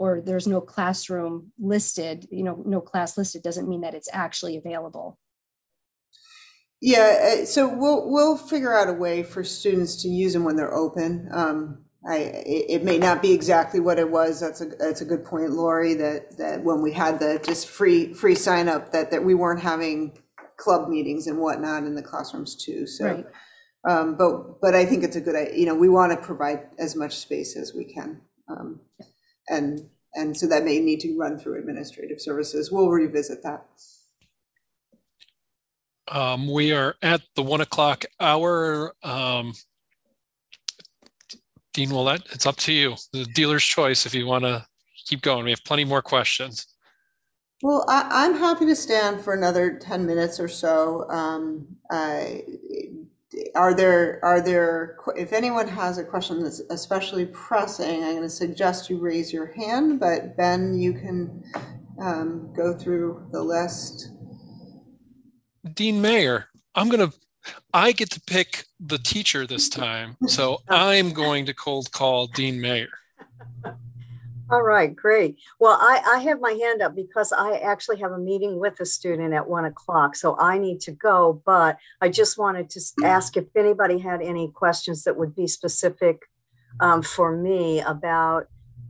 or 0.00 0.22
there's 0.22 0.46
no 0.46 0.62
classroom 0.62 1.52
listed, 1.60 2.26
you 2.30 2.42
know, 2.42 2.62
no 2.64 2.80
class 2.80 3.18
listed 3.18 3.42
doesn't 3.42 3.68
mean 3.68 3.82
that 3.82 3.92
it's 3.92 4.08
actually 4.14 4.56
available. 4.56 5.18
Yeah, 6.80 7.40
uh, 7.42 7.44
so 7.44 7.68
we'll 7.68 8.10
we'll 8.10 8.38
figure 8.38 8.74
out 8.74 8.88
a 8.88 8.94
way 8.94 9.22
for 9.22 9.44
students 9.44 9.96
to 10.02 10.08
use 10.08 10.32
them 10.32 10.44
when 10.44 10.56
they're 10.56 10.74
open. 10.74 11.28
Um, 11.32 11.84
I 12.08 12.16
it, 12.16 12.64
it 12.80 12.84
may 12.84 12.96
not 12.96 13.20
be 13.20 13.32
exactly 13.32 13.80
what 13.80 13.98
it 13.98 14.10
was. 14.10 14.40
That's 14.40 14.62
a 14.62 14.66
that's 14.66 15.02
a 15.02 15.04
good 15.04 15.22
point, 15.26 15.50
Lori. 15.50 15.92
That 15.94 16.38
that 16.38 16.64
when 16.64 16.80
we 16.80 16.92
had 16.92 17.20
the 17.20 17.38
just 17.44 17.68
free 17.68 18.14
free 18.14 18.34
sign 18.34 18.68
up, 18.70 18.92
that 18.92 19.10
that 19.10 19.22
we 19.22 19.34
weren't 19.34 19.60
having 19.60 20.18
club 20.56 20.88
meetings 20.88 21.26
and 21.26 21.38
whatnot 21.38 21.84
in 21.84 21.94
the 21.94 22.02
classrooms 22.02 22.56
too. 22.56 22.86
So, 22.86 23.04
Right. 23.04 23.26
um, 23.86 24.16
but 24.16 24.62
but 24.62 24.74
I 24.74 24.86
think 24.86 25.04
it's 25.04 25.16
a 25.16 25.20
good. 25.20 25.36
i- 25.36 25.52
You 25.54 25.66
know, 25.66 25.74
we 25.74 25.90
want 25.90 26.12
to 26.12 26.18
provide 26.26 26.68
as 26.78 26.96
much 26.96 27.18
space 27.18 27.56
as 27.58 27.74
we 27.74 27.84
can, 27.84 28.22
um, 28.48 28.80
and 29.50 29.88
and 30.14 30.36
so 30.36 30.46
that 30.48 30.64
may 30.64 30.80
need 30.80 31.00
to 31.00 31.16
run 31.16 31.38
through 31.38 31.58
administrative 31.58 32.20
services. 32.20 32.72
We'll 32.72 32.88
revisit 32.88 33.42
that. 33.44 33.66
Um, 36.08 36.50
we 36.52 36.72
are 36.72 36.96
at 37.02 37.22
the 37.36 37.42
one 37.42 37.60
o'clock 37.60 38.04
hour. 38.18 38.94
Um, 39.04 39.52
Dean 41.72 41.90
Ouellette, 41.90 42.32
it's 42.32 42.46
up 42.46 42.56
to 42.56 42.72
you. 42.72 42.96
The 43.12 43.24
dealer's 43.26 43.62
choice 43.62 44.06
if 44.06 44.14
you 44.14 44.26
want 44.26 44.42
to 44.42 44.66
keep 45.06 45.22
going. 45.22 45.44
We 45.44 45.50
have 45.50 45.64
plenty 45.64 45.84
more 45.84 46.02
questions. 46.02 46.66
Well, 47.62 47.84
I, 47.88 48.08
I'm 48.10 48.34
happy 48.34 48.66
to 48.66 48.74
stand 48.74 49.20
for 49.20 49.34
another 49.34 49.78
10 49.78 50.04
minutes 50.06 50.40
or 50.40 50.48
so. 50.48 51.08
Um, 51.08 51.76
I- 51.90 52.42
Are 53.54 53.74
there, 53.74 54.18
are 54.24 54.40
there, 54.40 54.96
if 55.16 55.32
anyone 55.32 55.68
has 55.68 55.98
a 55.98 56.04
question 56.04 56.42
that's 56.42 56.60
especially 56.70 57.26
pressing, 57.26 58.02
I'm 58.02 58.16
going 58.16 58.22
to 58.22 58.30
suggest 58.30 58.90
you 58.90 58.98
raise 58.98 59.32
your 59.32 59.52
hand, 59.52 60.00
but 60.00 60.36
Ben, 60.36 60.74
you 60.74 60.92
can 60.94 61.44
um, 62.00 62.52
go 62.56 62.76
through 62.76 63.28
the 63.30 63.42
list. 63.42 64.10
Dean 65.74 66.00
Mayer, 66.00 66.48
I'm 66.74 66.88
going 66.88 67.10
to, 67.10 67.16
I 67.72 67.92
get 67.92 68.10
to 68.10 68.20
pick 68.20 68.64
the 68.80 68.98
teacher 68.98 69.46
this 69.46 69.68
time. 69.68 70.16
So 70.26 70.58
I'm 70.68 71.12
going 71.12 71.46
to 71.46 71.54
cold 71.54 71.92
call 71.92 72.26
Dean 72.26 72.60
Mayer. 72.60 72.88
All 74.50 74.62
right, 74.62 74.94
great. 74.94 75.38
Well, 75.60 75.78
I, 75.80 76.02
I 76.16 76.18
have 76.22 76.40
my 76.40 76.50
hand 76.52 76.82
up 76.82 76.96
because 76.96 77.32
I 77.32 77.58
actually 77.58 78.00
have 78.00 78.10
a 78.10 78.18
meeting 78.18 78.58
with 78.58 78.80
a 78.80 78.84
student 78.84 79.32
at 79.32 79.48
one 79.48 79.64
o'clock, 79.64 80.16
so 80.16 80.36
I 80.40 80.58
need 80.58 80.80
to 80.80 80.90
go. 80.90 81.40
But 81.46 81.78
I 82.00 82.08
just 82.08 82.36
wanted 82.36 82.68
to 82.70 82.80
ask 83.04 83.36
if 83.36 83.44
anybody 83.54 83.98
had 83.98 84.20
any 84.20 84.50
questions 84.50 85.04
that 85.04 85.16
would 85.16 85.36
be 85.36 85.46
specific 85.46 86.22
um, 86.80 87.00
for 87.00 87.36
me 87.36 87.80
about, 87.80 88.48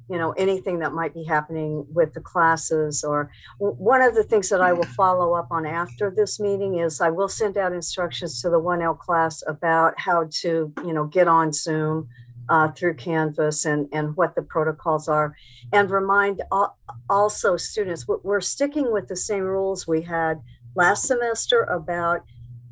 you 0.08 0.16
know, 0.16 0.32
anything 0.32 0.78
that 0.78 0.94
might 0.94 1.12
be 1.12 1.24
happening 1.24 1.84
with 1.92 2.14
the 2.14 2.20
classes. 2.20 3.04
Or 3.04 3.30
one 3.58 4.00
of 4.00 4.14
the 4.14 4.24
things 4.24 4.48
that 4.48 4.62
I 4.62 4.72
will 4.72 4.84
follow 4.84 5.34
up 5.34 5.48
on 5.50 5.66
after 5.66 6.10
this 6.10 6.40
meeting 6.40 6.78
is 6.78 7.02
I 7.02 7.10
will 7.10 7.28
send 7.28 7.58
out 7.58 7.74
instructions 7.74 8.40
to 8.40 8.48
the 8.48 8.60
1L 8.60 8.98
class 8.98 9.42
about 9.46 9.92
how 9.98 10.26
to, 10.40 10.72
you 10.86 10.92
know, 10.94 11.04
get 11.04 11.28
on 11.28 11.52
Zoom 11.52 12.08
uh, 12.50 12.68
through 12.72 12.94
Canvas 12.94 13.64
and, 13.64 13.88
and 13.92 14.16
what 14.16 14.34
the 14.34 14.42
protocols 14.42 15.08
are. 15.08 15.34
And 15.72 15.90
remind 15.90 16.42
also 17.08 17.56
students, 17.56 18.06
we're 18.08 18.40
sticking 18.40 18.92
with 18.92 19.08
the 19.08 19.16
same 19.16 19.44
rules 19.44 19.86
we 19.86 20.02
had 20.02 20.40
last 20.74 21.04
semester 21.04 21.62
about 21.62 22.22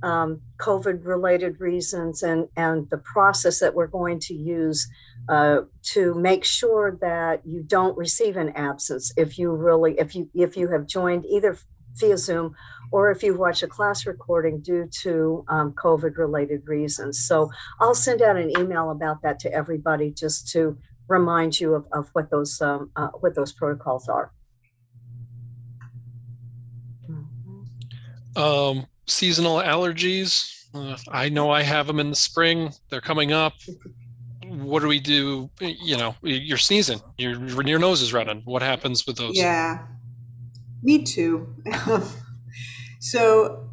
um, 0.02 0.42
COVID 0.60 1.04
related 1.04 1.60
reasons 1.60 2.22
and, 2.22 2.48
and 2.56 2.90
the 2.90 2.98
process 2.98 3.60
that 3.60 3.74
we're 3.74 3.86
going 3.86 4.18
to 4.20 4.34
use 4.34 4.88
uh, 5.28 5.60
to 5.82 6.14
make 6.14 6.44
sure 6.44 6.98
that 7.00 7.42
you 7.46 7.62
don't 7.62 7.96
receive 7.96 8.36
an 8.36 8.50
absence 8.50 9.12
if 9.16 9.38
you 9.38 9.50
really 9.50 9.94
if 9.98 10.14
you 10.14 10.30
if 10.34 10.56
you 10.56 10.68
have 10.68 10.86
joined 10.86 11.26
either 11.26 11.58
via 11.96 12.16
Zoom 12.16 12.54
or 12.90 13.10
if 13.10 13.22
you 13.22 13.36
watch 13.36 13.62
a 13.62 13.68
class 13.68 14.06
recording 14.06 14.60
due 14.60 14.88
to 15.02 15.44
um, 15.48 15.72
COVID 15.72 16.16
related 16.16 16.62
reasons. 16.66 17.26
So 17.26 17.50
I'll 17.80 17.94
send 17.94 18.22
out 18.22 18.36
an 18.36 18.50
email 18.58 18.90
about 18.90 19.22
that 19.22 19.38
to 19.40 19.52
everybody 19.52 20.10
just 20.10 20.48
to 20.52 20.78
remind 21.08 21.58
you 21.60 21.74
of, 21.74 21.86
of 21.92 22.08
what 22.12 22.30
those 22.30 22.60
um, 22.60 22.90
uh, 22.96 23.08
what 23.20 23.34
those 23.34 23.52
protocols 23.52 24.08
are. 24.08 24.32
Um, 28.36 28.86
seasonal 29.06 29.56
allergies. 29.56 30.66
Uh, 30.74 30.96
I 31.10 31.28
know 31.28 31.50
I 31.50 31.62
have 31.62 31.86
them 31.86 31.98
in 31.98 32.10
the 32.10 32.16
spring. 32.16 32.72
They're 32.90 33.00
coming 33.00 33.32
up. 33.32 33.54
What 34.46 34.80
do 34.80 34.88
we 34.88 35.00
do? 35.00 35.50
You 35.60 35.96
know, 35.96 36.14
you're 36.22 36.58
sneezing. 36.58 37.00
Your 37.16 37.62
your 37.66 37.78
nose 37.78 38.00
is 38.00 38.12
running. 38.12 38.42
What 38.44 38.62
happens 38.62 39.06
with 39.06 39.16
those? 39.16 39.36
Yeah, 39.36 39.86
me 40.82 41.02
too. 41.02 41.54
so 42.98 43.68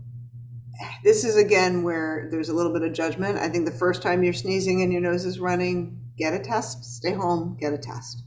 this 1.03 1.23
is 1.23 1.37
again 1.37 1.83
where 1.83 2.27
there's 2.31 2.49
a 2.49 2.53
little 2.53 2.73
bit 2.73 2.83
of 2.83 2.93
judgment. 2.93 3.37
I 3.37 3.49
think 3.49 3.65
the 3.65 3.71
first 3.71 4.01
time 4.01 4.23
you're 4.23 4.33
sneezing 4.33 4.81
and 4.81 4.91
your 4.91 5.01
nose 5.01 5.25
is 5.25 5.39
running, 5.39 5.99
get 6.17 6.33
a 6.33 6.39
test. 6.39 6.83
Stay 6.83 7.13
home. 7.13 7.57
Get 7.59 7.73
a 7.73 7.77
test. 7.77 8.23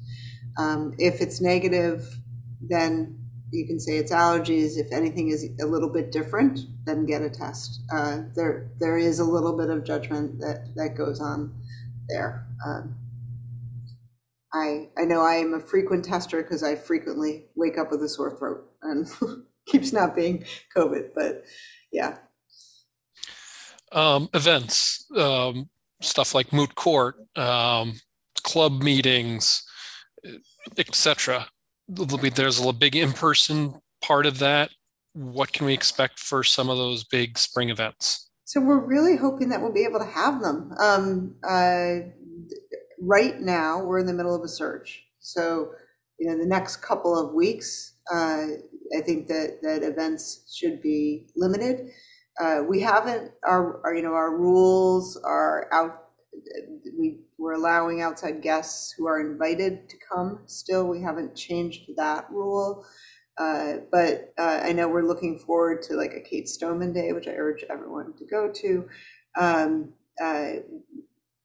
Um, 0.58 0.94
if 0.98 1.20
it's 1.20 1.40
negative, 1.40 2.18
then 2.60 3.18
you 3.50 3.66
can 3.66 3.78
say 3.78 3.96
it's 3.96 4.12
allergies. 4.12 4.76
If 4.76 4.92
anything 4.92 5.28
is 5.28 5.48
a 5.60 5.66
little 5.66 5.90
bit 5.90 6.12
different, 6.12 6.60
then 6.84 7.06
get 7.06 7.22
a 7.22 7.30
test. 7.30 7.80
Uh, 7.92 8.22
there, 8.34 8.70
there 8.80 8.98
is 8.98 9.18
a 9.18 9.24
little 9.24 9.56
bit 9.56 9.70
of 9.70 9.84
judgment 9.84 10.40
that 10.40 10.74
that 10.76 10.96
goes 10.96 11.20
on 11.20 11.54
there. 12.08 12.46
Um, 12.66 12.96
I 14.52 14.88
I 14.98 15.04
know 15.04 15.20
I 15.20 15.34
am 15.34 15.54
a 15.54 15.60
frequent 15.60 16.04
tester 16.04 16.42
because 16.42 16.62
I 16.62 16.74
frequently 16.74 17.46
wake 17.54 17.78
up 17.78 17.90
with 17.90 18.02
a 18.02 18.08
sore 18.08 18.36
throat 18.36 18.64
and 18.82 19.06
keeps 19.68 19.92
not 19.92 20.16
being 20.16 20.44
COVID, 20.76 21.10
but 21.14 21.44
yeah. 21.92 22.18
Um, 23.92 24.28
events, 24.34 25.06
um, 25.16 25.70
stuff 26.02 26.34
like 26.34 26.52
moot 26.52 26.74
court, 26.74 27.16
um, 27.36 28.00
club 28.42 28.82
meetings, 28.82 29.64
etc 30.76 31.46
there's 31.88 32.60
a 32.64 32.72
big 32.72 32.96
in-person 32.96 33.74
part 34.02 34.26
of 34.26 34.38
that. 34.38 34.70
What 35.14 35.52
can 35.52 35.66
we 35.66 35.74
expect 35.74 36.18
for 36.18 36.44
some 36.44 36.68
of 36.68 36.76
those 36.76 37.04
big 37.04 37.38
spring 37.38 37.70
events? 37.70 38.30
So 38.44 38.60
we're 38.60 38.84
really 38.84 39.16
hoping 39.16 39.48
that 39.50 39.60
we'll 39.60 39.72
be 39.72 39.84
able 39.84 39.98
to 39.98 40.06
have 40.06 40.40
them. 40.40 40.72
Um, 40.78 41.34
uh, 41.46 42.10
right 43.00 43.40
now, 43.40 43.82
we're 43.82 43.98
in 43.98 44.06
the 44.06 44.12
middle 44.12 44.34
of 44.34 44.42
a 44.42 44.48
search. 44.48 45.04
So, 45.18 45.72
you 46.18 46.28
know, 46.28 46.38
the 46.38 46.46
next 46.46 46.76
couple 46.76 47.18
of 47.18 47.34
weeks, 47.34 47.94
uh, 48.12 48.46
I 48.96 49.00
think 49.04 49.28
that 49.28 49.58
that 49.62 49.82
events 49.82 50.52
should 50.54 50.80
be 50.82 51.26
limited. 51.36 51.90
Uh, 52.40 52.62
we 52.68 52.80
haven't 52.80 53.32
our, 53.46 53.80
our, 53.84 53.94
you 53.94 54.02
know 54.02 54.14
our 54.14 54.36
rules 54.36 55.20
are 55.24 55.68
out 55.72 56.04
we, 56.98 57.20
we're 57.36 57.54
allowing 57.54 58.00
outside 58.02 58.42
guests 58.42 58.94
who 58.96 59.06
are 59.06 59.20
invited 59.20 59.88
to 59.88 59.96
come 60.12 60.40
still. 60.46 60.86
We 60.86 61.02
haven't 61.02 61.34
changed 61.34 61.90
that 61.96 62.30
rule. 62.30 62.84
Uh, 63.36 63.74
but 63.92 64.32
uh, 64.38 64.60
I 64.64 64.72
know 64.72 64.88
we're 64.88 65.06
looking 65.06 65.38
forward 65.38 65.82
to 65.82 65.94
like 65.94 66.12
a 66.12 66.20
Kate 66.20 66.48
Stoneman 66.48 66.92
Day, 66.92 67.12
which 67.12 67.28
I 67.28 67.32
urge 67.32 67.64
everyone 67.70 68.14
to 68.18 68.24
go 68.26 68.50
to. 68.52 68.88
Um, 69.38 69.92
uh, 70.20 70.50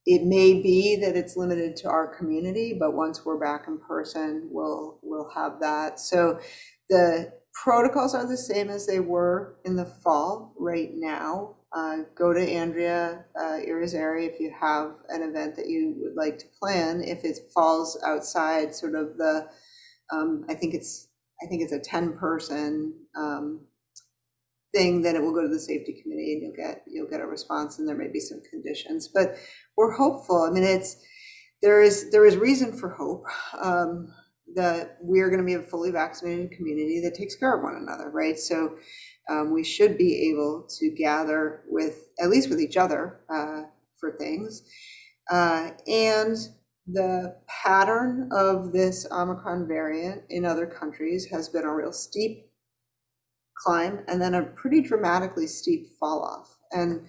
it 0.05 0.23
may 0.23 0.61
be 0.61 0.97
that 0.97 1.15
it's 1.15 1.37
limited 1.37 1.75
to 1.77 1.89
our 1.89 2.07
community, 2.07 2.75
but 2.77 2.93
once 2.93 3.23
we're 3.25 3.39
back 3.39 3.65
in 3.67 3.79
person, 3.79 4.49
we'll 4.51 4.99
we'll 5.01 5.29
have 5.35 5.59
that. 5.61 5.99
So 5.99 6.39
the 6.89 7.31
protocols 7.53 8.13
are 8.13 8.27
the 8.27 8.37
same 8.37 8.69
as 8.69 8.85
they 8.85 8.99
were 8.99 9.55
in 9.63 9.75
the 9.75 9.85
fall 9.85 10.53
right 10.57 10.91
now. 10.93 11.55
Uh, 11.71 11.99
go 12.15 12.33
to 12.33 12.39
Andrea 12.39 13.25
uh, 13.39 13.59
Irizarry 13.67 14.29
if 14.31 14.39
you 14.39 14.53
have 14.59 14.91
an 15.09 15.23
event 15.23 15.55
that 15.55 15.67
you 15.67 15.95
would 15.99 16.15
like 16.15 16.37
to 16.39 16.45
plan. 16.59 17.01
If 17.03 17.23
it 17.23 17.39
falls 17.53 17.97
outside 18.05 18.75
sort 18.75 18.95
of 18.95 19.17
the, 19.17 19.47
um, 20.11 20.45
I 20.49 20.53
think 20.53 20.73
it's, 20.75 21.07
I 21.41 21.47
think 21.47 21.63
it's 21.63 21.71
a 21.71 21.79
10 21.79 22.13
person 22.17 22.93
um, 23.15 23.61
thing, 24.73 25.01
then 25.01 25.15
it 25.15 25.21
will 25.21 25.33
go 25.33 25.41
to 25.41 25.47
the 25.47 25.59
safety 25.59 25.99
committee 26.01 26.33
and 26.33 26.41
you'll 26.41 26.67
get, 26.67 26.83
you'll 26.87 27.09
get 27.09 27.21
a 27.21 27.25
response 27.25 27.79
and 27.79 27.87
there 27.87 27.97
may 27.97 28.11
be 28.11 28.19
some 28.19 28.41
conditions, 28.49 29.07
but 29.07 29.35
we're 29.77 29.95
hopeful. 29.95 30.43
I 30.43 30.51
mean, 30.51 30.63
it's, 30.63 30.97
there 31.61 31.81
is, 31.81 32.11
there 32.11 32.25
is 32.25 32.35
reason 32.35 32.73
for 32.73 32.89
hope. 32.89 33.23
Um, 33.61 34.13
that 34.55 34.97
we 35.01 35.21
are 35.21 35.29
going 35.29 35.39
to 35.39 35.45
be 35.45 35.53
a 35.53 35.61
fully 35.61 35.91
vaccinated 35.91 36.51
community 36.51 37.01
that 37.01 37.15
takes 37.15 37.35
care 37.35 37.55
of 37.55 37.63
one 37.63 37.75
another, 37.75 38.09
right? 38.09 38.37
So 38.37 38.75
um, 39.29 39.53
we 39.53 39.63
should 39.63 39.97
be 39.97 40.29
able 40.29 40.67
to 40.79 40.89
gather 40.91 41.63
with, 41.67 42.09
at 42.19 42.29
least 42.29 42.49
with 42.49 42.59
each 42.59 42.77
other, 42.77 43.21
uh, 43.33 43.63
for 43.99 44.11
things. 44.17 44.63
Uh, 45.31 45.71
and 45.87 46.35
the 46.85 47.37
pattern 47.47 48.29
of 48.33 48.73
this 48.73 49.07
Omicron 49.09 49.67
variant 49.67 50.23
in 50.29 50.45
other 50.45 50.67
countries 50.67 51.27
has 51.31 51.47
been 51.47 51.63
a 51.63 51.73
real 51.73 51.93
steep 51.93 52.49
climb 53.63 54.03
and 54.07 54.21
then 54.21 54.33
a 54.33 54.43
pretty 54.43 54.81
dramatically 54.81 55.47
steep 55.47 55.87
fall 55.99 56.23
off. 56.23 56.57
And 56.71 57.07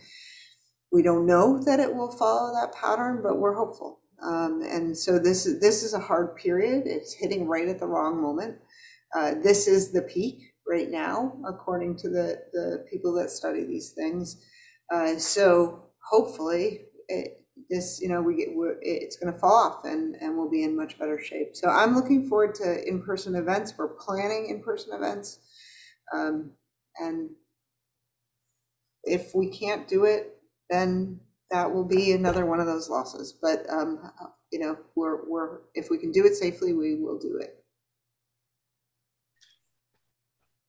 we 0.93 1.03
don't 1.03 1.27
know 1.27 1.63
that 1.65 1.81
it 1.81 1.95
will 1.95 2.11
follow 2.11 2.53
that 2.55 2.75
pattern, 2.75 3.21
but 3.23 3.39
we're 3.39 3.57
hopeful. 3.57 4.01
Um, 4.23 4.63
and 4.63 4.97
so 4.97 5.19
this 5.19 5.45
is 5.45 5.61
this 5.61 5.83
is 5.83 5.93
a 5.93 5.99
hard 5.99 6.37
period. 6.37 6.85
It's 6.87 7.15
hitting 7.15 7.47
right 7.47 7.69
at 7.69 7.81
the 7.81 7.87
wrong 7.87 8.23
moment. 8.23 8.59
Uh, 9.15 9.35
this 9.43 9.67
is 9.67 9.93
the 9.93 10.03
peak 10.03 10.55
right 10.67 10.91
now, 10.91 11.37
according 11.47 11.97
to 11.99 12.09
the 12.09 12.39
the 12.53 12.85
people 12.91 13.13
that 13.15 13.31
study 13.31 13.65
these 13.65 13.91
things. 13.91 14.43
Uh, 14.93 15.19
so 15.19 15.91
hopefully, 16.11 16.83
it, 17.09 17.45
this 17.69 18.01
you 18.01 18.09
know 18.09 18.23
we 18.23 18.37
get 18.37 18.49
it's 18.83 19.17
going 19.17 19.33
to 19.33 19.39
fall 19.39 19.53
off 19.55 19.85
and 19.85 20.17
and 20.21 20.37
we'll 20.37 20.51
be 20.51 20.65
in 20.65 20.77
much 20.77 20.99
better 20.99 21.21
shape. 21.21 21.55
So 21.55 21.69
I'm 21.69 21.95
looking 21.95 22.29
forward 22.29 22.55
to 22.57 22.87
in 22.87 23.03
person 23.03 23.35
events. 23.35 23.75
We're 23.77 23.89
planning 23.89 24.49
in 24.49 24.63
person 24.63 24.95
events, 24.95 25.41
um, 26.13 26.51
and 26.99 27.31
if 29.05 29.35
we 29.35 29.49
can't 29.49 29.87
do 29.89 30.05
it, 30.05 30.37
then 30.71 31.21
that 31.51 31.73
will 31.73 31.85
be 31.85 32.13
another 32.13 32.47
one 32.47 32.61
of 32.61 32.67
those 32.67 32.89
losses. 32.89 33.37
But 33.41 33.69
um, 33.71 34.11
you 34.51 34.59
know, 34.59 34.77
we're 34.95 35.29
we're 35.29 35.59
if 35.75 35.89
we 35.91 35.99
can 35.99 36.11
do 36.11 36.25
it 36.25 36.35
safely, 36.35 36.73
we 36.73 36.95
will 36.95 37.19
do 37.19 37.39
it. 37.41 37.63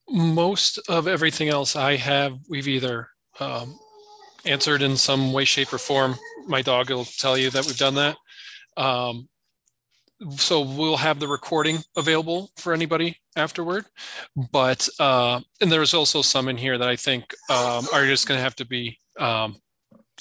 Most 0.09 0.77
of 0.87 1.07
everything 1.07 1.49
else 1.49 1.75
I 1.75 1.95
have, 1.95 2.37
we've 2.47 2.67
either 2.67 3.09
um, 3.39 3.79
answered 4.45 4.83
in 4.83 4.97
some 4.97 5.33
way, 5.33 5.45
shape, 5.45 5.73
or 5.73 5.79
form. 5.79 6.15
My 6.47 6.61
dog 6.61 6.91
will 6.91 7.05
tell 7.05 7.37
you 7.37 7.49
that 7.49 7.65
we've 7.65 7.77
done 7.77 7.95
that. 7.95 8.17
Um, 8.77 9.27
so 10.37 10.61
we'll 10.61 10.97
have 10.97 11.19
the 11.19 11.27
recording 11.27 11.79
available 11.97 12.51
for 12.57 12.73
anybody 12.73 13.17
afterward. 13.35 13.85
But 14.51 14.87
uh, 14.99 15.41
and 15.61 15.71
there's 15.71 15.93
also 15.93 16.21
some 16.21 16.47
in 16.47 16.57
here 16.57 16.77
that 16.77 16.87
I 16.87 16.95
think 16.95 17.33
um, 17.49 17.87
are 17.93 18.05
just 18.05 18.27
going 18.27 18.37
to 18.37 18.43
have 18.43 18.55
to 18.57 18.65
be 18.65 18.97
um, 19.19 19.55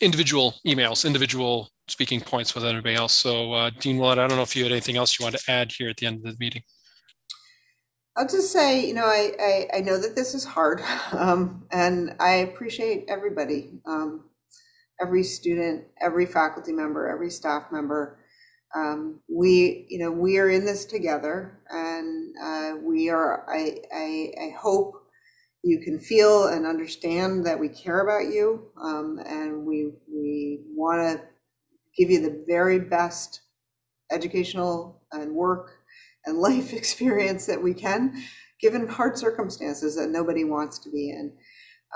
individual 0.01 0.55
emails, 0.67 1.07
individual 1.07 1.71
speaking 1.89 2.21
points 2.21 2.55
with 2.55 2.65
anybody 2.65 2.95
else. 2.95 3.15
So, 3.15 3.53
uh, 3.53 3.71
Dean 3.79 3.99
Ouellette, 3.99 4.19
I 4.19 4.27
don't 4.27 4.37
know 4.37 4.43
if 4.43 4.57
you 4.57 4.62
had 4.62 4.73
anything 4.73 4.97
else 4.97 5.19
you 5.19 5.25
want 5.25 5.37
to 5.37 5.51
add 5.51 5.73
here 5.73 5.89
at 5.89 5.97
the 5.97 6.07
end 6.07 6.19
of 6.19 6.33
the 6.33 6.37
meeting. 6.39 6.62
I'll 8.17 8.29
just 8.29 8.53
say, 8.53 8.87
you 8.87 8.95
know, 8.95 9.07
I, 9.07 9.33
I, 9.41 9.79
I 9.79 9.81
know 9.81 9.99
that 9.99 10.15
this 10.15 10.35
is 10.35 10.45
hard, 10.45 10.81
um, 11.12 11.67
and 11.71 12.15
I 12.21 12.35
appreciate 12.37 13.07
everybody, 13.09 13.81
um, 13.87 14.31
every 15.01 15.25
student, 15.25 15.87
every 16.01 16.27
faculty 16.27 16.73
member, 16.73 17.09
every 17.09 17.31
staff 17.31 17.65
member. 17.73 18.21
Um, 18.77 19.20
we, 19.29 19.87
you 19.89 19.99
know, 19.99 20.11
we 20.11 20.39
are 20.39 20.51
in 20.51 20.64
this 20.64 20.85
together, 20.85 21.61
and 21.70 22.35
uh, 22.43 22.72
we 22.83 23.09
are. 23.09 23.49
I, 23.49 23.79
I, 23.95 24.33
I 24.47 24.51
hope 24.59 25.05
you 25.64 25.81
can 25.81 25.99
feel 25.99 26.47
and 26.47 26.66
understand 26.66 27.47
that 27.47 27.59
we 27.59 27.68
care 27.68 28.01
about 28.01 28.33
you 28.33 28.66
um, 28.81 29.18
and 29.27 29.64
we 29.64 29.93
we 30.12 30.61
want 30.77 31.01
to 31.01 31.25
give 31.97 32.11
you 32.11 32.20
the 32.20 32.45
very 32.47 32.79
best 32.79 33.41
educational 34.12 35.03
and 35.11 35.33
work 35.35 35.79
and 36.27 36.39
life 36.49 36.72
experience 36.72 37.47
that 37.47 37.62
we 37.62 37.72
can 37.72 38.22
given 38.61 38.87
hard 38.87 39.18
circumstances 39.18 39.97
that 39.97 40.11
nobody 40.11 40.45
wants 40.45 40.79
to 40.79 40.91
be 40.91 41.11
in 41.11 41.33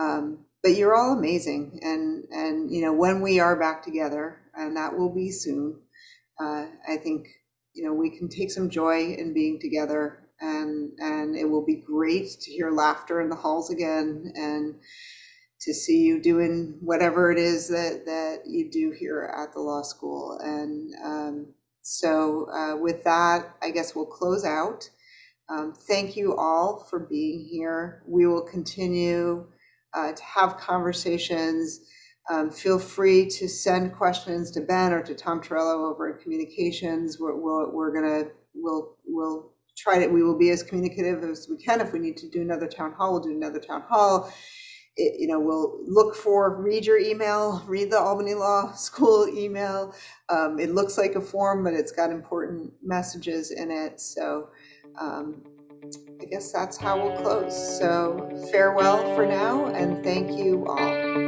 um, 0.01 0.39
but 0.63 0.75
you're 0.75 0.97
all 0.97 1.13
amazing 1.17 1.79
and 1.83 2.25
and 2.31 2.71
you 2.73 2.81
know 2.81 2.93
when 2.93 3.21
we 3.21 3.39
are 3.39 3.59
back 3.59 3.83
together 3.83 4.41
and 4.55 4.77
that 4.77 4.97
will 4.97 5.15
be 5.15 5.31
soon 5.31 5.79
uh, 6.41 6.67
I 6.89 6.97
think, 6.97 7.29
you 7.75 7.85
know, 7.85 7.95
we 7.95 8.17
can 8.17 8.29
take 8.29 8.51
some 8.51 8.71
joy 8.71 9.15
in 9.15 9.35
being 9.35 9.59
together 9.61 10.29
and, 10.41 10.93
and 10.99 11.37
it 11.37 11.47
will 11.47 11.65
be 11.65 11.75
great 11.75 12.29
to 12.41 12.51
hear 12.51 12.71
laughter 12.71 13.21
in 13.21 13.29
the 13.29 13.37
halls 13.37 13.71
again 13.71 14.33
and 14.35 14.77
to 15.61 15.75
see 15.75 16.03
you 16.03 16.23
doing 16.23 16.79
whatever 16.81 17.33
it 17.33 17.39
is 17.39 17.69
that, 17.69 18.05
that 18.07 18.43
you 18.47 18.71
do 18.71 18.95
here 18.97 19.35
at 19.37 19.53
the 19.53 19.61
law 19.61 19.83
school. 19.83 20.39
And 20.41 20.95
um, 21.05 21.55
so 21.83 22.49
uh, 22.53 22.77
with 22.77 23.03
that, 23.05 23.57
I 23.61 23.71
guess 23.71 23.95
we'll 23.95 24.07
close 24.07 24.45
out. 24.45 24.89
Um, 25.49 25.73
thank 25.73 26.17
you 26.17 26.37
all 26.37 26.87
for 26.89 27.01
being 27.01 27.49
here. 27.51 28.03
We 28.07 28.27
will 28.27 28.43
continue 28.43 29.47
uh, 29.95 30.13
to 30.13 30.23
have 30.23 30.59
conversations. 30.59 31.81
Um, 32.31 32.51
feel 32.51 32.79
free 32.79 33.27
to 33.27 33.49
send 33.49 33.95
questions 33.95 34.51
to 34.53 34.61
Ben 34.61 34.93
or 34.93 35.03
to 35.03 35.15
Tom 35.15 35.41
Torello 35.41 35.91
over 35.91 36.11
in 36.11 36.23
communications. 36.23 37.19
We're, 37.19 37.35
we're, 37.35 37.71
we're 37.71 37.93
gonna, 37.93 38.31
we'll, 38.55 38.97
we'll 39.07 39.53
try 39.77 39.99
to, 39.99 40.09
we 40.09 40.23
will 40.23 40.37
be 40.37 40.51
as 40.51 40.63
communicative 40.63 41.23
as 41.25 41.49
we 41.49 41.57
can. 41.57 41.81
If 41.81 41.93
we 41.93 41.99
need 41.99 42.19
to 42.19 42.29
do 42.29 42.43
another 42.43 42.67
town 42.67 42.93
hall, 42.93 43.13
we'll 43.13 43.23
do 43.23 43.31
another 43.31 43.61
town 43.61 43.83
hall. 43.89 44.31
It, 44.97 45.21
you 45.21 45.27
know, 45.27 45.41
we'll 45.41 45.79
look 45.87 46.15
for, 46.15 46.61
read 46.61 46.85
your 46.85 46.99
email, 46.99 47.65
read 47.67 47.91
the 47.91 47.99
Albany 47.99 48.35
Law 48.35 48.73
School 48.77 49.27
email. 49.29 49.95
Um, 50.29 50.59
it 50.59 50.75
looks 50.75 50.99
like 50.99 51.15
a 51.15 51.23
form, 51.23 51.65
but 51.65 51.73
it's 51.73 51.93
got 51.93 52.11
important 52.11 52.73
messages 52.83 53.53
in 53.53 53.71
it. 53.71 54.01
So 54.01 54.51
um, 55.01 55.45
I 56.21 56.27
guess 56.27 56.53
that's 56.53 56.77
how 56.77 57.03
we'll 57.03 57.17
close. 57.17 57.79
So 57.79 58.29
farewell 58.53 59.15
for 59.15 59.25
now, 59.25 59.67
and 59.67 60.05
thank 60.05 60.37
you 60.37 60.67
all. 60.67 61.28